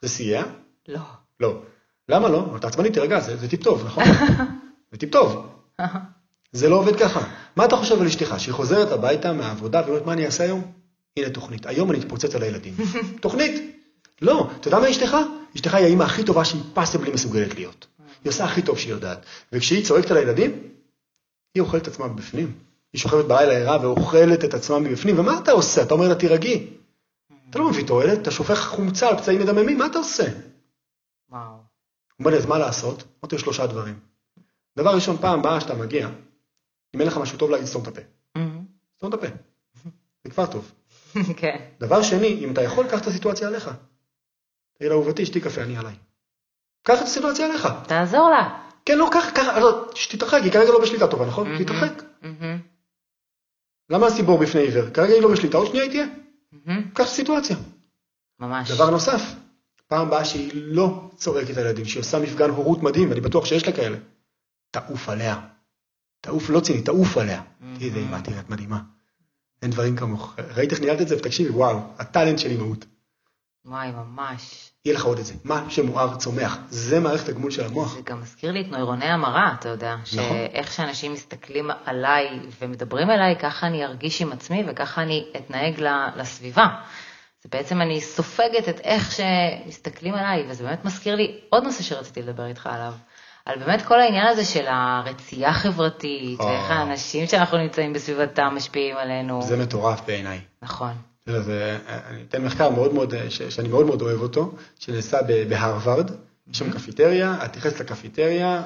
זה 0.01 0.09
סייע? 0.09 0.43
לא. 0.87 0.99
לא. 1.39 1.61
למה 2.09 2.29
לא? 2.29 2.57
אתה 2.57 2.67
עצבני, 2.67 2.91
תירגע, 2.91 3.19
זה, 3.19 3.37
זה 3.37 3.49
טיפ 3.49 3.63
טוב, 3.63 3.85
נכון? 3.85 4.03
זה 4.91 4.97
טיפ 4.97 5.11
טוב. 5.11 5.49
זה 6.53 6.69
לא 6.69 6.75
עובד 6.75 6.95
ככה. 6.95 7.27
מה 7.55 7.65
אתה 7.65 7.75
חושב 7.75 8.01
על 8.01 8.07
אשתך? 8.07 8.35
שהיא 8.37 8.53
חוזרת 8.53 8.91
הביתה 8.91 9.33
מהעבודה 9.33 9.81
ואומרת, 9.85 10.05
מה 10.05 10.13
אני 10.13 10.25
אעשה 10.25 10.43
היום? 10.43 10.71
הנה 11.17 11.29
תוכנית. 11.29 11.65
היום 11.65 11.91
אני 11.91 11.99
אתפוצץ 11.99 12.35
על 12.35 12.43
הילדים. 12.43 12.73
תוכנית. 13.21 13.77
לא. 14.21 14.49
אתה 14.59 14.67
יודע 14.67 14.79
מה 14.79 14.89
אשתך? 14.89 15.17
אשתך 15.55 15.73
היא 15.73 15.85
האמא 15.85 16.03
הכי 16.03 16.23
טובה 16.23 16.45
שהיא 16.45 16.61
פאסיבלי 16.73 17.11
מסוגלת 17.11 17.55
להיות. 17.55 17.87
היא 18.23 18.29
עושה 18.29 18.45
הכי 18.45 18.61
טוב 18.61 18.77
שהיא 18.77 18.91
יודעת. 18.91 19.25
וכשהיא 19.51 19.85
צועקת 19.85 20.11
על 20.11 20.17
הילדים, 20.17 20.51
היא 21.55 21.61
אוכלת 21.61 21.81
את 21.81 21.87
עצמה 21.87 22.07
מבפנים. 22.07 22.51
היא 22.93 22.99
שוכבת 22.99 23.25
בלילה 23.25 23.53
ערה 23.53 23.77
ואוכלת 23.81 24.43
את 24.45 24.53
עצמה 24.53 24.79
מבפנים. 24.79 25.19
ומה 25.19 25.39
אתה 25.39 25.51
עושה? 25.51 25.81
אתה 25.81 25.93
אומר 25.93 26.07
לה, 26.07 26.15
תירגעי. 26.15 26.67
אתה 27.49 27.59
לא 27.59 27.69
מביא 27.69 27.87
תועלת, 27.87 28.21
אתה 28.21 28.31
שופך 28.31 28.59
חומצה 28.67 29.09
על 29.09 29.17
פצעים 29.17 29.41
מדממים, 29.41 29.77
מה 29.77 29.85
אתה 29.85 29.97
עושה? 29.97 30.23
וואו. 31.29 31.41
הוא 31.43 31.59
אומר 32.19 32.31
לי, 32.31 32.37
אז 32.37 32.45
מה 32.45 32.57
לעשות? 32.57 33.03
אמרתי 33.23 33.35
לו 33.35 33.41
שלושה 33.41 33.67
דברים. 33.67 33.99
דבר 34.77 34.95
ראשון, 34.95 35.17
פעם 35.17 35.39
הבאה 35.39 35.61
שאתה 35.61 35.73
מגיע, 35.73 36.09
אם 36.95 36.99
אין 36.99 37.07
לך 37.07 37.17
משהו 37.17 37.37
טוב 37.37 37.51
להגיד, 37.51 37.67
סתום 37.67 37.81
את 37.81 37.87
הפה. 37.87 38.01
מהמם. 38.35 38.65
סתום 38.97 39.09
את 39.09 39.13
הפה. 39.13 39.27
זה 40.23 40.29
כבר 40.29 40.45
טוב. 40.45 40.71
כן. 41.37 41.57
דבר 41.79 42.01
שני, 42.01 42.27
אם 42.27 42.51
אתה 42.51 42.61
יכול, 42.61 42.87
קח 42.87 43.01
את 43.01 43.07
הסיטואציה 43.07 43.47
עליך. 43.47 43.69
תגיד 44.77 44.91
לאהובתי, 44.91 45.25
שתי 45.25 45.41
קפה, 45.41 45.61
אני 45.61 45.77
עליי. 45.77 45.95
קח 46.83 47.01
את 47.01 47.05
הסיטואציה 47.05 47.45
עליך. 47.45 47.67
תעזור 47.87 48.29
לה. 48.29 48.59
כן, 48.85 48.97
לא, 48.97 49.09
קח, 49.11 49.29
קח, 49.35 49.57
לא, 49.61 49.91
שתתרחק, 49.95 50.39
היא 50.43 50.51
כרגע 50.51 50.71
לא 50.71 50.81
בשליטה 50.81 51.07
טובה, 51.07 51.25
נכון? 51.25 51.47
מהמם. 51.47 51.63
תתרחק. 51.63 52.03
מהמם. 52.21 52.59
למה 53.89 54.07
הסיבור 54.07 54.37
בפני 54.37 54.61
עיוור? 54.61 54.89
כרגע 54.89 55.13
היא 55.13 55.21
לא 55.21 55.31
בשליטה, 55.31 55.57
עוד 55.57 55.67
שנייה 55.67 55.83
היא 55.83 55.91
תהיה. 55.91 56.05
קח 56.93 57.03
את 57.03 57.07
הסיטואציה. 57.07 57.55
ממש. 58.39 58.71
דבר 58.71 58.89
נוסף, 58.89 59.21
פעם 59.87 60.07
הבאה 60.07 60.25
שהיא 60.25 60.51
לא 60.53 61.09
צועקת 61.15 61.57
על 61.57 61.67
הילדים, 61.67 61.85
שהיא 61.85 62.01
עושה 62.01 62.19
מפגן 62.19 62.49
הורות 62.49 62.83
מדהים, 62.83 63.09
ואני 63.09 63.21
בטוח 63.21 63.45
שיש 63.45 63.67
לה 63.67 63.73
כאלה, 63.73 63.97
תעוף 64.71 65.09
עליה. 65.09 65.52
תעוף 66.23 66.49
לא 66.49 66.59
ציני, 66.59 66.81
תעוף 66.81 67.17
עליה. 67.17 67.41
תראי 67.73 67.87
איזה 67.87 67.99
אימא, 67.99 68.17
תראי, 68.23 68.39
את 68.39 68.49
מדהימה. 68.49 68.79
אין 69.61 69.71
דברים 69.71 69.95
כמוך. 69.95 70.35
ראית 70.55 70.71
איך 70.71 70.79
ניהלת 70.79 71.01
את 71.01 71.07
זה? 71.07 71.17
ותקשיבי, 71.17 71.49
וואו, 71.49 71.79
הטאלנט 71.99 72.39
של 72.39 72.49
אימהות. 72.49 72.85
וואי, 73.65 73.91
ממש. 73.91 74.71
יהיה 74.85 74.95
לך 74.95 75.03
עוד 75.05 75.19
את 75.19 75.25
זה. 75.25 75.33
מה 75.43 75.65
שמואר 75.69 76.15
צומח, 76.15 76.57
זה 76.69 76.99
מערכת 76.99 77.29
הגמול 77.29 77.51
של 77.51 77.65
המוח. 77.65 77.95
זה 77.95 78.01
גם 78.05 78.21
מזכיר 78.21 78.51
לי 78.51 78.61
את 78.61 78.67
נוירוני 78.67 79.05
המראה, 79.05 79.53
אתה 79.59 79.69
יודע. 79.69 79.95
נכון. 79.95 80.05
שאיך 80.05 80.71
שאנשים 80.71 81.13
מסתכלים 81.13 81.69
עליי 81.85 82.39
ומדברים 82.61 83.09
אליי, 83.09 83.35
ככה 83.39 83.67
אני 83.67 83.85
ארגיש 83.85 84.21
עם 84.21 84.31
עצמי 84.31 84.63
וככה 84.67 85.01
אני 85.01 85.25
אתנהג 85.37 85.79
לסביבה. 86.15 86.67
זה 87.43 87.49
בעצם 87.51 87.81
אני 87.81 88.01
סופגת 88.01 88.69
את 88.69 88.79
איך 88.79 89.11
שמסתכלים 89.11 90.13
עליי, 90.13 90.45
וזה 90.49 90.63
באמת 90.63 90.85
מזכיר 90.85 91.15
לי 91.15 91.39
עוד 91.49 91.63
נושא 91.63 91.83
שרציתי 91.83 92.21
לדבר 92.21 92.45
איתך 92.45 92.67
עליו. 92.67 92.93
על 93.45 93.59
באמת 93.59 93.81
כל 93.85 93.99
העניין 93.99 94.27
הזה 94.27 94.45
של 94.45 94.65
הרצייה 94.67 95.49
החברתית, 95.49 96.39
אה. 96.41 96.45
ואיך 96.45 96.69
האנשים 96.71 97.27
שאנחנו 97.27 97.57
נמצאים 97.57 97.93
בסביבתם 97.93 98.53
משפיעים 98.55 98.97
עלינו. 98.97 99.41
זה 99.41 99.57
מטורף 99.57 100.01
בעיניי. 100.07 100.39
נכון. 100.61 100.91
זה, 101.25 101.41
זה, 101.41 101.77
אני 101.87 102.23
אתן 102.29 102.43
מחקר 102.45 102.69
מאוד 102.69 102.93
מאוד, 102.93 103.13
ש, 103.29 103.41
שאני 103.41 103.67
מאוד 103.67 103.85
מאוד 103.85 104.01
אוהב 104.01 104.21
אותו, 104.21 104.51
שנעשה 104.79 105.17
בהרווארד, 105.49 106.11
יש 106.51 106.57
שם 106.57 106.71
קפיטריה, 106.71 107.45
את 107.45 107.57
נכנסת 107.57 107.79
לקפיטריה, 107.79 108.63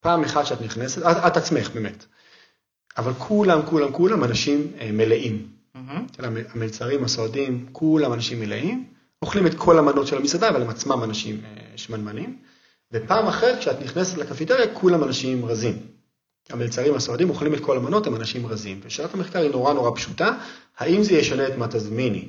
ופעם 0.00 0.24
אחת 0.24 0.46
שאת 0.46 0.60
נכנסת, 0.60 1.02
את, 1.02 1.16
את 1.26 1.36
עצמך 1.36 1.70
באמת, 1.74 2.04
אבל 2.98 3.12
כולם, 3.14 3.60
כולם, 3.66 3.92
כולם 3.92 4.24
אנשים 4.24 4.72
אה, 4.80 4.90
מלאים. 4.92 5.46
המ- 6.18 6.36
המלצרים, 6.54 7.04
הסועדים, 7.04 7.66
כולם 7.72 8.12
אנשים 8.12 8.40
מלאים, 8.40 8.84
אוכלים 9.22 9.46
את 9.46 9.54
כל 9.54 9.78
המנות 9.78 10.06
של 10.06 10.16
המסעדה, 10.16 10.48
אבל 10.48 10.62
הם 10.62 10.70
עצמם 10.70 11.04
אנשים 11.04 11.40
אה, 11.44 11.50
שמנמנים. 11.76 12.36
ופעם 12.92 13.26
אחרת, 13.26 13.58
כשאת 13.58 13.80
נכנסת 13.80 14.18
לקפיטריה, 14.18 14.74
כולם 14.74 15.04
אנשים 15.04 15.44
רזים. 15.44 15.78
המלצרים, 16.50 16.94
הסועדים, 16.94 17.30
אוכלים 17.30 17.54
את 17.54 17.60
כל 17.60 17.76
המנות, 17.76 18.06
הם 18.06 18.16
אנשים 18.16 18.46
רזים. 18.46 18.80
ושאלת 18.84 19.14
המחקר 19.14 19.38
היא 19.38 19.50
נורא 19.50 19.72
נורא 19.72 19.90
פשוטה, 19.94 20.32
האם 20.78 21.02
זה 21.02 21.14
ישנה 21.14 21.46
את 21.46 21.58
מה 21.58 21.68
תזמיני? 21.68 22.28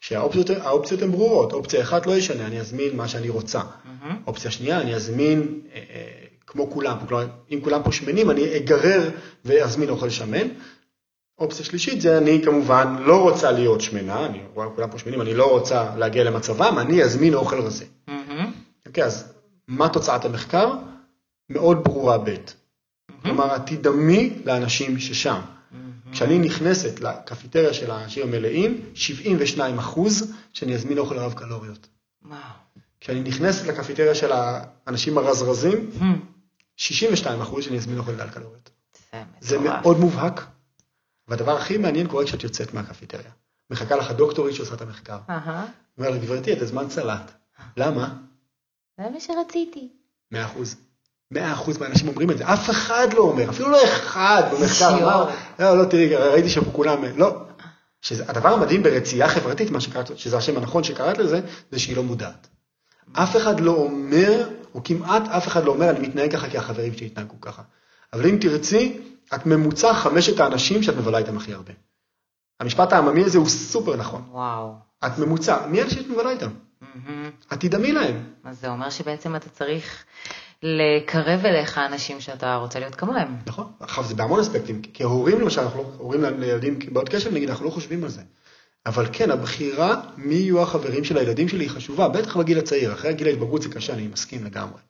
כשהאופציות 0.00 0.50
האופציות 0.50 1.02
הן 1.02 1.10
ברורות, 1.10 1.52
אופציה 1.52 1.80
אחת 1.82 2.06
לא 2.06 2.12
ישנה, 2.12 2.46
אני 2.46 2.60
אזמין 2.60 2.96
מה 2.96 3.08
שאני 3.08 3.28
רוצה. 3.28 3.60
מהמם. 3.84 4.16
אופציה 4.26 4.50
שנייה, 4.50 4.80
אני 4.80 4.94
אזמין 4.94 5.60
אה, 5.74 5.80
אה, 5.90 6.26
כמו 6.46 6.70
כולם, 6.70 6.96
כלומר, 7.08 7.26
אם 7.50 7.60
כולם 7.64 7.82
פה 7.82 7.92
שמנים, 7.92 8.30
אני 8.30 8.56
אגרר 8.56 9.10
ואזמין 9.44 9.88
אוכל 9.88 10.10
שמן. 10.10 10.48
אופציה 11.38 11.64
שלישית 11.64 12.00
זה 12.00 12.18
אני 12.18 12.42
כמובן 12.44 12.96
לא 13.00 13.22
רוצה 13.22 13.52
להיות 13.52 13.80
שמנה, 13.80 14.26
אני 14.26 14.40
רואה 14.54 14.66
כולם 14.74 14.90
פה 14.90 14.98
שמנים, 14.98 15.20
אני 15.20 15.34
לא 15.34 15.50
רוצה 15.50 15.96
להגיע 15.96 16.24
למצבם, 16.24 16.76
אני 16.78 17.02
אזמין 17.02 17.34
אוכל 17.34 17.60
רזה. 17.60 17.84
מהמם. 18.08 18.52
אוקיי, 18.86 19.04
אז 19.04 19.32
מה 19.68 19.88
תוצאת 19.88 20.24
המחקר? 20.24 20.72
מאוד 21.50 21.84
ברורה 21.84 22.18
ב'. 22.18 22.34
כלומר, 23.22 23.56
את 23.56 23.62
תדמי 23.66 24.42
לאנשים 24.44 24.98
ששם. 24.98 25.40
כשאני 26.12 26.38
נכנסת 26.38 27.00
לקפיטריה 27.00 27.74
של 27.74 27.90
האנשים 27.90 28.28
המלאים, 28.28 28.80
72 28.94 29.78
אחוז 29.78 30.32
שאני 30.52 30.74
אזמין 30.74 30.98
אוכל 30.98 31.18
רב 31.18 31.32
קלוריות. 31.32 31.88
כשאני 33.00 33.20
נכנסת 33.20 33.66
לקפיטריה 33.66 34.14
של 34.14 34.30
האנשים 34.32 35.18
הרזרזים, 35.18 35.90
מהמם. 35.98 36.20
62 36.76 37.40
אחוז 37.40 37.64
שאני 37.64 37.76
אזמין 37.76 37.98
אוכל 37.98 38.14
דל 38.14 38.28
קלוריות. 38.28 38.70
זה. 39.40 39.58
מאוד 39.58 39.98
מובהק, 39.98 40.46
והדבר 41.28 41.56
הכי 41.56 41.78
מעניין 41.78 42.08
קורה 42.08 42.24
כשאת 42.24 42.42
יוצאת 42.42 42.74
מהקפיטריה. 42.74 43.30
מחכה 43.70 43.96
לך 43.96 44.10
דוקטורית 44.10 44.54
שעושה 44.54 44.74
את 44.74 44.80
המחקר. 44.82 45.18
אומר 45.98 46.10
לה, 46.10 46.18
גברתי, 46.18 46.52
את 46.52 46.62
הזמן 46.62 46.90
סלט. 46.90 47.32
למה? 47.76 48.14
זה 48.98 49.10
מה 49.10 49.20
שרציתי. 49.20 49.88
מאה 50.32 50.44
אחוז. 50.44 50.76
מאה 51.30 51.52
אחוז 51.52 51.78
מהאנשים 51.78 52.08
אומרים 52.08 52.30
את 52.30 52.38
זה, 52.38 52.52
אף 52.52 52.70
אחד 52.70 53.08
לא 53.12 53.22
אומר, 53.22 53.50
אפילו 53.50 53.70
לא 53.70 53.84
אחד 53.84 54.42
במחקר. 54.52 54.88
אמר, 54.88 55.30
לא, 55.58 55.78
לא, 55.78 55.84
תראי, 55.84 56.16
ראיתי 56.16 56.48
שפה 56.48 56.70
כולם, 56.72 57.04
לא. 57.16 57.36
הדבר 58.28 58.48
המדהים 58.48 58.82
ברצייה 58.82 59.28
חברתית, 59.28 59.70
מה 59.70 59.80
שקראת, 59.80 60.18
שזה 60.18 60.36
השם 60.36 60.56
הנכון 60.56 60.84
שקראת 60.84 61.18
לזה, 61.18 61.40
זה 61.70 61.78
שהיא 61.78 61.96
לא 61.96 62.02
מודעת. 62.02 62.48
אף 63.12 63.36
אחד 63.36 63.60
לא 63.60 63.72
אומר, 63.72 64.48
או 64.74 64.84
כמעט 64.84 65.22
אף 65.28 65.46
אחד 65.46 65.64
לא 65.64 65.70
אומר, 65.70 65.90
אני 65.90 66.08
מתנהג 66.08 66.32
ככה 66.32 66.50
כי 66.50 66.58
החברים 66.58 66.94
שלי 66.94 67.06
התנהגו 67.06 67.40
ככה. 67.40 67.62
אבל 68.12 68.26
אם 68.26 68.38
תרצי, 68.40 69.00
את 69.34 69.46
ממוצע 69.46 69.94
חמשת 69.94 70.40
האנשים 70.40 70.82
שאת 70.82 70.96
מבלה 70.96 71.18
איתם 71.18 71.36
הכי 71.36 71.54
הרבה. 71.54 71.72
המשפט 72.60 72.92
העממי 72.92 73.24
הזה 73.24 73.38
הוא 73.38 73.48
סופר 73.48 73.96
נכון. 73.96 74.22
וואו. 74.30 74.74
את 75.06 75.18
ממוצע, 75.18 75.66
מי 75.66 75.80
אלה 75.80 75.90
שאת 75.90 76.06
מבלה 76.06 76.30
איתם? 76.30 76.50
מהמם. 76.94 77.30
את 77.52 77.60
תדמי 77.60 77.92
להם. 77.92 78.24
אז 78.44 78.60
זה 78.60 78.68
אומר 78.68 78.90
שבעצם 78.90 79.36
אתה 79.36 79.48
צריך 79.48 80.04
לקרב 80.62 81.46
אליך 81.46 81.78
אנשים 81.78 82.20
שאתה 82.20 82.56
רוצה 82.56 82.78
להיות 82.78 82.94
כמוהם. 82.94 83.36
נכון. 83.46 83.72
עכשיו 83.80 84.04
זה 84.04 84.14
בהמון 84.14 84.40
אספקטים, 84.40 84.82
כי 84.82 84.90
כהורים 84.94 85.40
למשל, 85.40 85.60
אנחנו 85.60 85.82
לא, 85.82 85.92
הורים 85.98 86.24
לילדים 86.24 86.78
בעוד 86.92 87.08
קשב 87.08 87.34
נגיד, 87.34 87.50
אנחנו 87.50 87.64
לא 87.64 87.70
חושבים 87.70 88.04
על 88.04 88.10
זה. 88.10 88.22
אבל 88.86 89.06
כן, 89.12 89.30
הבחירה 89.30 90.00
מי 90.16 90.34
יהיו 90.34 90.62
החברים 90.62 91.04
של 91.04 91.18
הילדים 91.18 91.48
שלי 91.48 91.64
היא 91.64 91.70
חשובה, 91.70 92.08
בטח 92.08 92.36
בגיל 92.36 92.58
הצעיר, 92.58 92.92
אחרי 92.92 93.14
גיל 93.14 93.26
ההתבגרות 93.26 93.62
זה 93.62 93.68
קשה, 93.68 93.92
אני 93.92 94.08
מסכים 94.08 94.44
לגמרי. 94.44 94.80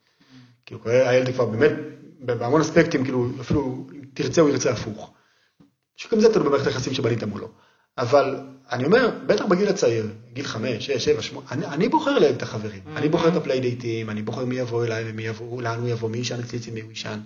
כאילו, 0.66 0.82
כולל 0.82 1.06
הילד 1.06 1.34
כבר 1.34 1.44
באמת, 1.44 1.72
בהמון 2.20 2.60
אספקטים, 2.60 3.04
כאילו, 3.04 3.28
אפילו 3.40 3.86
אם 3.94 4.00
תרצה 4.14 4.40
הוא 4.40 4.50
ירצה 4.50 4.70
הפוך. 4.70 5.12
שגם 5.96 6.20
זה 6.20 6.32
תלוי 6.32 6.46
במערכת 6.46 6.66
היחסים 6.66 6.94
שבנית 6.94 7.24
מולו. 7.24 7.48
אבל 7.98 8.40
אני 8.72 8.84
אומר, 8.84 9.10
בטח 9.26 9.44
בגיל 9.44 9.68
הצעיר, 9.68 10.06
גיל 10.32 10.44
חמש, 10.46 10.86
שש, 10.86 11.04
שבע, 11.04 11.22
שמונה, 11.22 11.46
אני, 11.50 11.66
אני 11.66 11.88
בוחר 11.88 12.18
להם 12.18 12.34
את 12.34 12.42
החברים. 12.42 12.80
אני 12.96 13.08
בוחר 13.08 13.28
את 13.28 13.34
הפליידייטים, 13.36 14.10
אני 14.10 14.22
בוחר 14.22 14.44
מי 14.44 14.54
יבוא 14.58 14.84
אליי 14.84 15.04
ומי 15.06 15.22
יבוא, 15.22 15.62
לאן 15.62 15.78
הוא 15.80 15.88
יבוא, 15.88 16.10
מי 16.10 16.18
יישן 16.18 16.40
אצלי 16.40 16.58
אצלי, 16.58 16.72
מי 16.72 16.80
הוא 16.80 16.90
יישן. 16.90 17.20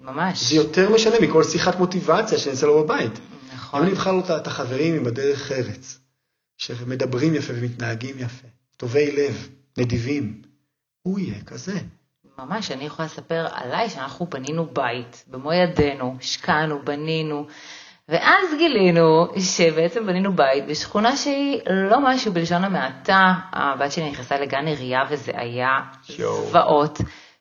ממש. 0.00 0.42
זה 0.50 0.56
יותר 0.56 0.90
משנה 0.94 1.14
מכל 1.22 1.44
שיחת 1.44 1.78
מוטיבציה 1.78 2.38
שאני 2.38 2.54
אעשה 2.54 2.66
לו 2.66 2.84
בבית. 2.84 3.12
אם 3.18 3.54
נכון. 3.54 3.82
אני 3.82 3.92
אבחר 3.92 4.12
לו 4.12 4.20
את- 4.20 4.30
את 4.30 4.46
החברים 4.46 4.94
עם 4.94 5.06
הדרך 5.06 5.52
ארץ, 5.52 5.98
שמדברים 6.58 7.34
יפה 7.34 7.52
ומתנהגים 7.56 8.14
יפה, 8.18 8.46
טובי 8.76 9.16
לב, 9.16 9.48
נדיבים, 9.78 10.42
הוא 11.02 11.18
יהיה 11.18 11.40
כזה. 11.46 11.78
ממש, 12.38 12.70
אני 12.70 12.84
יכולה 12.84 13.06
לספר 13.06 13.46
עליי 13.52 13.90
שאנחנו 13.90 14.26
בנינו 14.26 14.66
בית, 14.66 15.24
במו 15.26 15.52
ידינו, 15.52 16.16
השקענו, 16.20 16.78
בנינו, 16.84 17.46
ואז 18.12 18.54
גילינו 18.58 19.26
שבעצם 19.38 20.06
בנינו 20.06 20.32
בית 20.32 20.66
בשכונה 20.66 21.16
שהיא 21.16 21.60
לא 21.70 22.00
משהו 22.00 22.32
בלשון 22.32 22.64
המעטה, 22.64 23.34
הבת 23.52 23.92
שלי 23.92 24.10
נכנסה 24.10 24.38
לגן 24.38 24.66
עירייה 24.66 25.00
וזה 25.10 25.32
היה. 25.34 25.80
זוועות, 26.50 26.98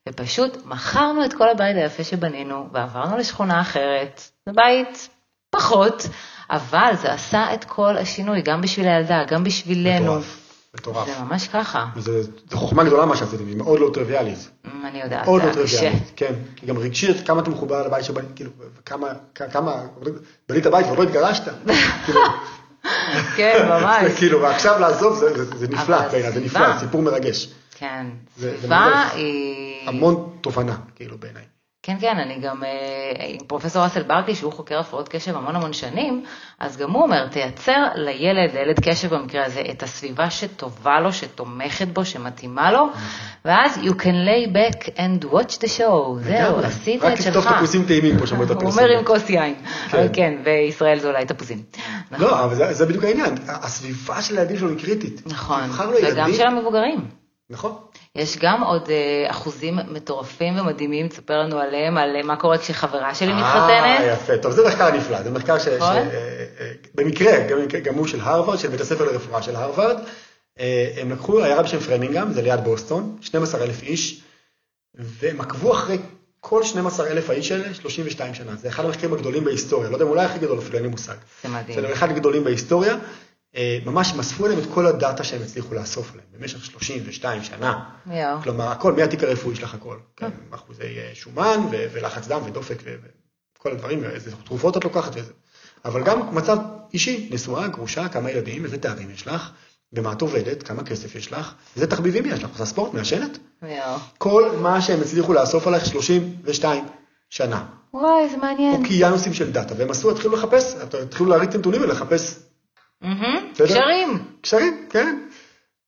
ופשוט 0.09 0.65
מכרנו 0.65 1.25
את 1.25 1.33
כל 1.33 1.49
הבית 1.49 1.75
היפה 1.75 2.03
שבנינו 2.03 2.67
ועברנו 2.71 3.17
לשכונה 3.17 3.61
אחרת, 3.61 4.21
זה 4.45 4.51
בית 4.55 5.09
פחות, 5.49 6.07
אבל 6.49 6.91
זה 7.01 7.13
עשה 7.13 7.53
את 7.53 7.63
כל 7.63 7.97
השינוי, 7.97 8.41
גם 8.41 8.61
בשביל 8.61 8.87
הילדה, 8.87 9.23
גם 9.27 9.43
בשבילנו. 9.43 10.05
מטורף. 10.05 10.40
מטורף. 10.75 11.07
זה 11.07 11.23
ממש 11.23 11.47
ככה, 11.47 11.85
וזה- 11.95 12.23
זו 12.23 12.57
חוכמה 12.57 12.83
גדולה 12.83 13.05
מה 13.05 13.17
שעשיתם, 13.17 13.47
היא 13.47 13.57
מאוד 13.57 13.79
לא 13.79 13.89
טריוויאלית. 13.93 14.49
אמ, 14.65 14.85
אני 14.85 15.01
יודעת, 15.01 15.25
מאוד 15.25 15.41
זה 15.41 15.47
לא. 15.47 15.53
טריוויאלית, 15.53 16.11
כן. 16.15 16.33
גם 16.65 16.77
רגשית, 16.77 17.27
כמה 17.27 17.41
אתה 17.41 17.49
מחובר 17.49 17.87
לבית 17.87 18.03
שבנית, 18.05 18.29
כאילו, 18.35 18.51
וכמה, 18.79 19.07
כמה, 19.51 19.75
בנית 20.49 20.67
בית 20.67 20.85
ועוד 20.85 20.97
לא 20.97 21.03
התגרשת. 21.03 21.43
כן, 23.37 23.65
ממש. 23.69 24.03
זה 24.11 24.15
כאילו, 24.19 24.41
ועכשיו 24.41 24.79
לעזוב 24.79 25.19
זה- 25.19 25.33
זה 25.45 25.57
זה 25.57 25.67
נפלא, 25.67 26.07
בעיניי, 26.07 26.31
זה 26.31 26.39
נפלא, 26.39 26.79
סיפור 26.79 27.01
מרגש. 27.01 27.53
כן, 27.77 28.05
זה- 28.37 28.51
זה 28.51 28.57
סביבה 28.57 29.09
היא... 29.13 29.87
המון 29.89 30.29
תובנה, 30.41 30.75
כאילו, 30.95 31.17
בעיניי. 31.17 31.43
כן, 31.83 31.97
כן, 32.01 32.17
אני 32.17 32.39
גם 32.39 32.63
אה, 32.63 32.69
עם 33.27 33.45
פרופסור 33.47 33.85
אסל 33.85 34.03
ברקלי, 34.03 34.35
שהוא 34.35 34.53
חוקר 34.53 34.79
הפרעות 34.79 35.09
קשב 35.09 35.35
המון 35.35 35.55
המון 35.55 35.73
שנים, 35.73 36.23
אז 36.59 36.77
גם 36.77 36.91
הוא 36.91 37.03
אומר, 37.03 37.27
תייצר 37.27 37.85
לילד, 37.95 38.53
לילד 38.53 38.79
קשב 38.79 39.15
במקרה 39.15 39.45
הזה, 39.45 39.61
את 39.71 39.83
הסביבה 39.83 40.29
שטובה 40.29 40.99
לו, 40.99 41.13
שתומכת 41.13 41.87
בו, 41.87 42.05
שמתאימה 42.05 42.71
לו, 42.71 42.87
ואז 43.45 43.77
you 43.77 43.91
can 43.91 44.27
lay 44.27 44.53
back 44.53 44.85
and 44.85 45.25
watch 45.25 45.57
the 45.57 45.77
show, 45.77 46.19
זהו. 46.19 46.59
עשית 46.59 47.03
רק 47.03 47.13
את 47.13 47.23
שלך. 47.23 47.37
תכתוב 47.37 47.53
תפוזים 47.55 47.85
טעימים 47.85 48.19
פה 48.19 48.27
שם 48.27 48.35
את 48.35 48.49
הוא 48.49 48.57
הפרסומת. 48.57 48.73
אומר 48.73 48.97
עם 48.97 49.05
כוס 49.05 49.29
יין, 49.29 49.55
כן. 49.91 50.07
כן, 50.13 50.33
וישראל 50.45 50.99
זה 50.99 51.07
אולי 51.07 51.25
תפוזים. 51.25 51.63
לא, 52.11 52.43
אבל 52.43 52.55
זה, 52.55 52.73
זה 52.73 52.85
בדיוק 52.85 53.03
העניין, 53.03 53.35
הסביבה 53.47 54.21
של 54.21 54.37
הילדים 54.37 54.57
שלו 54.57 54.69
היא 54.69 54.77
קריטית. 54.77 55.21
נכון, 55.25 55.61
וגם 56.03 56.33
של 56.33 56.47
המבוגרים. 56.47 57.20
נכון. 57.51 57.75
יש 58.15 58.37
גם 58.37 58.63
עוד 58.63 58.89
אה, 58.89 59.31
אחוזים 59.31 59.79
מטורפים 59.87 60.59
ומדהימים, 60.59 61.07
תספר 61.07 61.39
לנו 61.39 61.59
עליהם, 61.59 61.97
על 61.97 62.15
אה, 62.15 62.23
מה 62.23 62.35
קורה 62.35 62.57
כשחברה 62.57 63.15
שלי 63.15 63.31
אה, 63.31 63.37
מתחתנת. 63.37 64.13
יפה, 64.13 64.37
טוב, 64.37 64.51
זה 64.51 64.67
מחקר 64.67 64.91
נפלא, 64.91 65.23
זה 65.23 65.31
מחקר 65.31 65.59
ש... 65.59 65.67
נכון. 65.67 65.97
אה, 65.97 66.03
אה, 66.59 66.71
במקרה, 66.95 67.47
גם, 67.47 67.57
גם 67.83 67.95
הוא 67.95 68.07
של 68.07 68.19
הרווארד, 68.21 68.59
של 68.59 68.67
בית 68.67 68.81
הספר 68.81 69.11
לרפואה 69.11 69.41
של 69.41 69.55
הרווארד, 69.55 69.97
אה, 70.59 70.91
הם 70.97 71.11
לקחו 71.11 71.43
עיירה 71.43 71.63
בשם 71.63 71.79
פרמינגהם, 71.79 72.33
זה 72.33 72.41
ליד 72.41 72.63
בוסטון, 72.63 73.17
12,000 73.21 73.83
איש, 73.83 74.21
והם 74.95 75.41
עקבו 75.41 75.73
אחרי 75.73 75.97
כל 76.39 76.63
12,000 76.63 77.29
האיש 77.29 77.51
האלה 77.51 77.73
32 77.73 78.33
שנה. 78.33 78.55
זה 78.55 78.67
אחד 78.67 78.85
המחקרים 78.85 79.13
הגדולים 79.13 79.43
בהיסטוריה, 79.43 79.89
לא 79.89 79.95
יודע 79.95 80.05
אם 80.05 80.09
אולי 80.09 80.25
הכי 80.25 80.39
גדול 80.39 80.59
אפילו, 80.59 80.75
אין 80.75 80.83
לי 80.83 80.89
מושג. 80.89 81.15
זה 81.43 81.49
מדהים. 81.49 81.77
בסדר, 81.77 81.93
אחד 81.93 82.09
הגדולים 82.09 82.43
בהיסטוריה. 82.43 82.95
אה, 83.55 83.79
ממש 83.85 84.11
הם 84.11 84.19
אספו 84.19 84.45
עליהם 84.45 84.59
את 84.59 84.67
כל 84.73 84.87
הדאטה 84.87 85.23
שהם 85.23 85.41
הצליחו 85.41 85.73
לאסוף 85.73 86.11
עליהם 86.13 86.27
במשך 86.31 86.65
32 86.65 87.43
שנה. 87.43 87.83
יואו. 88.05 88.41
כלומר, 88.43 88.67
הכל, 88.67 88.93
מהתיק 88.93 89.23
הרפואי 89.23 89.55
שלך 89.55 89.73
הכל. 89.73 89.97
כן, 90.17 90.29
אחוזי 90.51 90.83
אה, 90.83 91.11
שומן 91.13 91.59
ו- 91.71 91.85
ולחץ 91.91 92.27
דם 92.27 92.41
ודופק 92.45 92.83
וכל 93.57 93.71
הדברים, 93.71 94.03
איזה 94.03 94.31
תרופות 94.45 94.77
את 94.77 94.83
לוקחת 94.83 95.11
וזה. 95.15 95.33
אבל 95.85 96.03
גם 96.03 96.35
מצב 96.35 96.57
אישי, 96.93 97.29
נשואה, 97.31 97.67
גרושה, 97.67 98.07
כמה 98.09 98.31
ילדים, 98.31 98.65
איזה 98.65 98.77
תארים 98.77 99.11
יש 99.11 99.27
לך, 99.27 99.51
במה 99.93 100.11
את 100.11 100.21
עובדת, 100.21 100.63
כמה 100.63 100.83
כסף 100.83 101.15
יש 101.15 101.31
לך, 101.31 101.53
איזה 101.75 101.87
תחביבים 101.87 102.25
יש 102.25 102.43
לך, 102.43 102.49
עושה 102.49 102.65
ספורט, 102.65 102.93
מעשנת. 102.93 103.37
יואו. 103.61 103.97
כל 104.17 104.51
מה 104.61 104.81
שהם 104.81 105.01
הצליחו 105.01 105.33
לאסוף 105.33 105.67
עליך 105.67 105.85
32 105.85 106.85
שנה. 107.29 107.65
וואי, 107.93 108.29
זה 108.29 108.37
מעניין. 108.37 108.81
אוקיינוסים 108.83 109.33
של 109.33 109.51
דאטה, 109.51 109.73
והם 109.77 109.91
עשו, 109.91 110.11
התחילו 110.11 110.33
לחפש, 110.33 110.75
התחילו 111.03 111.29
להריץ 111.29 111.49
את 111.49 111.55
הנתונים 111.55 111.81
ולחפש? 111.81 112.35
קשרים. 113.53 114.25
קשרים, 114.41 114.87
כן. 114.89 115.19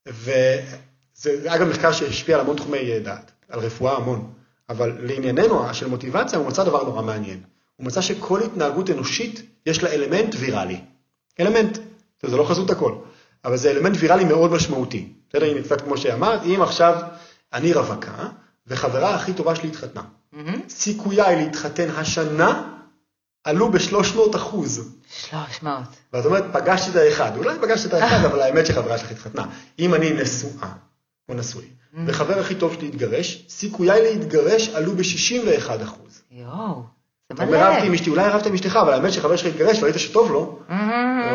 וזה 0.08 0.78
זה 1.14 1.56
אגב 1.56 1.68
מחקר 1.68 1.92
שהשפיע 1.92 2.36
על 2.36 2.42
המון 2.42 2.58
תחומי 2.58 2.92
אה, 2.92 3.00
דעת. 3.00 3.32
על 3.50 3.60
רפואה 3.60 3.96
המון, 3.96 4.32
אבל 4.70 4.98
לענייננו 5.00 5.74
של 5.74 5.88
מוטיבציה 5.88 6.40
הוא 6.40 6.48
מצא 6.48 6.64
דבר 6.64 6.84
נורא 6.84 7.02
מעניין. 7.02 7.40
הוא 7.76 7.88
מצא 7.88 8.02
שכל 8.02 8.44
התנהגות 8.44 8.90
אנושית 8.90 9.42
יש 9.66 9.84
לה 9.84 9.90
אלמנט 9.90 10.36
ויראלי. 10.40 10.80
אלמנט, 11.40 11.78
זה 12.24 12.38
לא 12.38 12.44
חזות 12.44 12.70
הכל, 12.70 12.96
אבל 13.46 13.58
זה 13.58 13.72
אלמנט 13.72 13.98
ויראלי 14.00 14.24
מאוד 14.24 14.52
משמעותי. 14.52 15.10
בסדר, 15.30 15.46
הנה 15.46 15.62
קצת 15.62 15.82
כמו 15.82 15.98
שאמרת, 15.98 16.42
אם 16.46 16.62
עכשיו 16.62 17.02
אני 17.54 17.74
רווקה, 17.74 18.28
וחברה 18.68 19.16
הכי 19.16 19.34
טובה 19.34 19.56
שלי 19.56 19.70
התחתנה. 19.70 20.02
סיכוייי 20.70 21.36
להתחתן 21.36 21.90
השנה 21.90 22.74
עלו 23.44 23.72
ב-300 23.72 24.36
אחוז. 24.36 24.96
300. 25.30 25.84
ואת 26.14 26.26
אומרת, 26.26 26.44
פגשתי 26.54 26.92
את 26.92 26.96
האחד, 26.96 27.38
אולי 27.38 27.60
פגשתי 27.62 27.88
את 27.88 27.94
האחד, 27.94 28.26
אבל 28.26 28.42
האמת 28.42 28.66
שחברה 28.66 28.98
שלך 28.98 29.12
התחתנה. 29.12 29.46
אם 29.80 29.94
אני 29.94 30.14
נשואה, 30.14 30.70
או 31.30 31.34
נשוי, 31.34 31.66
וחבר 32.06 32.40
הכי 32.40 32.56
טוב 32.56 32.74
שלי 32.74 32.88
התגרש, 32.88 33.46
סיכוייי 33.50 34.02
להתגרש 34.02 34.70
עלו 34.70 34.92
ב-61 34.96 35.84
אחוז. 35.84 36.22
יואו, 36.32 36.84
זה 37.30 37.36
אתה. 37.36 37.44
אומר, 37.44 37.72
רבתי 37.72 37.88
עם 37.88 37.94
אשתי, 37.94 38.10
אולי 38.10 38.30
רבת 38.30 38.46
עם 38.46 38.54
אשתך, 38.54 38.76
אבל 38.82 38.94
האמת 38.94 39.14
שחבר 39.14 39.36
שלך 39.36 39.48
התגרש, 39.48 39.82
וראית 39.82 40.00
שטוב 40.00 40.32
לו, 40.32 40.60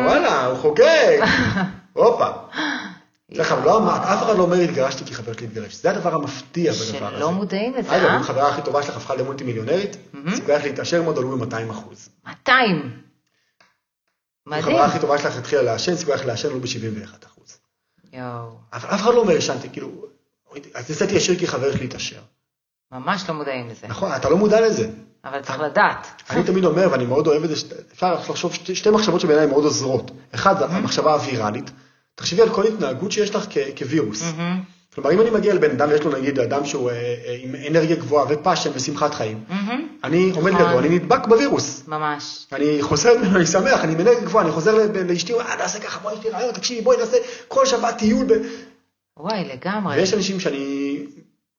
וואלה, 0.05 0.45
הוא 0.45 0.57
חוגג. 0.57 1.19
הופה. 1.93 2.29
סליחה, 3.33 3.65
לא 3.65 3.77
אמרת, 3.77 4.01
אף 4.01 4.23
אחד 4.23 4.37
לא 4.37 4.43
אומר 4.43 4.55
התגרשתי 4.55 5.05
כי 5.05 5.13
חבר 5.13 5.33
שלי 5.33 5.45
התגרש. 5.45 5.75
זה 5.75 5.89
הדבר 5.91 6.13
המפתיע 6.15 6.71
בדבר 6.73 7.07
הזה. 7.07 7.17
שלא 7.17 7.31
מודעים 7.31 7.73
לזה, 7.73 7.95
אגב, 7.97 8.05
אה? 8.05 8.15
אם 8.15 8.21
החברה 8.21 8.49
הכי 8.49 8.61
טובה 8.61 8.83
שלך 8.83 8.97
הפכה 8.97 9.15
למולטי 9.15 9.43
מיליונרית, 9.43 9.97
סיכוייך 10.35 10.63
להתעשר 10.63 11.01
מאוד 11.01 11.17
עלו 11.17 11.37
ב-200 11.37 11.71
אחוז. 11.71 12.09
200. 12.27 12.75
אם 12.75 12.91
מדהים. 14.47 14.63
החברה 14.63 14.85
הכי 14.85 14.99
טובה 14.99 15.17
שלך 15.17 15.37
התחילה 15.37 15.61
לעשן, 15.61 15.95
סיכוייך 15.95 16.25
לעשן 16.25 16.49
עלו 16.49 16.59
ב-71 16.59 17.25
אחוז. 17.27 17.57
יואו, 18.13 18.51
אבל 18.73 18.89
אף 18.89 19.01
אחד 19.01 19.13
לא 19.13 19.19
אומר 19.19 19.31
ישנתי, 19.33 19.69
כאילו, 19.69 19.89
אז 20.73 20.89
ניסיתי 20.89 21.15
ישיר 21.15 21.39
כי 21.39 21.47
חבר 21.47 21.71
שלי 21.71 21.85
התעשר. 21.85 22.19
ממש 22.91 23.29
לא 23.29 23.35
מודעים 23.35 23.69
לזה. 23.69 23.87
נכון, 23.87 24.11
אתה 24.15 24.29
לא 24.29 24.37
מודע 24.37 24.61
לזה. 24.61 24.89
אבל 25.25 25.41
צריך 25.41 25.59
לדעת. 25.59 26.07
אני 26.29 26.43
תמיד 26.43 26.65
אומר, 26.65 26.87
ואני 26.91 27.05
מאוד 27.05 27.27
אוהב 27.27 27.43
את 27.43 27.49
זה, 27.49 27.75
אפשר 27.93 28.13
לחשוב 28.13 28.53
שתי, 28.53 28.89
מחשבות 28.89 29.21
שבעיניי 29.21 29.45
מאוד 29.45 29.63
עוזרות. 29.63 30.11
אחד, 30.35 30.61
המחשבה 30.61 31.13
הוויראלית. 31.13 31.71
תחשבי 32.19 32.41
על 32.41 32.49
כל 32.49 32.63
התנהגות 32.67 33.11
שיש 33.11 33.35
לך 33.35 33.45
כ- 33.49 33.77
כווירוס. 33.77 34.23
מהמם, 34.23 34.59
כלומר, 34.95 35.11
אם 35.11 35.21
אני 35.21 35.29
מגיע 35.29 35.53
לבן 35.53 35.71
אדם, 35.71 35.89
יש 35.95 36.01
לו 36.01 36.11
נגיד 36.11 36.39
אדם 36.39 36.65
שהוא 36.65 36.89
אה, 36.89 36.95
אה, 36.95 37.37
עם 37.43 37.55
אנרגיה 37.69 37.95
גבוהה 37.95 38.25
ופאשן 38.29 38.69
ושמחת 38.73 39.13
חיים, 39.13 39.43
מהמם, 39.49 39.87
אני 40.03 40.31
עומד 40.35 40.51
נכון. 40.51 40.65
לידו, 40.65 40.79
אני 40.79 40.89
נדבק 40.89 41.27
בווירוס. 41.27 41.83
ממש. 41.87 42.45
אני 42.51 42.81
חוזר 42.81 43.17
ממנו, 43.17 43.35
אני 43.37 43.45
שמח, 43.45 43.83
אני 43.83 43.93
עם 43.93 43.99
אנרגיה 43.99 44.23
גבוהה, 44.23 44.43
אני 44.45 44.53
חוזר 44.53 44.87
לאשתי, 45.07 45.33
אה, 45.33 45.55
נעשה 45.55 45.79
ככה, 45.79 45.99
בואי, 45.99 46.13
יש 46.13 46.23
לי 46.23 46.29
רעיון, 46.29 46.53
תקשיבי, 46.53 46.81
בואי 46.81 46.97
נעשה 46.97 47.17
כל 47.47 47.65
שבת 47.65 47.97
טיול. 47.97 48.25
ב... 48.25 48.31
וואי, 49.19 49.43
לגמרי. 49.53 49.95
ויש 49.95 50.13
אנשים 50.13 50.39
שאני, 50.39 50.97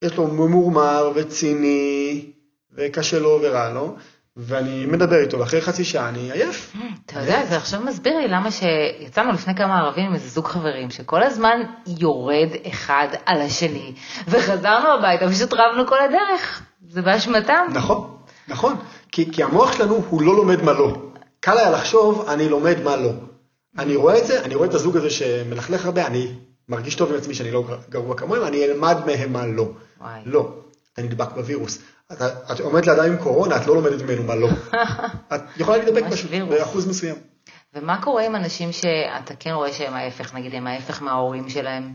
יש 0.03 0.17
לו 0.17 0.27
ממורמר 0.27 1.13
וציני, 1.15 2.27
וקשה 2.75 3.19
לו 3.19 3.39
ורע 3.43 3.73
לו, 3.73 3.95
ואני 4.43 4.87
מדבר 4.87 5.17
איתו, 5.17 5.39
ואחרי 5.39 5.61
חצי 5.61 5.85
שעה 5.85 6.09
אני 6.09 6.33
עייף. 6.33 6.77
אתה 7.07 7.21
יודע, 7.21 7.47
זה 7.47 7.57
עכשיו 7.57 7.81
מסביר 7.81 8.19
לי 8.19 8.29
למה 8.29 8.51
שיצאנו 8.51 9.33
לפני 9.33 9.55
כמה 9.55 9.79
ערבים 9.79 10.07
עם 10.07 10.15
איזה 10.15 10.29
זוג 10.29 10.47
חברים, 10.47 10.91
שכל 10.91 11.23
הזמן 11.23 11.61
יורד 11.99 12.49
אחד 12.69 13.09
על 13.27 13.41
השני, 13.41 13.95
וחזרנו 14.29 14.89
הביתה, 14.89 15.29
פשוט 15.29 15.53
רבנו 15.53 15.87
כל 15.87 15.99
הדרך. 16.09 16.63
זה 16.89 17.03
באשמתם. 17.03 17.67
נכון, 17.73 18.17
נכון. 18.49 18.77
כי, 19.13 19.33
כי 19.33 19.43
המוח 19.43 19.73
שלנו 19.73 20.03
הוא 20.09 20.23
לא 20.23 20.37
לומד 20.37 20.63
מה 20.63 20.73
לא. 20.73 20.97
קל 21.41 21.59
היה 21.59 21.71
לחשוב, 21.71 22.29
אני 22.29 22.49
לומד 22.49 22.81
מה 22.85 22.97
לא. 22.97 23.11
אני 23.79 23.97
רואה 23.97 24.19
את 24.19 24.27
זה, 24.27 24.45
אני 24.45 24.55
רואה 24.55 24.69
את 24.69 24.75
הזוג 24.75 24.97
הזה 24.97 25.11
שמלכלך 25.11 25.85
הרבה, 25.85 26.07
אני 26.07 26.33
מרגיש 26.69 26.95
טוב 26.95 27.11
עם 27.11 27.17
עצמי 27.17 27.35
שאני 27.35 27.51
לא 27.51 27.65
גרוע 27.89 28.17
כמוהם, 28.17 28.43
אני 28.43 28.65
אלמד 28.65 28.97
מהם 29.07 29.33
מה 29.33 29.47
לא. 29.47 29.69
וואי. 30.01 30.21
לא, 30.25 30.55
אתה 30.93 31.03
נדבק 31.03 31.33
בווירוס. 31.33 31.79
את 32.13 32.61
עומדת 32.61 32.87
לאדם 32.87 33.05
עם 33.05 33.17
קורונה, 33.17 33.57
את 33.57 33.67
לא 33.67 33.75
לומדת 33.75 34.03
ממנו 34.03 34.23
מה 34.23 34.35
לא. 34.35 34.49
את 35.35 35.41
יכולה 35.57 35.77
להידבק 35.77 36.03
ממש 36.03 36.15
פשוט. 36.15 36.31
באחוז 36.49 36.87
מסוים. 36.87 37.17
ומה 37.75 38.03
קורה 38.03 38.27
עם 38.27 38.37
אנשים 38.37 38.73
שאתה 38.73 39.35
כן 39.39 39.51
רואה 39.51 39.73
שהם 39.73 39.95
ההפך, 39.95 40.35
נגיד 40.35 40.55
הם 40.55 40.67
ההפך 40.67 41.03
מההורים 41.03 41.49
שלהם? 41.49 41.93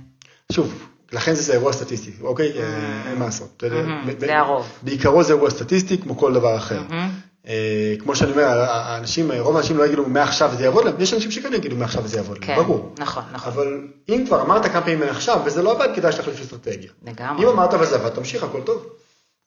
שוב, 0.52 0.88
לכן 1.12 1.34
זה, 1.34 1.42
זה 1.42 1.54
אירוע 1.54 1.74
סטטיסטי, 1.74 2.12
אוקיי? 2.22 2.52
אה, 2.60 3.10
אין 3.10 3.20
מה 3.20 3.26
לעשות. 3.26 3.64
Mm. 3.64 4.08
ב- 4.08 4.20
זה 4.20 4.38
הרוב. 4.38 4.68
בעיקרו 4.82 5.24
זה 5.24 5.34
אירוע 5.34 5.50
סטטיסטי 5.50 5.98
כמו 5.98 6.18
כל 6.18 6.34
דבר 6.34 6.56
אחר. 6.58 6.82
מהמם. 6.90 7.10
אה, 7.48 7.94
כמו 8.00 8.16
שאני 8.16 8.32
אומר, 8.32 8.44
האנשים, 8.70 9.32
רוב 9.40 9.56
האנשים 9.56 9.78
לא 9.78 9.86
יגידו 9.86 10.06
מעכשיו 10.06 10.52
זה 10.58 10.64
יעבוד 10.64 10.86
להם, 10.86 10.96
יש 11.00 11.14
אנשים 11.14 11.32
שכן 11.32 11.54
יגידו 11.54 11.76
מעכשיו 11.76 12.08
זה 12.08 12.18
יעבוד 12.18 12.38
כן, 12.42 12.54
להם, 12.54 12.64
ברור. 12.64 12.94
נכון, 13.00 13.24
נכון. 13.32 13.54
אבל 13.54 13.88
אם 14.10 14.24
כבר 14.28 14.42
אמרת 14.42 14.66
כמה 14.66 14.82
פעמים 14.82 15.00
מעכשיו 15.00 15.42
וזה 15.46 15.64
לא 15.64 15.72
עבד, 15.72 15.96
כדאי 15.96 16.12
שתחליף 16.12 16.42
אסטרטגיה. 16.42 16.92
לגמרי. 17.06 17.44
אם 17.44 17.50
אמרת 17.50 17.74
וזה 17.74 17.96
עבד, 17.96 18.10
תמשיך, 18.10 18.44
הכל 18.44 18.62
טוב. 18.62 18.86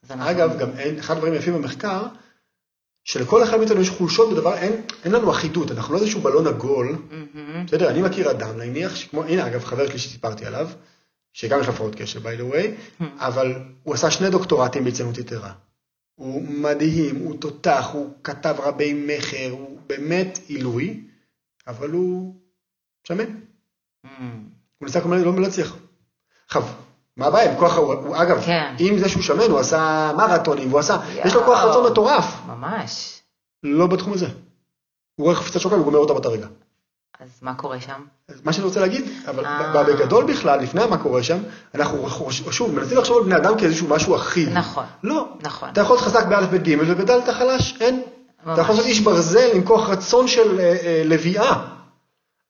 אגב, 0.09 0.59
גם 0.59 0.68
אחד 0.99 1.14
הדברים 1.14 1.32
היפים 1.32 1.55
במחקר, 1.55 2.07
שלכל 3.05 3.42
אחד 3.42 3.57
מאיתנו 3.57 3.80
יש 3.80 3.90
חולשות 3.90 4.32
בדבר, 4.32 4.55
אין, 4.55 4.82
אין 5.05 5.12
לנו 5.12 5.30
אחידות, 5.30 5.70
אנחנו 5.70 5.94
לא 5.94 5.99
איזשהו 5.99 6.20
בלון 6.20 6.46
עגול. 6.46 6.96
בסדר, 7.66 7.90
אני 7.90 8.03
מכיר 8.03 8.30
אדם, 8.30 8.59
נניח, 8.59 8.96
שכמו, 8.96 9.24
הנה 9.24 9.46
אגב, 9.46 9.64
חבר 9.64 9.88
שלי 9.88 9.99
שסיפרתי 9.99 10.46
עליו, 10.46 10.68
שגם 11.32 11.61
יש 11.61 11.66
לו 11.66 11.72
הפרעות 11.72 11.94
קשב, 11.94 12.26
by 12.26 12.40
the 12.40 12.55
way, 12.55 13.03
אבל 13.18 13.55
הוא 13.82 13.94
עשה 13.94 14.11
שני 14.11 14.30
דוקטורטים 14.30 14.84
בהצטיינות 14.84 15.18
יתרה. 15.18 15.53
הוא 16.14 16.42
מדהים, 16.42 17.16
הוא 17.16 17.40
תותח, 17.40 17.88
הוא 17.92 18.14
כתב 18.24 18.57
רבי 18.59 18.94
מכר, 19.07 19.51
הוא 19.51 19.80
באמת 19.86 20.38
עילוי, 20.46 21.05
אבל 21.66 21.90
הוא 21.90 22.40
שמן. 23.05 23.24
מהמם. 24.05 24.49
הוא 24.78 24.86
ניסה 24.86 25.01
כל 25.01 25.09
מיני, 25.09 25.24
לא 25.24 25.40
לא 25.40 25.46
הצליח. 25.46 25.76
עכשיו, 26.46 26.62
מה 27.19 27.27
הבעיה 27.27 27.51
עם 27.51 27.59
כוח, 27.59 27.77
הוא, 27.77 27.95
הוא 27.95 28.16
אגב, 28.16 28.43
כן. 28.47 28.75
עם 28.79 28.99
זה 28.99 29.09
שהוא 29.09 29.23
שמן, 29.23 29.51
הוא 29.51 29.59
עשה 29.59 30.12
מרתונים, 30.16 30.69
והוא 30.69 30.81
עשה, 30.81 30.97
יש 31.25 31.35
לו. 31.35 31.45
כוח 31.45 31.64
רצון 31.64 31.91
מטורף, 31.93 32.25
ממש. 32.47 33.21
לא 33.62 33.87
בתחום 33.87 34.12
הזה. 34.12 34.27
הוא 35.16 35.25
רואה 35.25 35.37
חפיסת 35.37 35.61
שוקולד, 35.61 35.79
הוא 35.79 35.85
גומר 35.85 35.99
אותה 35.99 36.12
באותו 36.12 36.33
רגע. 36.33 36.47
אז 37.21 37.29
מה 37.43 37.55
קורה 37.55 37.81
שם? 37.81 38.01
מה 38.45 38.53
שאני 38.53 38.64
רוצה 38.64 38.81
להגיד, 38.81 39.05
אבל 39.29 39.45
אה. 39.45 39.85
בגדול 39.85 40.25
בכלל, 40.25 40.61
לפני 40.61 40.87
מה 40.87 40.99
קורה 40.99 41.23
שם, 41.23 41.39
אנחנו 41.75 42.09
שוב 42.51 42.75
מנסים 42.75 42.99
לחשוב 42.99 43.16
על 43.16 43.25
בני 43.25 43.37
אדם 43.37 43.59
כאיזשהו 43.59 43.89
משהו 43.89 44.16
אחיד. 44.16 44.49
נכון. 44.49 44.85
לא. 45.03 45.29
נכון. 45.41 45.69
אתה 45.69 45.81
יכול 45.81 45.97
להיות 45.97 46.07
חזק 46.07 46.27
באלף 46.27 46.49
בית 46.49 46.62
ג' 46.62 46.77
ובד' 46.87 47.11
אתה 47.11 47.35
חלש, 47.35 47.77
אין. 47.81 47.95
ממש. 47.95 48.55
אתה 48.55 48.61
יכול 48.61 48.75
להיות 48.75 48.87
איש 48.87 49.01
ברזל 49.01 49.49
עם 49.55 49.64
כוח 49.64 49.89
רצון 49.89 50.29
של 50.29 50.61
אה, 50.61 50.64
אה, 50.64 51.03
לביאה, 51.05 51.53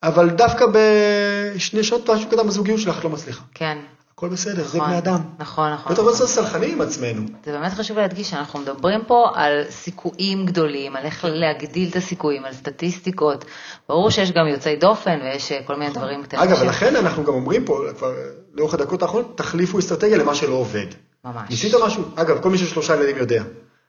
אבל 0.03 0.31
דווקא 0.31 0.67
בשני 0.73 1.85
שעות 1.85 2.11
משהו 2.11 2.31
קטן 2.31 2.47
בזוגיות 2.47 2.81
שלך 2.81 3.05
לא 3.05 3.11
מצליחה. 3.11 3.43
כן. 3.55 3.79
הכל 4.19 4.29
בסדר, 4.29 4.65
זה 4.65 4.79
נכון. 4.79 4.91
בני 4.91 4.99
אדם. 4.99 5.21
נכון, 5.39 5.73
נכון. 5.73 5.93
ואתה 5.93 6.03
רוצה 6.03 6.19
להיות 6.19 6.31
סלחני 6.31 6.73
עם 6.73 6.81
עצמנו. 6.81 7.23
זה 7.45 7.53
באמת 7.53 7.73
חשוב 7.73 7.99
להדגיש 7.99 8.31
שאנחנו 8.31 8.59
מדברים 8.59 9.01
פה 9.07 9.31
על 9.35 9.65
סיכויים 9.71 10.47
גדולים, 10.47 10.97
על 10.97 11.05
איך 11.05 11.25
להגדיל 11.29 11.89
את 11.91 11.97
הסיכויים, 11.97 12.45
על 12.45 12.53
סטטיסטיקות. 12.53 13.45
ברור 13.89 14.11
שיש 14.11 14.33
גם 14.33 14.47
יוצאי 14.47 14.77
דופן 14.77 15.19
ויש 15.23 15.53
אה, 15.53 15.59
כל 15.67 15.77
מיני 15.77 15.93
דברים 15.93 16.23
קטנים. 16.23 16.43
אגב, 16.43 16.63
ולכן 16.63 16.97
אנחנו 16.97 17.25
גם 17.25 17.33
אומרים 17.35 17.65
פה, 17.65 17.83
כבר 17.99 18.13
לאורך 18.55 18.75
הדקות 18.75 19.03
האחרונות, 19.03 19.39
תחליפו 19.39 19.79
אסטרטגיה 19.79 20.19
למה 20.19 20.35
שלא 20.35 20.55
עובד. 20.55 20.87
ממש. 21.25 21.51
ניסית 21.51 21.75
משהו? 21.87 22.03
אגב, 22.15 22.43
כל 22.43 22.51
מי 22.51 22.59
שיש 22.59 22.71
שלושה 22.71 22.97
ילדים 22.97 23.17
יודע. 23.17 23.43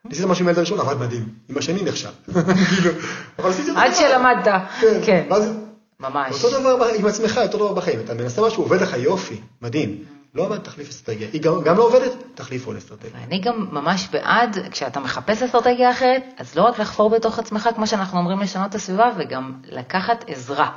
ניסית 0.06 0.26
משהו 0.26 0.44
עם 0.44 0.48
הילד 0.48 0.58
הראשון, 0.58 0.80
עבד 0.80 0.98
מדהים. 0.98 1.26
עם 1.50 1.58
השני 1.58 1.82
נכשל. 1.84 2.10
כאילו, 2.76 2.92
עד. 3.76 3.96
שלמדת. 3.96 4.62
כן. 5.06 5.28
ואז 5.30 5.54
ממש. 6.00 6.44
אותו 6.44 6.60
דבר 6.60 6.86
עם 6.96 7.06
עצמך, 7.06 7.40
אותו 7.44 7.58
דבר 7.58 7.74
בחיים. 7.74 8.00
אתה 8.00 8.14
מנסה 8.14 8.42
משהו, 8.42 8.64
עובד 8.64 8.82
לך 8.82 8.96
יופי, 8.98 9.42
מדהים. 9.62 10.19
לא 10.36 10.46
עבד, 10.46 10.58
תחליף 10.58 10.90
אסטרטגיה. 10.90 11.28
היא 11.34 11.42
גם 11.42 11.62
גם 11.62 11.78
לא 11.78 11.84
עובדת, 11.84 12.12
תחליפו 12.36 12.74
לאסטרטגיה. 12.74 13.12
ואני 13.22 13.40
גם 13.40 13.68
ממש 13.72 14.08
בעד, 14.12 14.58
כשאתה 14.72 15.00
מחפש 15.00 15.44
אסטרטגיה 15.44 15.92
אחרת, 15.92 16.24
אז 16.38 16.56
לא 16.56 16.62
רק 16.64 16.80
לחפור 16.80 17.10
בתוך 17.10 17.40
עצמך, 17.40 17.70
כמו 17.76 17.88
שאנחנו 17.88 18.20
אומרים, 18.20 18.40
לשנות 18.40 18.70
את 18.70 18.76
הסביבה, 18.76 19.12
וגם 19.18 19.54
לקחת 19.70 20.26
עזרה. 20.28 20.70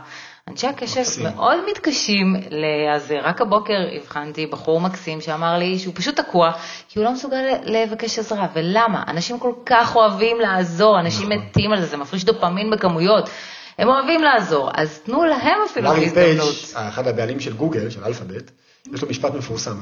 אנשי 0.48 0.66
הקשב 0.66 1.00
מקסים. 1.00 1.24
מאוד 1.24 1.58
מתקשים 1.70 2.36
להיעזר. 2.50 3.20
רק 3.22 3.40
הבוקר 3.40 3.78
הבחנתי 3.96 4.46
בחור 4.46 4.80
מקסים 4.80 5.20
שאמר 5.20 5.58
לי 5.58 5.78
שהוא 5.78 5.94
פשוט 5.96 6.16
תקוע, 6.16 6.52
כי 6.88 6.98
הוא 6.98 7.04
לא 7.04 7.12
מסוגל 7.12 7.42
לבקש 7.64 8.18
עזרה. 8.18 8.46
ולמה? 8.54 9.02
אנשים 9.08 9.38
כל 9.38 9.52
כך 9.66 9.96
אוהבים 9.96 10.40
לעזור, 10.40 11.00
אנשים 11.00 11.32
נכון. 11.32 11.46
מתים 11.46 11.72
על 11.72 11.80
זה, 11.80 11.86
זה 11.86 11.96
מפריש 11.96 12.24
דופמין 12.24 12.70
בכמויות. 12.70 13.30
הם 13.78 13.88
אוהבים 13.88 14.22
לעזור, 14.22 14.70
אז 14.74 14.98
תנו 14.98 15.24
להם 15.24 15.58
אפילו 15.70 15.92
את 15.92 15.96
לארי 15.96 16.10
פייג', 16.10 16.38
ההזדמנות. 16.38 16.88
אחד 16.88 17.08
הבעלים 17.08 17.40
של 17.40 17.52
גוגל, 17.52 17.90
של 17.90 18.04
Alphabet, 18.04 18.50
יש 18.94 19.02
לו 19.02 19.08
משפט 19.08 19.34
מפורסם, 19.34 19.76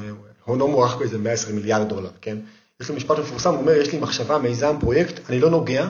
הונו 0.45 0.67
מוערך 0.67 0.95
באיזה 0.95 1.17
120 1.17 1.55
מיליארד 1.55 1.89
דולר, 1.89 2.09
כן? 2.21 2.37
יש 2.81 2.89
לו 2.89 2.95
משפט 2.95 3.19
מפורסם, 3.19 3.49
הוא 3.49 3.59
אומר, 3.59 3.71
יש 3.71 3.91
לי 3.91 3.99
מחשבה, 3.99 4.37
מיזם, 4.37 4.75
פרויקט, 4.79 5.29
אני 5.29 5.39
לא 5.39 5.49
נוגע, 5.49 5.87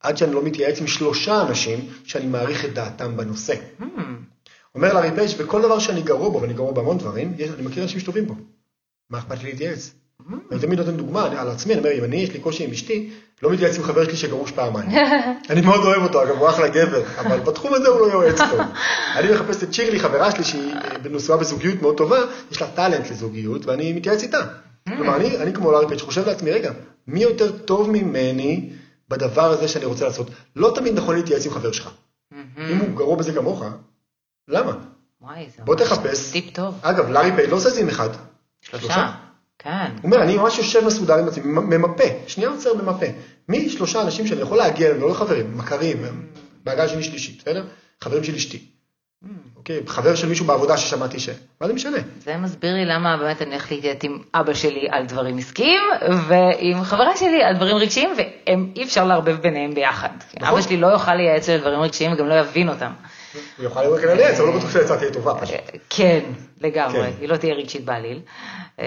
עד 0.00 0.16
שאני 0.16 0.32
לא 0.32 0.42
מתייעץ 0.42 0.80
עם 0.80 0.86
שלושה 0.86 1.42
אנשים 1.42 1.88
שאני 2.04 2.26
מעריך 2.26 2.64
את 2.64 2.74
דעתם 2.74 3.16
בנושא. 3.16 3.54
Hmm, 3.80 3.84
אומר 4.74 4.94
לארי 4.94 5.10
פייג', 5.14 5.38
בכל 5.38 5.62
דבר 5.62 5.78
שאני 5.78 6.02
גרוע 6.02 6.28
בו, 6.28 6.40
ואני 6.40 6.52
גרוע 6.52 6.72
בהמון 6.72 6.98
דברים, 6.98 7.34
יש, 7.38 7.50
אני 7.50 7.62
מכיר 7.62 7.82
אנשים 7.82 8.00
שטובים 8.00 8.26
בו. 8.26 8.34
מה 9.10 9.18
אכפת 9.18 9.42
לי 9.42 9.50
להתייעץ? 9.50 9.94
אני 10.52 10.60
תמיד 10.60 10.78
נותן 10.78 10.96
דוגמה 10.96 11.40
על 11.40 11.48
עצמי, 11.48 11.74
אני 11.74 11.80
אומר, 11.80 11.98
אם 11.98 12.04
אני, 12.04 12.16
יש 12.16 12.30
לי 12.30 12.40
קושי 12.40 12.64
עם 12.64 12.70
אשתי, 12.70 13.10
לא 13.42 13.50
מתייעץ 13.50 13.76
עם 13.76 13.82
חבר 13.82 14.04
שלי 14.04 14.16
שגרוש 14.16 14.52
פעמיים. 14.52 14.90
אני 15.50 15.60
מאוד 15.60 15.80
אוהב 15.80 16.02
אותו, 16.02 16.22
אגב, 16.22 16.36
הוא 16.36 16.48
אחלה 16.48 16.68
גבר, 16.68 17.02
אבל 17.18 17.40
בתחום 17.40 17.74
הזה 17.74 17.88
הוא 17.88 18.00
לא 18.00 18.12
יועץ 18.12 18.38
טוב. 18.38 18.60
אני 19.16 19.32
מחפש 19.32 19.62
את 19.62 19.74
שירלי, 19.74 20.00
חברה 20.00 20.30
שלי, 20.30 20.44
שהיא 20.44 20.74
אה, 20.74 21.08
נשואה 21.10 21.38
בזוגיות 21.38 21.82
מאוד 21.82 21.96
טובה, 21.96 22.18
יש 22.50 22.62
לה 22.62 22.68
טאלנט 22.68 23.10
לזוגיות, 23.10 23.66
ואני 23.66 23.92
מתייעץ 23.92 24.22
איתה. 24.22 24.40
hmm, 24.40 24.96
כלומר, 24.96 25.16
אני, 25.16 25.36
אני 25.36 25.52
כמו 25.52 25.72
לארי 25.72 25.88
פייג' 25.88 26.00
חושב 26.00 26.26
לעצמי, 26.26 26.50
רגע, 26.50 26.72
מי 27.06 27.22
יותר 27.22 27.58
טוב 27.58 27.90
ממני 27.90 28.70
בדבר 29.08 29.50
הזה 29.50 29.68
שאני 29.68 29.84
רוצה 29.84 30.04
לעשות? 30.04 30.30
לא 30.56 30.72
תמיד 30.74 30.94
נכון 30.94 31.16
להתייעץ 31.16 31.46
עם 31.46 31.52
חבר 31.52 31.72
שלך. 31.72 31.90
אם 32.70 32.78
הוא 32.78 32.96
גרוע 32.96 33.16
בזה 33.16 33.32
כמוך, 33.32 33.64
למה? 34.48 34.72
בוא 35.64 35.74
תחפש. 35.74 36.32
אגב, 36.82 37.08
לארי 37.08 37.30
פייג' 37.36 37.50
לא 37.50 37.56
עושה 37.56 37.68
את 37.68 37.74
זה 37.74 37.80
עם 37.80 37.88
אחד. 37.88 38.08
שלושה. 38.62 39.12
כן. 39.64 39.70
הוא 39.70 40.04
אומר, 40.04 40.22
אני 40.22 40.36
ממש 40.36 40.58
יושב 40.58 40.86
מסודר 40.86 41.18
עם 41.18 41.28
עצמי, 41.28 41.44
ממפה, 41.44 42.04
שנייה 42.26 42.50
עוצר 42.50 42.74
במפה. 42.74 43.06
מי 43.48 43.68
שלושה 43.68 44.02
אנשים 44.02 44.26
שאני 44.26 44.40
יכול 44.40 44.58
להגיע 44.58 44.88
אליהם, 44.88 45.02
לא 45.02 45.14
חברים, 45.14 45.58
מכרים, 45.58 46.04
הם 46.04 46.26
מעגל 46.66 46.88
שני 46.88 47.02
שלישי, 47.02 47.38
בסדר? 47.38 47.64
חברים 48.00 48.24
של 48.24 48.34
אשתי. 48.34 48.58
אוקיי, 49.56 49.80
חבר 49.86 50.14
של 50.14 50.28
מישהו 50.28 50.46
בעבודה 50.46 50.76
ששמעתי 50.76 51.20
ש... 51.20 51.28
מה 51.60 51.66
זה 51.66 51.72
משנה? 51.72 51.96
זה 52.18 52.36
מסביר 52.36 52.74
לי 52.74 52.84
למה 52.84 53.16
באמת 53.16 53.42
אני 53.42 53.50
הולכת 53.50 53.70
להתייעץ 53.70 54.04
עם 54.04 54.18
אבא 54.34 54.54
שלי 54.54 54.88
על 54.90 55.06
דברים 55.06 55.38
עסקיים, 55.38 55.80
ועם 56.28 56.84
חברה 56.84 57.16
שלי 57.16 57.42
על 57.42 57.56
דברים 57.56 57.76
רגשיים, 57.76 58.10
ואי 58.16 58.84
אפשר 58.84 59.04
לערבב 59.04 59.36
ביניהם 59.36 59.74
ביחד. 59.74 60.08
נכון. 60.36 60.48
אבא 60.48 60.60
שלי 60.60 60.76
לא 60.76 60.86
יוכל 60.86 61.14
לייעץ 61.14 61.48
לי 61.48 61.54
על 61.54 61.60
דברים 61.60 61.80
רגשיים 61.80 62.12
וגם 62.12 62.28
לא 62.28 62.34
יבין 62.34 62.68
אותם. 62.68 62.92
הוא 63.56 63.64
יוכל 63.64 63.82
לראות 63.82 64.00
כאלה 64.00 64.14
לעץ, 64.14 64.40
אבל 64.40 64.48
לא 64.48 64.58
בטוח 64.58 64.70
שהעצה 64.70 64.96
תהיה 64.96 65.12
טובה 65.12 65.34
פשוט. 65.34 65.56
כן, 65.90 66.20
לגמרי, 66.60 67.02
כן. 67.02 67.12
היא 67.20 67.28
לא 67.28 67.36
תהיה 67.36 67.54
רגשית 67.54 67.84
בעליל. 67.84 68.20
אה, 68.80 68.86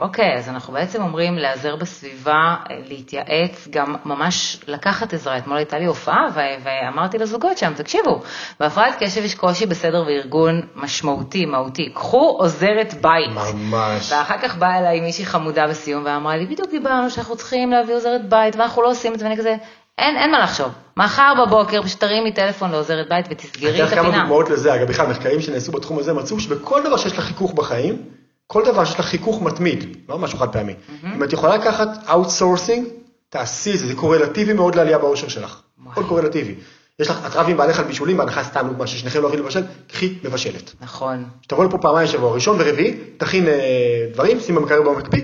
אוקיי, 0.00 0.36
אז 0.36 0.48
אנחנו 0.48 0.72
בעצם 0.72 1.02
אומרים 1.02 1.34
להיעזר 1.38 1.76
בסביבה, 1.76 2.56
אה, 2.70 2.76
להתייעץ, 2.88 3.68
גם 3.70 3.96
ממש 4.04 4.60
לקחת 4.66 5.14
עזרה. 5.14 5.38
אתמול 5.38 5.56
הייתה 5.56 5.78
לי 5.78 5.84
הופעה 5.84 6.28
ואמרתי 6.64 7.18
לזוגות 7.18 7.58
שם, 7.58 7.72
תקשיבו, 7.76 8.22
בהפרעת 8.60 8.94
קשב 8.98 9.24
יש 9.24 9.34
קושי 9.34 9.66
בסדר 9.66 10.04
וארגון 10.06 10.60
משמעותי, 10.76 11.46
מהותי. 11.46 11.90
קחו 11.94 12.36
עוזרת 12.38 12.94
בית. 12.94 13.30
ממש. 13.54 14.12
ואחר 14.12 14.38
כך 14.38 14.56
באה 14.56 14.78
אליי 14.78 15.00
מישהי 15.00 15.26
חמודה 15.26 15.66
בסיום 15.66 16.02
ואמרה 16.06 16.36
לי, 16.36 16.46
בדיוק 16.46 16.70
דיברנו 16.70 17.10
שאנחנו 17.10 17.36
צריכים 17.36 17.70
להביא 17.70 17.94
עוזרת 17.94 18.28
בית 18.28 18.56
ואנחנו 18.56 18.82
לא 18.82 18.90
עושים 18.90 19.14
את 19.14 19.18
זה, 19.18 19.24
ואני 19.24 19.36
כזה, 19.36 19.56
אין, 19.98 20.16
אין 20.16 20.30
מה 20.30 20.38
לחשוב. 20.38 20.68
מחר 20.96 21.32
בבוקר 21.46 21.82
פשוט 21.82 22.00
תרימי 22.00 22.32
טלפון 22.32 22.70
לעוזרת 22.70 23.08
בית 23.08 23.26
ותסגרי 23.30 23.70
אתן 23.70 23.84
את 23.84 23.88
לך 23.88 23.94
כמה 23.94 24.08
הפינה. 24.08 24.22
דוגמאות 24.22 24.50
לזה, 24.50 24.74
אגב, 24.74 24.88
בכלל, 24.88 25.06
מחקרים 25.06 25.40
שנעשו 25.40 25.72
בתחום 25.72 25.98
הזה 25.98 26.12
מצאו 26.12 26.40
שבכל 26.40 26.82
דבר 26.86 26.96
שיש 26.96 27.12
לך 27.12 27.20
חיכוך 27.20 27.52
בחיים, 27.52 28.02
כל 28.46 28.64
דבר 28.64 28.84
שיש 28.84 29.00
לך 29.00 29.06
חיכוך 29.06 29.42
מתמיד, 29.42 29.96
לא 30.08 30.18
משהו 30.18 30.38
חד 30.38 30.52
פעמי. 30.52 30.74
אם 31.04 31.22
את 31.24 31.32
יכולה 31.32 31.56
לקחת 31.56 31.88
outsourcing, 32.10 32.86
תעשי 33.28 33.74
את 33.74 33.78
זה, 33.78 33.86
זה 33.86 33.94
קורלטיבי 33.94 34.52
מאוד 34.52 34.74
לעלייה 34.74 34.98
באושר 34.98 35.28
שלך. 35.28 35.60
מאוד 35.78 36.08
קורלטיבי. 36.08 36.54
יש 36.98 37.10
לך, 37.10 37.26
את 37.26 37.36
רב 37.36 37.48
עם 37.48 37.56
בעלך 37.56 37.78
על 37.78 37.84
בישולים, 37.84 38.16
בהנחה 38.16 38.44
סתם 38.44 38.66
דוגמה 38.68 38.86
ששניכם 38.86 39.18
לא 39.18 39.24
אוהבים 39.24 39.44
לבשל, 39.44 39.62
קחי 39.88 40.14
מבשלת. 40.24 40.72
נכון, 40.80 41.24
שתבוא 41.42 41.64
לפה 41.64 41.78
פעמיים 41.78 42.06
שבוע, 42.08 42.32
ראשון 42.32 42.56
ורביעי, 42.60 42.96
תכין 43.16 43.46
אה, 43.48 44.06
דברים, 44.12 44.40
שים 44.40 44.54
במקרר 44.54 44.82
במקפיא, 44.82 45.22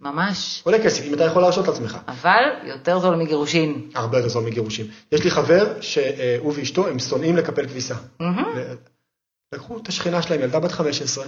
ממש. 0.00 0.62
עולה 0.64 0.82
כסף, 0.84 1.04
אם 1.04 1.14
אתה 1.14 1.24
יכול 1.24 1.42
להרשות 1.42 1.68
לעצמך. 1.68 1.98
אבל 2.08 2.42
יותר 2.64 2.98
זול 2.98 3.16
מגירושים. 3.16 3.90
הרבה 3.94 4.16
יותר 4.16 4.28
זול 4.28 4.44
מגירושים. 4.44 4.86
יש 5.12 5.24
לי 5.24 5.30
חבר 5.30 5.80
שהוא 5.80 6.52
ואשתו, 6.56 6.88
הם 6.88 6.98
שונאים 6.98 7.36
לקפל 7.36 7.66
כביסה. 7.66 7.94
לקחו 9.54 9.78
את 9.78 9.88
השכנה 9.88 10.22
שלהם, 10.22 10.40
ילדה 10.40 10.60
בת 10.60 10.72
15, 10.72 11.24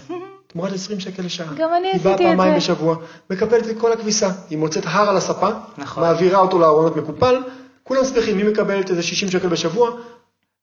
תמורת 0.47 0.73
20 0.73 1.01
שקל 1.01 1.23
לשעה. 1.23 1.55
גם 1.55 1.70
אני 1.79 1.89
היא 1.89 2.01
באה 2.01 2.14
עשיתי 2.14 2.29
את 2.29 2.31
פעמיים 2.31 2.53
זה. 2.53 2.57
בשבוע, 2.59 2.97
מקפלת 3.31 3.68
את 3.68 3.77
כל 3.81 3.93
הכביסה. 3.93 4.31
היא 4.51 4.59
מוצאת 4.59 4.83
הר 4.87 5.09
על 5.11 5.16
הספה, 5.16 5.49
נכון. 5.79 6.03
מעבירה 6.03 6.39
אותו 6.41 6.59
לארונות 6.59 6.97
מקופל, 6.97 7.37
כולם 7.83 8.05
שמחים, 8.05 8.39
היא 8.39 8.47
מקבלת 8.47 8.91
איזה 8.91 9.03
60 9.03 9.31
שקל 9.31 9.49
בשבוע, 9.49 9.91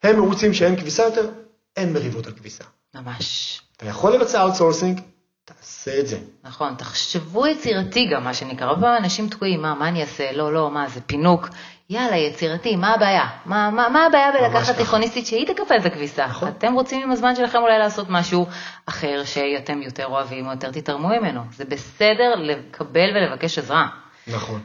הם 0.03 0.19
מרוצים 0.19 0.53
שאין 0.53 0.75
כביסה 0.75 1.03
יותר, 1.03 1.29
אין 1.77 1.93
מריבות 1.93 2.27
על 2.27 2.33
כביסה. 2.33 2.63
ממש. 2.95 3.61
אתה 3.77 3.85
יכול 3.85 4.13
לבצע 4.13 4.41
outsourcing, 4.41 5.01
תעשה 5.53 5.99
את 5.99 6.07
זה. 6.07 6.17
נכון, 6.43 6.75
תחשבו 6.77 7.47
יצירתי 7.47 8.05
גם, 8.05 8.23
מה 8.23 8.33
שנקרא. 8.33 8.67
הרבה 8.67 8.97
אנשים 8.97 9.29
תקועים, 9.29 9.61
מה, 9.61 9.73
מה 9.73 9.87
אני 9.87 10.01
אעשה? 10.01 10.31
לא, 10.31 10.53
לא, 10.53 10.71
מה, 10.71 10.89
זה 10.89 11.01
פינוק. 11.01 11.49
יאללה, 11.89 12.15
יצירתי, 12.15 12.75
מה 12.75 12.93
הבעיה? 12.93 13.27
מה, 13.45 13.69
מה, 13.69 13.89
מה 13.89 14.05
הבעיה 14.05 14.31
בלקחת. 14.31 14.75
תיכוניסטית 14.75 15.25
שהיא 15.25 15.47
תקפל 15.47 15.77
את 15.77 15.85
הכביסה? 15.85 16.25
נכון. 16.25 16.49
אתם 16.57 16.73
רוצים 16.73 17.03
עם 17.03 17.11
הזמן 17.11 17.35
שלכם 17.35 17.57
אולי 17.57 17.79
לעשות 17.79 18.07
משהו 18.09 18.47
אחר 18.85 19.21
שאתם 19.25 19.81
יותר 19.81 20.05
אוהבים 20.05 20.45
או 20.45 20.51
יותר 20.51 20.71
תתרמו 20.71 21.07
ממנו. 21.07 21.41
זה 21.55 21.65
בסדר 21.65 22.35
לקבל 22.35 23.09
ולבקש 23.15 23.57
עזרה. 23.57 23.87
נכון. 24.27 24.61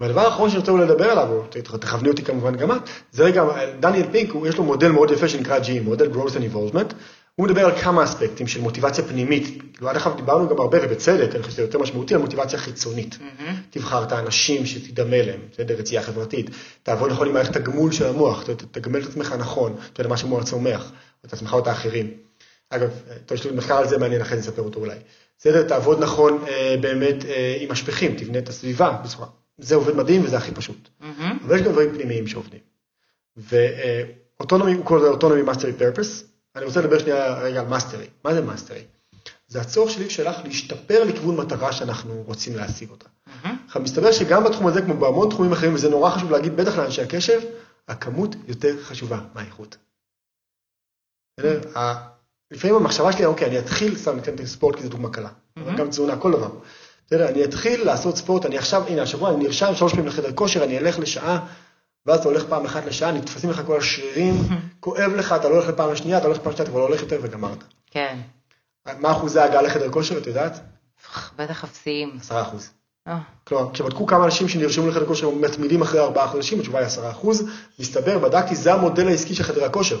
והדבר 0.00 0.20
האחרון 0.20 0.50
שאני 0.50 0.58
רוצה 0.58 0.72
אולי 0.72 0.84
לדבר 0.84 1.10
עליו, 1.10 1.28
או 1.32 1.42
תכווני 1.78 2.08
אותי 2.08 2.24
כמובן 2.24 2.56
גם 2.56 2.72
את, 2.72 2.88
זה 3.12 3.24
רגע, 3.24 3.44
דניאל 3.80 4.06
פינק, 4.12 4.34
יש 4.48 4.56
לו 4.58 4.64
מודל 4.64 4.92
מאוד 4.92 5.10
יפה 5.10 5.28
שנקרא 5.28 5.58
G, 5.58 5.82
מודל 5.84 6.12
growth 6.12 6.30
and 6.30 6.54
involvement, 6.54 6.94
הוא 7.36 7.46
מדבר 7.46 7.64
על 7.64 7.82
כמה 7.82 8.04
אספקטים 8.04 8.46
של 8.46 8.60
מוטיבציה 8.60 9.04
פנימית, 9.04 9.62
כאילו 9.74 9.88
עד 9.88 9.96
עכשיו 9.96 10.14
דיברנו 10.16 10.48
גם 10.48 10.60
הרבה, 10.60 10.78
ובצדק, 10.82 11.34
אני 11.34 11.42
חושב 11.42 11.52
שזה 11.52 11.62
יותר 11.62 11.78
משמעותי, 11.78 12.14
על 12.14 12.20
מוטיבציה 12.20 12.58
חיצונית. 12.58 13.18
תבחר 13.70 14.02
את 14.02 14.12
האנשים 14.12 14.66
שתדמה 14.66 15.22
להם, 15.22 15.40
בסדר, 15.52 15.74
רצייה 15.74 16.02
חברתית, 16.02 16.50
תעבוד 16.82 17.10
נכון 17.10 17.26
עם 17.28 17.34
מערכת 17.34 17.56
הגמול 17.56 17.92
של 17.92 18.06
המוח, 18.06 18.44
תגמל 18.70 19.02
את 19.02 19.08
עצמך 19.08 19.34
נכון, 19.38 19.76
אתה 19.92 20.00
יודע, 20.00 20.10
מה 20.10 20.16
שמוח 20.16 20.44
צומח, 20.44 20.92
את 21.24 21.32
עצמך 21.32 21.52
או 21.52 21.58
את 21.58 21.66
האחרים. 21.66 22.10
אגב, 22.70 22.90
יש 23.34 23.46
לי 23.46 23.56
מחקר 23.56 23.76
על 23.76 23.88
זה 23.88 23.98
מעניין, 23.98 24.20
אחרי 24.20 24.40
זה 24.40 24.50
אספר 24.50 24.62
אותו 24.62 24.80
אולי. 24.80 24.96
בסדר, 25.38 25.62
תעבוד 25.62 26.02
נכון 26.02 26.44
אה, 26.48 26.76
באמת 26.80 27.24
אה, 27.24 27.56
עם 27.60 27.72
משפכים, 27.72 28.16
תבנה 28.16 28.38
את 28.38 28.48
הסביבה 28.48 29.00
בצורה. 29.04 29.26
זה 29.58 29.74
עובד 29.74 29.96
מדהים 29.96 30.24
וזה 30.24 30.36
הכי 30.36 30.52
פשוט. 30.52 30.88
אבל 31.44 31.56
יש 31.56 31.62
גם 31.62 31.72
דברים 31.72 31.94
פנימיים 31.94 32.26
שעובדים. 32.26 32.60
ו 33.36 33.50
autonomy, 33.50 34.72
הוא 34.72 34.84
קורא 34.84 34.98
לזה 34.98 35.08
autonomy 35.08 35.42
mastery 35.42 35.72
purpose. 35.72 36.33
אני 36.56 36.64
רוצה 36.64 36.80
לדבר 36.80 36.98
שנייה 36.98 37.34
רגע 37.38 37.60
על 37.60 37.66
mastery. 37.66 38.06
מה 38.24 38.34
זה 38.34 38.40
mastery? 38.40 38.84
זה 39.48 39.60
הצורך 39.60 39.90
שלי 39.90 40.06
ושלך 40.06 40.36
להשתפר 40.44 41.04
לכיוון 41.04 41.36
מטרה 41.36 41.72
שאנחנו 41.72 42.22
רוצים 42.26 42.56
להשיג 42.56 42.90
אותה. 42.90 43.08
עכשיו, 43.66 43.82
מסתבר 43.82 44.12
שגם 44.12 44.44
בתחום 44.44 44.66
הזה, 44.66 44.82
כמו 44.82 44.94
בהמון 44.94 45.30
תחומים 45.30 45.52
אחרים, 45.52 45.74
וזה 45.74 45.88
נורא 45.90 46.10
חשוב 46.10 46.30
להגיד, 46.30 46.56
בטח 46.56 46.78
לאנשי 46.78 47.02
הקשב, 47.02 47.40
הכמות 47.88 48.36
יותר 48.46 48.82
חשובה 48.82 49.20
מהאיכות. 49.34 49.76
בסדר? 51.40 51.78
ה- 51.78 52.08
לפעמים 52.50 52.76
המחשבה 52.76 53.12
שלי, 53.12 53.24
אוקיי, 53.24 53.48
אני 53.48 53.58
אתחיל, 53.58 53.96
סתם 53.98 54.16
ניתן 54.16 54.46
ספורט 54.46 54.76
כי 54.76 54.82
זו 54.82 54.88
דוגמה 54.88 55.10
קלה, 55.10 55.28
אבל 55.56 55.76
גם 55.76 55.88
תזונה, 55.88 56.16
כל 56.18 56.32
דבר. 56.32 56.50
בסדר, 57.06 57.28
אני 57.28 57.44
אתחיל 57.44 57.84
לעשות 57.86 58.16
ספורט, 58.16 58.46
אני 58.46 58.58
עכשיו, 58.58 58.86
הנה, 58.88 59.02
השבוע 59.02 59.30
אני 59.34 59.44
נרשם 59.44 59.74
שלוש 59.74 59.92
פעמים 59.92 60.06
לחדר 60.06 60.32
כושר, 60.34 60.64
אני 60.64 60.78
אלך 60.78 60.98
לשעה, 60.98 61.46
ואז 62.06 62.20
אתה 62.20 62.28
הולך 62.28 62.44
פעם 62.48 62.64
אחת 62.64 62.84
לשעה, 62.86 63.12
נתפסים 63.12 63.50
לך 63.50 63.62
כל 63.66 63.78
השרירים, 63.78 64.34
כואב 64.80 65.12
לך, 65.16 65.32
אתה 65.32 65.48
לא 65.48 65.54
הולך 65.54 65.68
לפעם 65.68 65.90
השנייה, 65.90 66.18
אתה 66.18 66.26
הולך 66.26 66.38
לפעם 66.38 66.52
השנייה, 66.52 66.64
אתה 66.64 66.70
כבר 66.70 66.80
לא 66.80 66.86
הולך 66.86 67.00
יותר 67.00 67.18
וגמרת. 67.22 67.64
כן. 67.90 68.18
מה 68.98 69.12
אחוזי 69.12 69.40
ההגעה 69.40 69.62
לחדר 69.62 69.90
כושר, 69.90 70.18
את 70.18 70.26
יודעת? 70.26 70.60
בטח 71.36 71.64
אפסיים. 71.64 72.16
עשרה 72.20 72.42
אחוז. 72.42 72.70
אה, 73.08 73.18
כלומר, 73.44 73.72
כשבדקו 73.72 74.06
כמה 74.06 74.24
אנשים 74.24 74.48
שנרשמו 74.48 74.88
לחדר 74.88 75.06
כושר 75.06 75.30
מתמידים 75.30 75.82
אחרי 75.82 76.00
ארבעה 76.00 76.28
חודשים, 76.28 76.58
התשובה 76.58 76.78
היא 76.78 76.86
עשרה 76.86 77.10
אחוז, 77.10 77.48
מסתבר, 77.78 78.18
בדקתי, 78.18 78.56
זה 78.56 78.72
המודל 78.74 79.08
העסקי 79.08 79.34
של 79.34 79.42
חדרי 79.42 79.64
הכושר. 79.64 79.98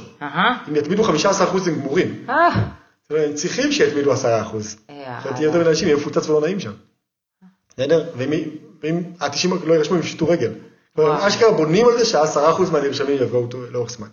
אם 0.68 0.76
יתמידו 0.76 1.04
15 1.04 1.46
אחוז 1.46 1.68
הם 1.68 1.74
גמורים. 1.74 2.26
אה. 2.28 2.48
הם 3.10 3.34
צריכים 3.34 3.72
שיתמידו 3.72 4.12
10 4.12 4.40
אחוז. 4.42 4.76
אה, 4.90 5.18
אחרת 5.18 5.38
יהיה 5.38 5.46
יותר 5.46 5.60
מדי 5.60 5.68
אנשים, 5.68 5.88
יהיה 5.88 5.96
מפוצץ 5.96 6.28
ולא 6.28 6.40
נעים 6.40 6.60
שם. 6.60 6.72
בסדר? 7.68 8.10
ואם 8.16 8.30
ואם 8.82 9.02
ה-90 9.20 9.66
לא 9.66 9.72
יירשמו, 9.72 9.94
הם 9.94 10.00
יפשטו 10.00 10.28
רגל. 10.28 10.52
אשכרה 10.98 11.52
בונים 11.52 11.86
על 11.88 11.98
זה 11.98 12.04
שה-10 12.04 12.50
אחוז 12.50 12.70
מהנרשמים 12.70 13.22
יבואו 13.22 13.48
לאורך 13.70 13.90
זמן. 13.90 14.08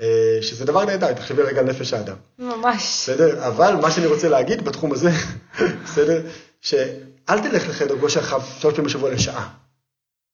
אה, 0.00 0.38
שזה 0.42 0.64
דבר 0.64 0.84
נהדר, 0.84 1.12
תחשבי 1.12 1.42
רגע 1.42 1.60
על 1.60 1.66
נפש 1.66 1.92
האדם. 1.92 2.16
ממש. 2.38 2.82
בסדר? 2.82 3.46
אבל 3.46 3.74
מה 3.82 3.90
שאני 3.90 4.06
רוצה 4.06 4.28
להגיד 4.28 4.64
בתחום 4.64 4.92
הזה, 4.92 5.10
בסדר? 5.84 6.22
שאל 6.60 7.40
תלך 7.40 7.68
לחדר 7.68 7.98
כושר 7.98 8.20
עכשיו 8.20 8.40
שלוש 8.58 8.74
פעמים 8.74 8.86
בשבוע 8.86 9.10
לשעה. 9.10 9.48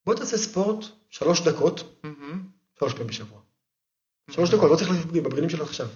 בוא 0.06 0.14
תעשה 0.14 0.36
ספורט 0.36 0.84
שלוש 1.10 1.40
דקות. 1.40 2.02
שלוש 2.78 2.92
פעמים 2.92 3.06
בשבוע. 3.06 3.38
שלוש 4.30 4.50
דקות, 4.50 4.70
לא 4.70 4.76
צריך 4.76 4.90
ללכת 4.90 5.06
בבגדים 5.06 5.50
שלך 5.50 5.60
עכשיו. 5.60 5.86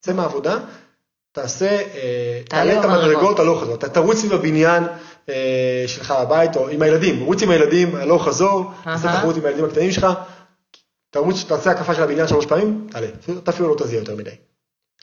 צא 0.00 0.12
מהעבודה, 0.12 0.58
תעשה, 1.32 1.68
אה, 1.68 2.42
תעלה 2.48 2.80
את. 2.80 2.84
המדרגות 2.84 3.38
הלוך 3.38 3.62
חזור. 3.62 3.74
אתה 3.74 3.88
תרוץ 3.88 4.16
סביב 4.16 4.32
הבניין 4.32 4.84
שלך 5.86 6.14
בבית, 6.20 6.56
או 6.56 6.68
עם 6.68 6.82
הילדים, 6.82 7.24
רוץ 7.24 7.42
עם 7.42 7.50
הילדים 7.50 7.94
הלוך 7.94 8.28
חזור, 8.28 8.72
תעשה. 8.84 9.12
תחרות 9.12 9.36
עם 9.36 9.44
הילדים 9.44 9.64
הקטנים 9.64 9.90
שלך, 9.92 10.06
תרוץ, 11.10 11.44
תעשה 11.44 11.70
הקפה 11.70 11.94
של 11.94 12.02
הבניין 12.02 12.28
שלוש 12.28 12.46
פעמים, 12.46 12.86
תעלה. 12.90 13.06
אתה 13.38 13.50
אפילו 13.50 13.68
לא 13.68 13.74
תזיע 13.78 13.98
יותר 13.98 14.16
מדי. 14.16 14.30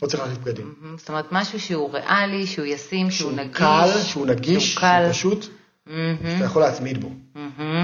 לא 0.01 0.07
צריך 0.07 0.23
להחליף 0.23 0.38
בגדים. 0.38 0.73
זאת 0.97 1.09
אומרת, 1.09 1.26
משהו 1.32 1.59
שהוא 1.59 1.93
ריאלי, 1.93 2.47
שהוא 2.47 2.65
ישים, 2.65 3.11
שהוא 3.11 3.32
שהוא 3.32 3.38
נגיש. 3.38 3.57
קל, 3.57 3.89
שהוא 4.03 4.28
נגיש, 4.28 4.73
שהוא 4.73 5.09
פשוט, 5.11 5.45
מהמם. 5.86 6.17
אתה 6.36 6.45
יכול 6.45 6.61
להתמיד 6.61 7.01
בו. 7.01 7.09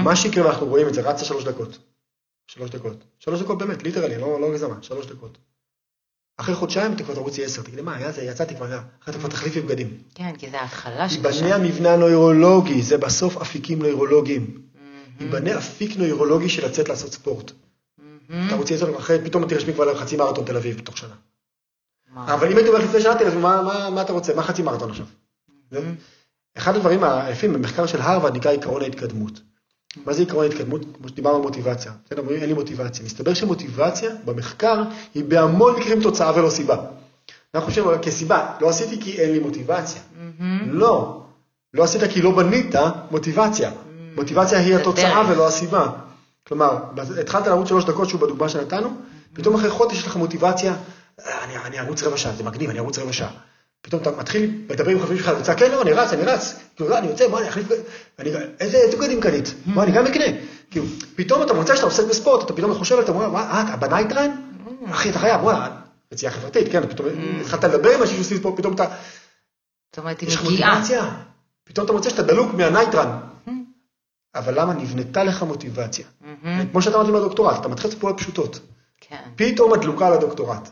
מה 0.04 0.16
שיקרה, 0.16 0.46
ואנחנו 0.46 0.66
רואים 0.66 0.88
את 0.88 0.94
זה, 0.94 1.02
רצה 1.02 1.24
שלוש 1.24 1.44
דקות. 1.44 1.78
שלוש 2.46 2.70
דקות. 2.70 3.04
שלוש 3.18 3.42
דקות 3.42 3.58
באמת, 3.58 3.82
ליטרלי, 3.82 4.18
לא 4.18 4.40
לא 4.40 4.46
הגזמה, 4.46 4.74
שלוש 4.82 5.06
דקות. 5.06 5.38
אחרי 6.42 6.54
חודשיים 6.54 6.92
אתה 6.92 7.04
כבר 7.04 7.14
תרוצי 7.14 7.44
עשר, 7.44 7.62
תגידי, 7.62 7.82
מה, 7.82 7.96
יצאתי 8.22 8.56
כבר, 8.56 8.66
אחרי 8.66 8.78
אתה 9.08 9.18
כבר 9.18 9.28
תחליפי 9.28 9.60
בגדים. 9.60 9.98
כן, 10.14 10.32
כי 10.38 10.50
זה 10.50 10.60
ההתחלה 10.60 11.06
ייבנה 11.10 11.32
שקשה. 11.32 11.54
המבנה 11.54 11.90
הנוירולוגי, 11.92 12.82
זה 12.82 12.98
בסוף 12.98 13.36
אפיקים 13.36 13.78
נוירולוגיים. 13.78 14.62
ייבנה 15.20 15.58
אפיק 15.58 15.96
נוירולוגי 15.96 16.48
של 16.48 16.66
לצאת 16.66 16.88
לעשות 16.88 17.12
ספורט. 17.12 17.52
אתה 18.46 18.54
רוצה 18.56 18.74
לעשות, 18.74 18.96
אחרי, 18.96 19.18
פתאום 19.24 19.48
תירשמי 19.48 19.72
כבר 19.74 19.92
לחצי 19.92 20.16
מרתון 20.16 20.44
תל 20.44 20.56
אביב 20.56 20.76
בתוך 20.78 20.98
שנה. 20.98 21.14
אבל 22.16 22.50
אם 22.50 22.56
הייתי 22.56 22.68
אומר 22.70 22.84
לפני 22.84 23.00
שנה, 23.00 23.14
תראה, 23.18 23.34
מה- 23.34 24.02
אתה 24.02 24.12
רוצה? 24.12 24.34
מה 24.34 24.42
חצי 24.42 24.62
מרתון 24.62 24.90
עכשיו? 24.90 25.06
אחד 26.56 26.76
הדברים 26.76 27.04
היפים 27.04 27.52
במחקר 27.52 27.86
של 27.86 28.00
הרווארד 28.00 28.36
נקרא 28.36 28.52
עקרון 28.52 28.82
ההתקדמות. 28.82 29.40
מה 30.06 30.12
זה 30.12 30.22
עקרון 30.22 30.44
ההתקדמות? 30.44 30.80
כמו 30.98 31.08
שדיברנו 31.08 31.36
על 31.36 31.42
מוטיבציה. 31.42 31.92
בסדר, 32.06 32.20
אומרים 32.20 32.40
אין 32.40 32.48
לי 32.48 32.54
מוטיבציה. 32.54 33.04
מסתבר 33.04 33.34
שמוטיבציה 33.34 34.10
במחקר 34.24 34.82
היא 35.14 35.24
בהמון 35.24 35.76
מקרים 35.76 36.02
תוצאה 36.02 36.36
ולא 36.38 36.50
סיבה. 36.50 36.76
אנחנו 37.54 37.68
חושבים 37.68 37.98
כסיבה, 38.02 38.46
לא 38.60 38.68
עשיתי 38.68 39.00
כי 39.00 39.18
אין 39.20 39.32
לי 39.32 39.38
מוטיבציה. 39.38 40.00
לא, 40.66 41.22
לא 41.74 41.84
עשית 41.84 42.02
כי 42.04 42.22
לא 42.22 42.30
בנית 42.30 42.74
מוטיבציה. 43.10 43.70
מוטיבציה 44.16 44.58
היא 44.58 44.76
התוצאה. 44.76 45.04
ולא 45.32 45.48
הסיבה. 45.48 45.86
כלומר, 46.48 46.76
התחלת 47.20 47.46
לרוץ 47.46 47.68
שלוש 47.68 47.84
דקות 47.84 48.08
שהוא 48.08 48.20
בדוגמה 48.20 48.48
שנתנו, 48.48 48.88
פתאום 49.32 49.54
אחרי 49.54 49.70
חודש 49.70 49.92
יש 49.98 50.06
לך 50.06 50.16
מוטיבציה, 50.16 50.74
"אה, 51.20 51.44
אני, 51.44 51.56
אני 51.56 51.80
ארוץ 51.80 52.02
רבע 52.02 52.16
שעה, 52.16 52.32
זה 52.32 52.44
מגניב, 52.44 52.70
אני 52.70 52.78
ארוץ 52.78 52.98
רבע 52.98 53.12
שעה. 53.12 53.30
פתאום 53.82 54.02
אתה 54.02 54.10
מתחיל 54.10 54.64
לדבר 54.68 54.90
עם 54.90 55.00
חברים 55.00 55.18
שלך, 55.18 55.28
אני 55.28 55.38
רוצה, 55.38 55.54
כן, 55.54 55.70
לא, 55.70 55.82
אני 55.82 55.92
רץ, 55.92 56.12
אני 56.12 56.22
רץ. 56.22 56.54
כאילו, 56.76 56.90
לא, 56.90 56.98
אני 56.98 57.06
יוצא, 57.06 57.28
מה, 57.28 57.38
אני 57.38 57.48
אחליף, 57.48 57.66
אני, 58.18 58.30
איזה 58.60 58.96
בגדים 58.96 59.20
קנית? 59.20 59.54
מה, 59.66 59.82
אני 59.82 59.92
גם 59.92 60.06
אקנה. 60.06 60.24
כאילו, 60.70 60.86
פתאום 61.16 61.42
אתה 61.42 61.52
מוצא 61.52 61.74
שאתה 61.74 61.86
עוסק 61.86 62.04
בספורט, 62.04 62.44
אתה 62.44 62.52
פתאום 62.52 62.74
חושב, 62.74 62.98
אתה 62.98 63.12
אומר, 63.12 63.30
מה, 63.30 63.40
אה, 63.40 63.62
אתה 63.62 63.76
ב 63.76 63.81
night 63.81 64.08
run? 64.08 64.30
אחי, 64.90 65.10
אתה 65.10 65.18
חייב, 65.18 65.42
וואלה, 65.44 65.68
רצייה 66.12 66.32
חברתית, 66.32 66.72
כן, 66.72 66.86
פתאום 66.88 67.08
התחלת 67.40 67.64
לדבר 67.64 67.94
עם 67.94 68.00
אנשים 68.00 68.16
שעושים 68.16 68.38
ספורט, 68.38 68.56
פתאום 68.56 68.74
אתה, 68.74 68.84
זאת 69.92 69.98
אומרת, 69.98 70.20
היא 70.20 70.28
מגיעה. 70.46 71.22
פתאום 71.64 71.84
אתה 71.84 71.92
מוצא 71.92 72.10
שאתה 72.10 72.22
דלוק 72.22 72.54
מה 72.54 72.66
night 72.66 72.95
run. 72.95 73.18
אבל 74.34 74.60
למה? 74.60 74.74
נבנתה 74.74 75.24
לך 75.24 75.42
מוטיבציה. 75.42 76.06
כמו 76.70 76.82
שאתה 76.82 76.96
אמרת 76.96 77.08
עם 77.08 77.14
הדוקטורט, 77.14 77.60
אתה 77.60 77.68
מתחיל 77.68 77.88
לעשות 77.88 78.00
פעולות 78.00 78.20
פשוטות. 78.20 78.60
כן, 79.00 79.22
פתאום 79.36 79.74
את 79.74 79.80
דלוקה 79.80 80.06
על 80.06 80.12
הדוקטורט. 80.12 80.68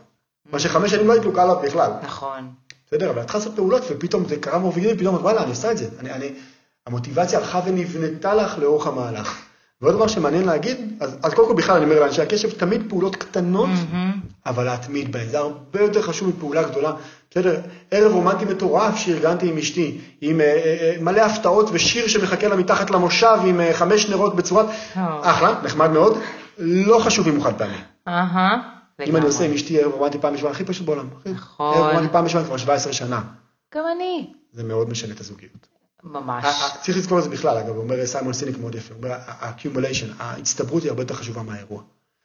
מה 0.51 0.59
שחמש 0.59 0.91
שנים 0.91 1.07
לא 1.07 1.11
היית 1.11 1.23
דלוקה 1.23 1.43
עליו 1.43 1.55
בכלל. 1.63 1.91
נכון. 2.03 2.53
בסדר, 2.93 3.09
אבל 3.09 3.21
את 3.21 3.25
צריכה 3.25 3.37
לעשות 3.37 3.55
פעולות, 3.55 3.81
ופתאום 3.89 4.25
זה 4.25 4.37
קרה 4.37 4.57
מובילים, 4.59 4.97
פתאום 4.97 5.15
וואלה, 5.15 5.41
אני 5.41 5.49
עושה 5.49 5.71
את 5.71 5.77
זה. 5.77 5.85
אני, 5.99 6.11
אני, 6.11 6.29
המוטיבציה 6.87 7.39
הלכה 7.39 7.61
ונבנתה 7.65 8.33
לך 8.33 8.57
לאורך 8.57 8.87
המהלך. 8.87 9.41
ועוד 9.81 9.95
דבר 9.95 10.07
שמעניין 10.07 10.45
להגיד, 10.45 10.77
אז, 10.99 11.17
אז 11.23 11.33
קודם 11.33 11.47
כל 11.47 11.53
בכלל 11.53 11.75
אני 11.75 11.85
אומר 11.85 11.99
לאנשי 11.99 12.21
הקשב, 12.21 12.51
תמיד 12.51 12.81
פעולות 12.89 13.15
קטנות, 13.15 13.69
אבל 14.45 14.63
להתמיד 14.63 15.11
בהן. 15.11 15.27
זה 15.27 15.37
הרבה 15.39 15.81
יותר 15.81 16.01
חשוב 16.01 16.29
מפעולה 16.29 16.63
גדולה. 16.63 16.91
בסדר, 17.31 17.61
ערב 17.91 18.11
רומנטי 18.11 18.45
מטורף 18.45 18.95
שארגנתי 18.95 19.49
עם 19.49 19.57
אשתי, 19.57 20.01
עם 20.21 20.41
אה, 20.41 20.45
אה, 20.45 20.51
אה, 20.81 21.01
מלא 21.01 21.21
הפתעות 21.21 21.69
ושיר 21.73 22.07
שמחכה 22.07 22.47
לה 22.47 22.55
מתחת 22.55 22.89
למושב 22.91 23.37
עם 23.45 23.61
אה, 23.61 23.73
חמש 23.73 24.09
נרות 24.09 24.35
בצורת, 24.35 24.65
אה. 24.97 25.19
אחלה, 25.23 25.55
נחמד 25.63 25.89
מאוד, 25.89 26.17
לא 26.57 26.99
חשוב 26.99 27.27
אם 27.27 27.35
הוא 27.35 27.43
חד 27.43 27.53
פעמי. 27.53 27.77
אהה. 28.07 28.80
אם. 29.07 29.15
אני 29.15 29.25
עושה 29.25 29.45
עם 29.45 29.53
אשתי 29.53 29.81
ערב 29.81 29.91
רומנטי 29.91 30.17
פעם 30.19 30.33
בשבוע, 30.33 30.51
הכי 30.51 30.65
פשוט 30.65 30.85
בעולם. 30.85 31.09
נכון. 31.25 31.73
ערב 31.77 31.95
רומנטי 31.95 32.13
פעם 32.13 32.25
בשבוע 32.25 32.43
כבר 32.43 32.57
17 32.57 32.93
שנה. 32.93 33.21
גם 33.75 33.83
אני. 33.95 34.33
זה 34.51 34.63
מאוד 34.63 34.89
משנה 34.89 35.13
את 35.13 35.19
הזוגיות. 35.19 35.67
ממש. 36.03 36.45
ה- 36.45 36.47
ה- 36.47 36.77
צריך 36.83 36.97
לזכור 36.97 37.19
את 37.19 37.23
זה 37.23 37.29
בכלל, 37.29 37.57
אגב, 37.57 37.77
אומר 37.77 38.05
סיימון 38.05 38.33
סיניק 38.33 38.57
מאוד 38.57 38.75
יפה, 38.75 38.93
הוא 38.93 39.03
אומר, 39.03 39.15
ה-accumulation, 39.15 40.05
ההצטברות 40.19 40.83
היא 40.83 40.89
הרבה 40.89 41.01
יותר 41.01 41.13
חשובה 41.13 41.43
מהאירוע. 41.43 41.83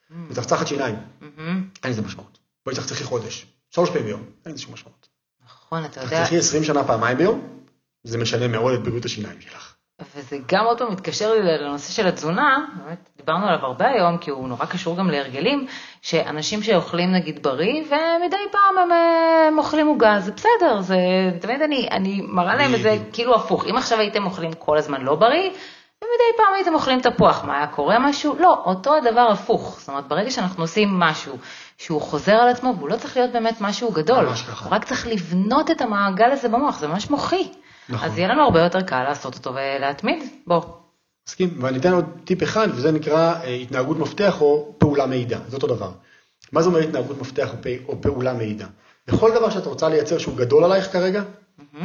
מצחצחת 0.09 0.67
שיניים, 0.67 0.95
מהמם. 1.21 1.69
אין 1.83 1.91
לזה 1.91 2.01
משמעות. 2.01 2.37
בואי 2.65 2.75
תצחצחי 2.75 3.03
חודש, 3.03 3.45
שלוש 3.69 3.89
פעמים 3.89 4.05
ביום, 4.05 4.23
אין 4.45 4.53
לזה 4.53 4.61
שום 4.61 4.73
משמעות. 4.73 5.07
נכון, 5.45 5.85
אתה 5.85 6.01
יודע, 6.01 6.17
תצחצחי 6.19 6.37
20 6.37 6.63
שנה 6.63 6.83
פעמיים 6.83 7.17
ביום, 7.17 7.47
זה 8.03 8.17
משנה 8.17 8.47
מאוד 8.47 8.73
את 8.73 8.83
בריאות 8.83 9.05
השיניים 9.05 9.41
שלך. 9.41 9.66
וזה 10.15 10.37
גם 10.45 10.65
עוד 10.65 10.77
פעם 10.77 10.91
מתקשר 10.91 11.31
לי 11.31 11.57
לנושא 11.57 11.93
של 11.93 12.07
התזונה, 12.07 12.65
באמת 12.83 13.09
דיברנו 13.17 13.47
עליו 13.47 13.65
הרבה 13.65 13.87
היום, 13.87 14.17
כי 14.17 14.31
הוא 14.31 14.47
נורא 14.47 14.65
קשור 14.65 14.97
גם 14.97 15.09
להרגלים, 15.09 15.67
שאנשים 16.01 16.63
שאוכלים 16.63 17.11
נגיד 17.11 17.43
בריא, 17.43 17.81
ומדי 17.81 18.37
פעם 18.51 18.77
הם, 18.77 18.91
אה, 18.91 19.47
הם 19.47 19.57
אוכלים 19.57 19.87
עוגה, 19.87 20.19
זה 20.19 20.31
בסדר, 20.31 20.81
זה, 20.81 20.97
תמיד 21.41 21.61
אני, 21.61 21.87
אני 21.91 22.21
מראה 22.27 22.55
להם 22.55 22.75
את 22.75 22.81
זה. 22.81 22.97
כאילו 23.13 23.35
הפוך, 23.35 23.65
אם 23.69 23.77
עכשיו 23.77 23.99
הייתם 23.99 24.25
אוכלים 24.25 24.53
כל 24.53 24.77
הזמן 24.77 25.01
לא 25.01 25.15
בריא, 25.15 25.49
ומדי 26.01 26.37
פעם 26.37 26.53
הייתם 26.55 26.73
אוכלים 26.73 27.01
תפוח, 27.01 27.43
מה 27.43 27.57
היה 27.57 27.67
קורה 27.67 27.99
משהו? 27.99 28.35
לא, 28.39 28.61
אותו 28.65 28.95
הדבר 28.95 29.27
הפוך, 29.31 29.77
זאת 29.79 29.89
אומרת, 29.89 30.07
ברגע 30.07 30.31
שאנחנו 30.31 30.63
עושים 30.63 30.99
משהו 30.99 31.37
שהוא 31.77 32.01
חוזר 32.01 32.35
על 32.35 32.49
עצמו, 32.49 32.73
והוא 32.77 32.89
לא 32.89 32.95
צריך 32.95 33.17
להיות 33.17 33.31
באמת 33.31 33.61
משהו 33.61 33.91
גדול, 33.91 34.25
ממש 34.25 34.41
ככה. 34.41 34.69
רק 34.69 34.83
צריך 34.83 35.07
לבנות 35.07 35.71
את 35.71 35.81
המעגל 35.81 36.31
הזה 36.31 36.49
במוח, 36.49 36.79
זה 36.79 36.87
ממש 36.87 37.09
מוחי. 37.09 37.51
נכון. 37.89 38.09
אז 38.09 38.17
יהיה 38.17 38.27
לנו 38.27 38.43
הרבה 38.43 38.61
יותר 38.61 38.81
קל 38.81 39.03
לעשות 39.03 39.35
אותו 39.35 39.53
ולהתמיד 39.55 40.23
בו. 40.47 40.77
מסכים? 41.27 41.63
ואני 41.63 41.77
אתן 41.77 41.93
עוד 41.93 42.05
טיפ 42.25 42.43
אחד, 42.43 42.67
וזה 42.71 42.91
נקרא 42.91 43.33
אה, 43.43 43.53
התנהגות 43.53 43.97
מפתח 43.97 44.41
או 44.41 44.75
פעולה 44.77 45.05
מעידה, 45.05 45.39
זה 45.47 45.55
אותו 45.55 45.67
דבר. 45.67 45.91
מה 46.51 46.61
זה 46.61 46.67
אומר 46.69 46.79
התנהגות 46.79 47.21
מפתח 47.21 47.49
או, 47.87 48.01
פעולה 48.01 48.33
מעידה? 48.33 48.67
בכל 49.07 49.31
דבר 49.35 49.49
שאת 49.49 49.65
רוצה 49.65 49.89
לייצר 49.89 50.17
שהוא 50.17 50.37
גדול 50.37 50.63
עלייך 50.63 50.91
כרגע, 50.91 51.23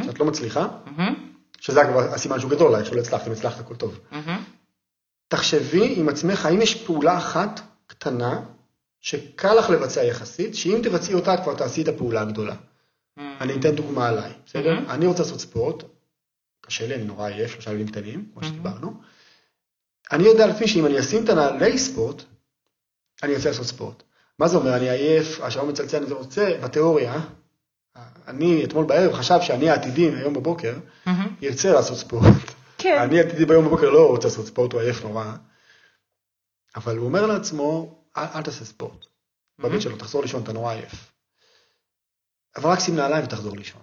שאת 0.03 0.19
לא 0.19 0.25
מצליחה, 0.25 0.67
מהמם, 0.85 1.13
שזה 1.59 1.81
הסימן 2.13 2.39
שהוא 2.39 2.51
גדול 2.51 2.67
עלייך, 2.67 2.87
שלא 2.87 2.99
הצלחת, 2.99 3.27
אם 3.27 3.31
הצלחת 3.31 3.59
הכל 3.59 3.75
טוב. 3.75 3.99
מהמם. 4.11 4.43
תחשבי 5.27 5.93
עם 5.97 6.09
עצמך, 6.09 6.45
האם 6.45 6.61
יש 6.61 6.83
פעולה 6.83 7.17
אחת 7.17 7.61
קטנה 7.87 8.41
שקל 9.01 9.53
לך 9.53 9.69
לבצע 9.69 10.03
יחסית, 10.03 10.55
שאם 10.55 10.79
תבצעי 10.83 11.13
אותה 11.13 11.33
את 11.33 11.39
כבר 11.39 11.55
תעשי 11.55 11.81
את 11.81 11.87
הפעולה 11.87 12.21
הגדולה. 12.21 12.55
אני 13.17 13.53
אתן 13.55 13.75
דוגמה 13.75 14.07
עליי, 14.07 14.31
בסדר? 14.45 14.77
Mhm. 14.77 14.91
אני 14.91 15.05
רוצה 15.05 15.23
לעשות 15.23 15.39
ספורט, 15.39 15.83
קשה 16.65 16.87
לי, 16.87 16.95
אני 16.95 17.03
נורא 17.03 17.27
עייף, 17.27 17.51
שלושה 17.51 17.71
ילדים 17.71 17.87
קטנים, 17.87 18.29
כמו 18.33 18.43
שדיברנו. 18.43 19.01
אני 20.11 20.23
יודע 20.23 20.45
עצמי 20.45 20.67
שאם 20.67 20.85
אני 20.85 20.99
אשים 20.99 21.23
את 21.23 21.29
הנעלי 21.29 21.77
ספורט, 21.77 22.23
אני 23.23 23.35
ארצה 23.35 23.49
לעשות 23.49 23.65
ספורט. 23.65 24.03
מה 24.39 24.47
זה 24.47 24.57
אומר? 24.57 24.75
אני 24.77 24.89
עייף, 24.89 25.39
השעון 25.41 25.69
מצלצל, 25.69 26.03
אני 26.03 26.13
רוצה, 26.13 26.57
בתיאוריה, 26.63 27.21
אני 28.27 28.65
אתמול 28.65 28.85
בערב 28.85 29.13
חשב 29.13 29.41
שאני 29.41 29.69
העתידי 29.69 30.09
היום 30.15 30.33
בבוקר. 30.33 30.73
ירצה 31.41 31.73
לעשות 31.73 31.97
ספורט. 31.97 32.23
כן. 32.77 33.01
אני 33.01 33.19
עתידי 33.19 33.45
ביום 33.45 33.65
בבוקר 33.65 33.89
לא 33.89 34.07
רוצה 34.07 34.27
לעשות 34.27 34.45
ספורט, 34.45 34.73
הוא 34.73 34.81
עייף 34.81 35.03
נורא. 35.03 35.35
אבל 36.75 36.97
הוא 36.97 37.05
אומר 37.05 37.25
לעצמו, 37.25 37.99
אל, 38.17 38.25
אל 38.35 38.41
תעשה 38.41 38.65
ספורט. 38.65 39.05
בבית 39.59 39.81
שלו, 39.81 39.97
תחזור 39.97 40.21
לישון, 40.21 40.43
אתה 40.43 40.53
נורא 40.53 40.73
עייף. 40.73 41.11
אבל 42.55 42.69
רק 42.69 42.79
שים 42.79 42.95
נעליים 42.95 43.25
ותחזור 43.25 43.57
לישון. 43.57 43.81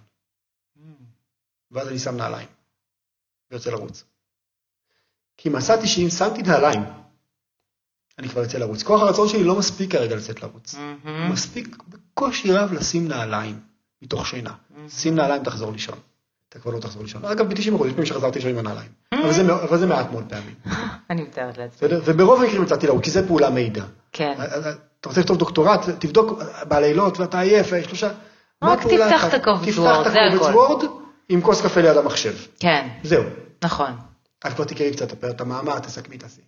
ואז 1.71 1.89
אני 1.89 1.99
שם 1.99 2.17
נעליים, 2.17 2.49
ויוצא 3.51 3.71
לרוץ. 3.71 4.05
כי 5.37 5.49
מצאתי 5.49 5.87
שאם 5.87 6.11
שמתי 6.11 6.43
נעליים, 6.43 6.83
אני 8.19 8.29
כבר 8.29 8.43
יוצא 8.43 8.59
לרוץ. 8.59 8.83
כוח 8.83 9.01
הרצון 9.03 9.29
שלי 9.29 9.45
לא 9.45 9.59
מספיק 9.59 9.93
כרגע 9.93 10.17
לצאת 10.17 10.43
לרוץ. 10.43 10.75
מהמם. 10.75 11.33
מספיק 11.33 11.77
בקושי 11.89 12.53
רב 12.53 12.73
לשים 12.73 13.09
נעליים, 13.09 13.59
מתוך 14.03 14.27
שינה. 14.27 14.53
שים 14.89 15.15
נעליים, 15.15 15.43
תחזור 15.45 15.73
לישון. 15.73 15.99
אתה 16.49 16.59
כבר 16.59 16.73
לא 16.73 16.81
תחזור 16.81 17.03
לישון. 17.03 17.25
אגב, 17.25 17.49
ב-90% 17.49 17.57
יש 17.59 17.69
פעמים 17.93 18.07
שחזרתי 18.07 18.39
לישון 18.39 18.51
עם 18.51 18.59
הנעליים. 18.59 18.91
אבל 19.15 19.33
זה 19.33 19.43
מאוד- 19.43 19.61
אבל 19.61 19.79
זה 19.79 19.87
מעט 19.87 20.11
מאוד 20.11 20.25
פעמים. 20.29 20.55
אני 21.11 21.23
מתארת 21.23 21.59
לעצמי. 21.59 21.89
וברוב 22.05 22.43
המקרים 22.43 22.63
יצאתי 22.63 22.87
לרוץ, 22.87 23.05
כי 23.05 23.11
זה 23.11 23.27
פעולה 23.27 23.51
מעידה. 23.51 23.85
כן. 24.13 24.33
אתה 25.01 25.09
רוצה 25.09 25.21
לכתוב 25.21 25.37
דוקטורט, 25.37 25.81
תבדוק 25.99 26.39
בלילות 26.69 27.21
ואתה 27.21 27.41
עייף, 27.41 27.67
שלושה. 27.87 28.11
מה 28.63 28.73
הפעולה 28.73 29.11
תפתח? 29.11 29.25
את 29.29 29.35
הקובץ 29.35 29.69
תפתח 29.69 29.79
וורד, 29.79 30.07
את 30.07 30.13
זה 30.13 30.19
הקובץ 30.21 30.47
הכל. 30.49 30.59
וורד 30.59 30.85
עם 31.31 31.41
כוס 31.41 31.61
קפה 31.61 31.81
ליד 31.81 31.97
המחשב. 31.97 32.35
כן, 32.59 32.89
זהו. 33.03 33.25
נכון. 33.65 33.91
אז 34.45 34.55
כבר 34.55 34.65
תקראי 34.65 34.93
קצת 34.93 35.13
את 35.13 35.25
את 35.25 35.41
המאמר, 35.41 35.79
תסכמי, 35.79 36.19
תעשי. 36.19 36.41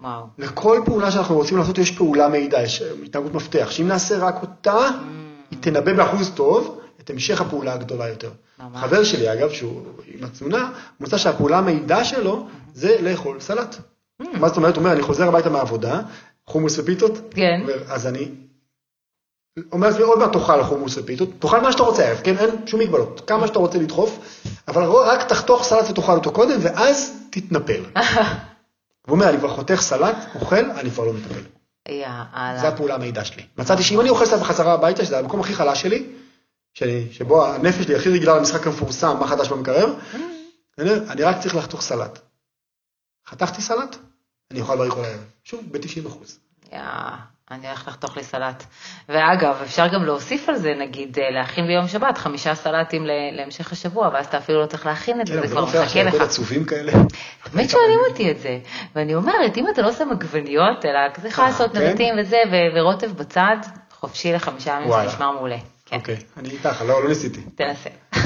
וואו. 0.00 0.24
לכל 0.38 0.80
פעולה 0.84 1.10
שאנחנו 1.10 1.34
רוצים 1.34 1.58
לעשות 1.58 1.78
יש 1.78 1.90
פעולה 1.90 2.28
מעידה, 2.28 2.62
יש 2.62 2.82
אה, 2.82 2.90
התנהגות 3.04 3.34
מפתח, 3.34 3.70
שאם 3.70 3.88
נעשה 3.88 4.18
רק 4.18 4.42
אותה, 4.42 4.88
היא 5.50 5.58
תנבא 5.60 5.92
באחוז 5.92 6.30
טוב 6.34 6.80
את 7.00 7.10
המשך 7.10 7.40
הפעולה 7.40 7.72
הגדולה 7.72 8.08
יותר. 8.08 8.30
ממש. 8.58 8.80
חבר 8.80 9.04
שלי, 9.04 9.32
אגב, 9.32 9.50
שהוא 9.50 9.82
עם 10.06 10.24
התזונה, 10.24 10.70
מצא 11.00 11.18
שהפעולה 11.18 11.58
המעידה 11.58 12.04
שלו 12.04 12.46
זה 12.74 12.96
לאכול 13.02 13.40
סלט. 13.40 13.76
מה 14.20 14.48
זאת 14.48 14.56
אומרת? 14.56 14.76
הוא 14.76 14.82
אומר, 14.82 14.92
אני 14.92 15.02
חוזר 15.02 15.28
הביתה 15.28 15.50
מהעבודה, 15.50 16.00
חומוס 16.46 16.78
ופיתות, 16.78 17.18
כן. 17.30 17.60
אז 17.88 18.06
אני 18.06 18.28
אומר 19.72 19.88
לעצמי, 19.88 20.02
עוד 20.02 20.18
מעט 20.18 20.32
תאכל 20.32 20.64
חומוס 20.64 20.98
ופיתות, 20.98 21.28
תאכל 21.38 21.60
מה 21.60 21.72
שאתה 21.72 21.82
רוצה 21.82 22.14
כן? 22.24 22.36
אין 22.38 22.66
שום 22.66 22.80
מגבלות, 22.80 23.20
כמה 23.26 23.46
שאתה 23.46 23.58
רוצה 23.58 23.78
לדחוף, 23.78 24.18
אבל 24.68 24.82
רק 24.82 25.28
תחתוך 25.28 25.64
סלט 25.64 25.90
ותאכל 25.90 26.12
אותו 26.12 26.32
קודם, 26.32 26.58
ואז 26.62 27.12
תתנפל. 27.30 27.84
הוא 29.06 29.14
אומר, 29.14 29.28
אני 29.28 29.38
כבר 29.38 29.48
חותך 29.48 29.80
סלט, 29.80 30.16
אוכל, 30.34 30.70
אני 30.70 30.90
כבר 30.90 31.04
לא 31.04 31.12
מתנפל. 31.14 31.40
יאללה. 31.88 32.68
הפעולה 32.68 32.94
המעידה 32.94 33.24
שלי. 33.24 33.42
מצאתי 33.58 33.82
שאם 33.82 34.00
אני 34.00 34.08
אוכל 34.08 34.26
סלט 34.26 34.40
בחזרה 34.40 34.72
הביתה, 34.72 35.04
שזה 35.04 35.18
המקום 35.18 35.40
הכי 35.40 35.54
חלש 35.54 35.82
שלי, 35.82 36.06
שאני, 36.74 37.06
שבו 37.12 37.46
הנפש 37.46 37.84
שלי 37.84 37.94
הכי 37.96 38.08
רגילה 38.08 38.36
למשחק 38.36 38.66
המפורסם, 38.66 39.16
מה 39.20 39.26
חדש 39.26 39.48
במקרר, 39.48 39.94
בסדר? 40.72 41.04
אני 41.10 41.22
רק 41.22 41.40
צריך 41.40 41.56
לחתוך 41.56 41.82
סלט. 41.82 42.18
חתכתי 43.26 43.62
סלט, 43.62 43.96
אני 44.50 44.60
אוכל 44.60 44.76
בריא 44.76 44.90
כל 44.90 45.04
הערב. 45.04 45.24
שוב, 45.44 45.60
ב-90 45.72 46.08
אחוז. 46.08 46.38
יא, 46.72 46.78
אני 47.50 47.66
הולך 47.68 47.88
לחתוך 47.88 48.16
לי 48.16 48.24
סלט. 48.24 48.64
ואגב, 49.08 49.60
אפשר 49.62 49.86
גם 49.86 50.04
להוסיף 50.04 50.48
על 50.48 50.56
זה, 50.56 50.74
נגיד, 50.78 51.18
אה, 51.18 51.30
להכין 51.30 51.66
ביום 51.66 51.88
שבת 51.88 52.18
חמישה 52.18 52.54
סלטים 52.54 53.06
להמשך 53.32 53.72
השבוע, 53.72 54.10
ואז 54.12 54.26
אתה 54.26 54.38
אפילו 54.38 54.60
לא 54.60 54.66
צריך 54.66 54.86
להכין 54.86 55.20
את 55.20 55.26
זה, 55.26 55.40
זה 55.40 55.48
כבר 55.48 55.60
לא 55.60 55.66
מחכה 55.66 56.02
לך. 56.02 56.14
עצובים 56.14 56.64
כאלה. 56.64 56.92
באמת 57.52 57.70
שואלים 57.70 58.00
אותי 58.10 58.30
את 58.30 58.38
זה, 58.38 58.58
ואני 58.94 59.14
אומרת, 59.14 59.56
אם 59.56 59.68
אתה 59.68 59.82
לא 59.82 59.92
שם 59.92 60.08
עגבניות, 60.10 60.84
אלא 60.84 60.98
יכולה 61.28 61.46
אה, 61.46 61.52
לעשות 61.52 61.72
כן? 61.72 61.90
נבטים 61.90 62.14
וזה, 62.18 62.36
ורוטב 62.74 63.12
בצד, 63.12 63.56
חופשי 63.90 64.32
לחמישה 64.32 64.70
ימים, 64.70 64.90
זה. 64.90 65.06
נשמע 65.06 65.32
מעולה. 65.32 65.58
כן, 65.86 65.96
אוקיי, 65.96 66.16
אני 66.36 66.50
איתך, 66.50 66.82
לא 66.86 67.02
לא 67.02 67.08
ניסיתי. 67.08 67.40
תנסה. 67.40 67.90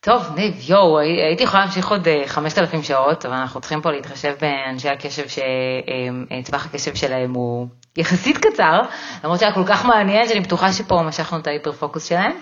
טוב, 0.00 0.22
ניב, 0.34 0.54
יואו, 0.68 0.98
הייתי 0.98 1.42
יכולה 1.42 1.64
להמשיך 1.64 1.88
עוד 1.88 2.08
5,000 2.26 2.82
שעות, 2.82 3.26
אבל 3.26 3.34
אנחנו 3.34 3.60
צריכים 3.60 3.82
פה 3.82 3.90
להתחשב 3.90 4.34
באנשי 4.40 4.88
הקשב, 4.88 5.24
שטווח 5.28 6.66
הקשב 6.66 6.94
שלהם 6.94 7.34
הוא 7.34 7.68
יחסית 7.96 8.38
קצר, 8.38 8.80
למרות 9.24 9.40
שהיה 9.40 9.52
כל 9.52 9.64
כך 9.66 9.84
מעניין, 9.84 10.28
שאני 10.28 10.40
בטוחה 10.40 10.72
שפה 10.72 11.02
משכנו 11.02 11.38
את 11.38 11.46
ההיפר 11.46 11.72
פוקוס 11.72 12.04
שלהם. 12.04 12.32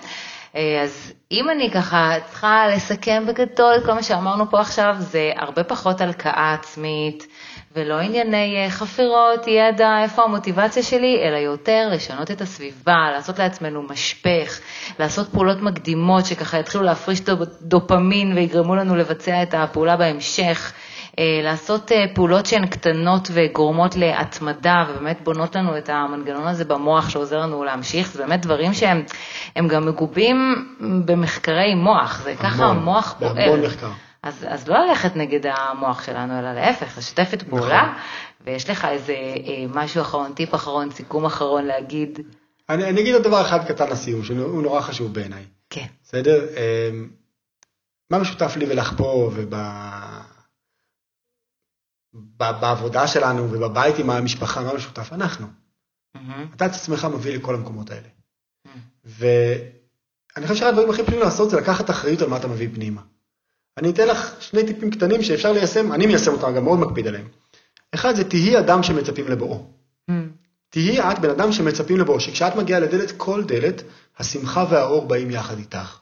אז 0.83 1.13
אם 1.33 1.51
אני 1.51 1.71
ככה 1.71 2.15
צריכה 2.27 2.67
לסכם 2.69 3.25
בגדול 3.27 3.75
את 3.79 3.85
כל 3.87 3.93
מה 3.93 4.03
שאמרנו 4.03 4.51
פה 4.51 4.61
עכשיו, 4.61 4.95
זה 4.99 5.33
הרבה 5.37 5.65
פחות 5.65 6.01
הלקאה 6.01 6.55
עצמית, 6.61 7.27
ולא 7.77 7.99
ענייני 8.01 8.67
חפירות, 8.69 9.47
ידע, 9.47 10.03
איפה 10.03 10.23
המוטיבציה 10.23 10.83
שלי, 10.83 11.23
אלא 11.23 11.37
יותר 11.37 11.89
לשנות 11.93 12.31
את 12.31 12.41
הסביבה, 12.41 13.11
לעשות 13.13 13.39
לעצמנו 13.39 13.83
משפך, 13.83 14.61
לעשות 14.99 15.29
פעולות 15.29 15.63
מקדימות 15.63 16.27
שככה 16.27 16.59
יתחילו 16.59 16.85
להפריש 16.85 17.21
דופמין 17.63 18.33
ויגרמו 18.37 18.75
לנו 18.75 18.97
לבצע 18.97 19.43
את 19.43 19.55
הפעולה 19.55 19.97
בהמשך. 19.97 20.73
לעשות 21.19 21.93
פעולות 22.15 22.47
שהן 22.47 22.67
קטנות 22.67 23.29
וגורמות 23.33 23.97
להתמדה 23.97 24.85
ובאמת 24.89 25.21
בונות 25.25 25.57
לנו 25.57 25.79
את 25.79 25.89
המנגנון 25.89 26.47
הזה 26.47 26.65
במוח 26.65 27.09
שעוזר 27.09 27.39
לנו 27.41 27.65
להמשיך, 27.65 28.12
זה 28.12 28.23
באמת 28.23 28.43
דברים 28.43 28.75
שהם 28.75 29.69
גם 29.69 29.87
מגובים 29.87 30.67
במחקרי 31.05 31.75
מוח, 31.75 32.21
זה 32.25 32.35
ככה 32.37 32.65
המוח 32.65 33.17
פועל. 33.19 33.35
בהמון 33.35 33.61
מחקר. 33.61 33.91
אז, 34.25 34.47
אז 34.49 34.69
לא 34.69 34.87
ללכת 34.87 35.17
נגד 35.17 35.41
המוח 35.47 36.03
שלנו, 36.03 36.39
אלא 36.39 36.53
להפך, 36.53 36.99
לשתף 36.99 37.31
את 37.35 37.43
פעולה, 37.43 37.83
נכון. 37.83 38.03
ויש 38.47 38.71
לך 38.71 38.85
איזה 38.85 39.12
אה, 39.12 39.65
משהו 39.75 40.03
אחרון, 40.03 40.33
טיפ 40.33 40.55
אחרון, 40.55 40.91
סיכום 40.91 41.25
אחרון 41.25 41.65
להגיד. 41.65 42.19
אני, 42.69 42.85
אני 42.85 43.01
אגיד 43.01 43.15
עוד 43.15 43.23
דבר 43.23 43.41
אחד 43.41 43.65
קטן 43.69 43.91
לסיום, 43.91 44.25
שהוא 44.25 44.62
נורא 44.62 44.81
חשוב 44.81 45.15
בעיניי. 45.15 45.45
כן. 45.71 45.87
בסדר? 46.03 46.47
אה, 46.57 46.91
מה 48.11 48.19
משותף 48.19 48.57
לי 48.57 48.67
ולך 48.69 48.95
פה 48.97 49.31
ובעבודה 52.15 53.07
שלנו 53.07 53.53
ובבית 53.53 53.99
עם 53.99 54.11
המשפחה, 54.11 54.62
מה 54.62 54.75
משותף? 54.75 55.12
אנחנו. 55.12 55.47
Mm-hmm. 55.47 56.21
אתה 56.57 56.67
את 56.67 56.71
עצמך 56.71 57.05
מביא 57.05 57.37
לכל 57.37 57.55
המקומות 57.55 57.91
האלה. 57.91 58.09
Mm-hmm. 58.09 58.71
ואני 59.05 60.47
חושב 60.47 60.55
שאחד 60.55 60.69
הדברים 60.69 60.91
הכי 60.91 61.03
פשוטים 61.03 61.21
לעשות 61.21 61.51
זה 61.51 61.57
לקחת 61.57 61.91
אחריות 61.91 62.23
על 62.23 62.29
מה 62.29 62.37
אתה 62.37 62.49
מביא 62.49 62.69
פנימה. 62.75 63.01
אני 63.79 63.91
אתן 63.91 64.09
לך 64.09 64.37
שני 64.41 64.67
טיפים 64.67 64.91
קטנים 64.91 65.23
שאפשר 65.23 65.53
ליישם, 65.53 65.93
אני 65.93 66.07
מיישם 66.07 66.33
אותם, 66.33 66.55
גם 66.55 66.65
מאוד 66.65 66.79
מקפיד 66.79 67.07
עליהם. 67.07 67.29
אחד 67.95 68.15
זה 68.15 68.25
תהי 68.25 68.59
אדם 68.59 68.83
שמצפים 68.83 69.29
לבואו. 69.29 69.67
Mm. 70.11 70.12
תהי 70.71 71.01
את 71.01 71.19
בן 71.19 71.31
אדם 71.31 71.53
שמצפים 71.53 71.97
לבואו, 71.97 72.21
שכשאת 72.21 72.57
מגיעה 72.57 72.81
לדלת, 72.81 73.12
כל 73.17 73.45
דלת, 73.45 73.83
השמחה 74.19 74.65
והאור 74.71 75.09
באים 75.09 75.31
יחד 75.31 75.59
איתך. 75.59 75.99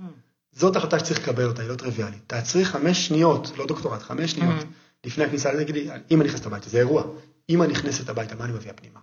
Mm. 0.00 0.04
זאת 0.52 0.76
החלטה 0.76 0.98
שצריך 0.98 1.20
לקבל 1.20 1.44
אותה, 1.44 1.62
היא 1.62 1.70
לא 1.70 1.74
טריוויאלית. 1.74 2.22
תעצרי 2.26 2.64
חמש 2.64 3.06
שניות, 3.06 3.52
לא 3.56 3.66
דוקטורט, 3.66 4.02
חמש 4.02 4.30
שניות, 4.30 4.60
mm. 4.60 4.85
לפני 5.04 5.24
הכניסה, 5.24 5.52
תגידי, 5.64 5.88
אמא 6.10 6.24
נכנסת 6.24 6.46
הביתה, 6.46 6.68
זה 6.68 6.78
אירוע. 6.78 7.04
אמא 7.50 7.64
נכנסת 7.64 8.08
הביתה, 8.08 8.34
מה 8.34 8.44
אני 8.44 8.52
מביאה 8.52 8.74
פנימה? 8.74 9.00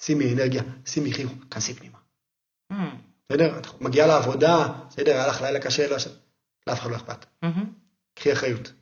שימי 0.00 0.32
אנרגיה, 0.34 0.62
שימי 0.86 1.12
חיוך, 1.12 1.32
כנסי 1.50 1.74
פנימה. 1.74 1.98
בסדר? 3.28 3.58
את 3.58 3.80
מגיעה 3.80 4.06
לעבודה, 4.06 4.68
בסדר, 4.88 5.12
היה 5.12 5.26
לך 5.26 5.42
לילה 5.42 5.60
קשה, 5.60 5.96
לאף 6.66 6.80
אחד 6.80 6.90
לא 6.90 6.96
אכפת. 6.96 7.26
קחי 8.14 8.32
אחריות. 8.32 8.72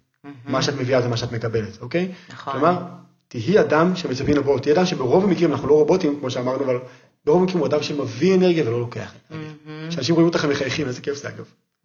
מה 0.44 0.62
שאת 0.62 0.74
מביאה 0.74 1.02
זה 1.02 1.08
מה 1.08 1.16
שאת 1.16 1.32
מקבלת, 1.32 1.80
אוקיי? 1.80 2.12
נכון. 2.28 2.52
כלומר, 2.52 2.82
תהי 3.28 3.60
אדם 3.60 3.96
שמצפים 3.96 4.36
לבוא, 4.36 4.60
תהי 4.60 4.72
אדם 4.72 4.86
שברוב 4.86 5.24
המקרים, 5.24 5.52
אנחנו 5.52 5.68
לא 5.68 5.74
רובוטים, 5.74 6.20
כמו 6.20 6.30
שאמרנו, 6.30 6.64
אבל 6.64 6.78
ברוב 7.24 7.40
המקרים 7.42 7.58
הוא 7.58 7.66
אדם 7.66 7.82
שמביא 7.82 8.34
אנרגיה 8.34 8.68
ולא 8.68 8.80
לוקח 8.80 9.14
אנרגיה. 9.30 9.88
כשאנשים 9.88 10.14
רואים 10.14 10.28
אותך 10.28 10.44
מחייכים, 10.44 10.86
איזה 10.86 11.00
כיף 11.00 11.16
זה 11.16 11.28
אגב. 11.28 11.44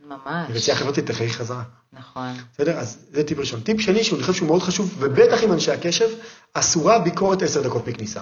ממש. 0.10 0.50
ורצייה 0.50 0.78
חברתית 0.78 1.06
תחייך 1.06 1.38
חזרה. 1.38 1.64
נכון. 1.94 2.34
בסדר? 2.54 2.78
אז 2.78 2.98
זה 3.12 3.24
טיפ 3.24 3.40
ראשון. 3.40 3.62
טיפ 3.62 3.82
שני, 3.82 4.04
שאני 4.04 4.22
חושב 4.22 4.34
שהוא 4.34 4.48
מאוד 4.48 4.62
חשוב, 4.62 4.96
ובטח 5.00 5.44
עם 5.44 5.52
אנשי 5.52 5.72
הקשב, 5.72 6.10
אסורה 6.54 7.00
ביקורת 7.00 7.42
עשר 7.42 7.62
דקות 7.62 7.88
מכניסה. 7.88 8.22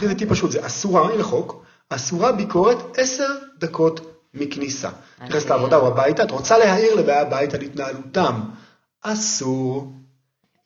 זה 0.00 0.14
טיפ 0.14 0.30
פשוט, 0.30 0.50
זה 0.50 0.66
אסורה, 0.66 1.10
אין 1.10 1.18
לחוק, 1.18 1.64
אסורה 1.88 2.32
ביקורת 2.32 2.98
עשר 2.98 3.26
דקות 3.58 4.00
מכניסה. 4.34 4.90
נכנסת 5.22 5.50
לעבודה 5.50 5.76
או 5.76 5.86
הביתה, 5.86 6.22
את 6.22 6.30
רוצה 6.30 6.58
להעיר 6.58 6.94
לבאי 6.94 7.16
הבית 7.16 7.54
על 7.54 7.60
התנהלותם. 7.60 8.40
אסור. 9.02 9.92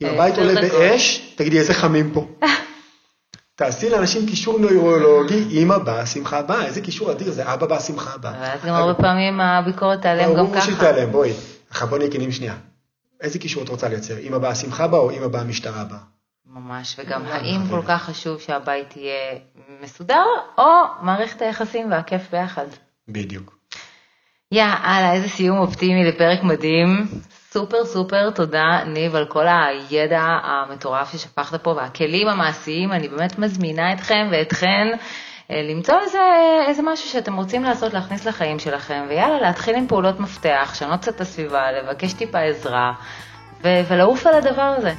אם 0.02 0.06
הבית 0.06 0.38
עולה 0.38 0.54
באש, 0.54 1.32
תגידי 1.36 1.58
איזה 1.58 1.74
חמים 1.74 2.12
פה. 2.12 2.26
תעשי 3.54 3.90
לאנשים 3.90 4.26
קישור 4.26 4.58
נוירולוגי, 4.58 5.62
אמא 5.62 5.78
באה, 5.78 6.06
שמחה 6.06 6.42
באה, 6.42 6.64
איזה 6.64 6.80
קישור 6.80 7.12
אדיר, 7.12 7.30
זה 7.32 7.52
אבא 7.52 7.66
בא, 7.66 7.80
שמחה 7.80 8.18
באה. 8.18 8.32
ואז 8.40 8.60
גם 8.64 8.74
הרבה 8.74 8.94
פעמים 8.94 9.40
הביקורת 9.40 10.02
תיעלם 10.02 10.34
גם 10.34 10.34
ככה. 10.34 10.44
ברור 10.44 10.60
שהיא 10.60 10.76
תיעלם, 10.76 11.12
בואי. 11.12 11.32
עכשיו 11.70 11.88
בואי 11.88 11.98
נהיה 11.98 12.12
כנים 12.12 12.32
שנייה. 12.32 12.54
איזה 13.20 13.38
קישור 13.38 13.62
את 13.62 13.68
רוצה 13.68 13.88
לייצר? 13.88 14.18
אמא 14.18 14.38
באה, 14.38 14.54
שמחה 14.54 14.86
באה 14.86 15.00
או 15.00 15.10
אמא 15.10 15.26
באה, 15.26 15.44
משטרה 15.44 15.84
באה? 15.84 15.98
ממש, 16.46 16.96
וגם 16.98 17.22
האם 17.26 17.60
כל 17.70 17.80
כך 17.88 18.02
חשוב 18.02 18.40
שהבית 18.40 18.96
יהיה 18.96 19.38
מסודר, 19.82 20.24
או 20.58 20.64
מערכת 21.00 21.42
היחסים 21.42 21.90
והכיף 21.90 22.22
ביחד. 22.32 22.66
בדיוק. 23.08 23.58
יאללה, 24.52 25.12
איזה 25.12 25.28
סיום 25.28 25.58
אופטימי 25.58 26.04
לפרק 26.04 26.42
מדהים. 26.42 27.08
סופר 27.52 27.84
סופר 27.84 28.30
תודה, 28.30 28.80
ניב, 28.86 29.16
על 29.16 29.26
כל 29.26 29.46
הידע 29.48 30.20
המטורף 30.22 31.12
ששפכת 31.12 31.62
פה 31.62 31.70
והכלים 31.70 32.28
המעשיים. 32.28 32.92
אני 32.92 33.08
באמת 33.08 33.38
מזמינה 33.38 33.92
אתכם 33.92 34.28
ואתכן 34.30 34.88
אה, 35.50 35.62
למצוא 35.62 35.94
איזה, 36.00 36.18
איזה 36.68 36.82
משהו 36.82 37.08
שאתם 37.08 37.36
רוצים 37.36 37.64
לעשות, 37.64 37.94
להכניס 37.94 38.26
לחיים 38.26 38.58
שלכם, 38.58 39.04
ויאללה, 39.08 39.40
להתחיל 39.40 39.76
עם 39.76 39.86
פעולות 39.86 40.20
מפתח, 40.20 40.68
לשנות 40.72 41.00
קצת 41.00 41.16
את 41.16 41.20
הסביבה, 41.20 41.72
לבקש 41.72 42.12
טיפה 42.12 42.40
עזרה, 42.40 42.92
ולעוף 43.62 44.26
על 44.26 44.34
הדבר 44.34 44.74
הזה. 44.78 44.92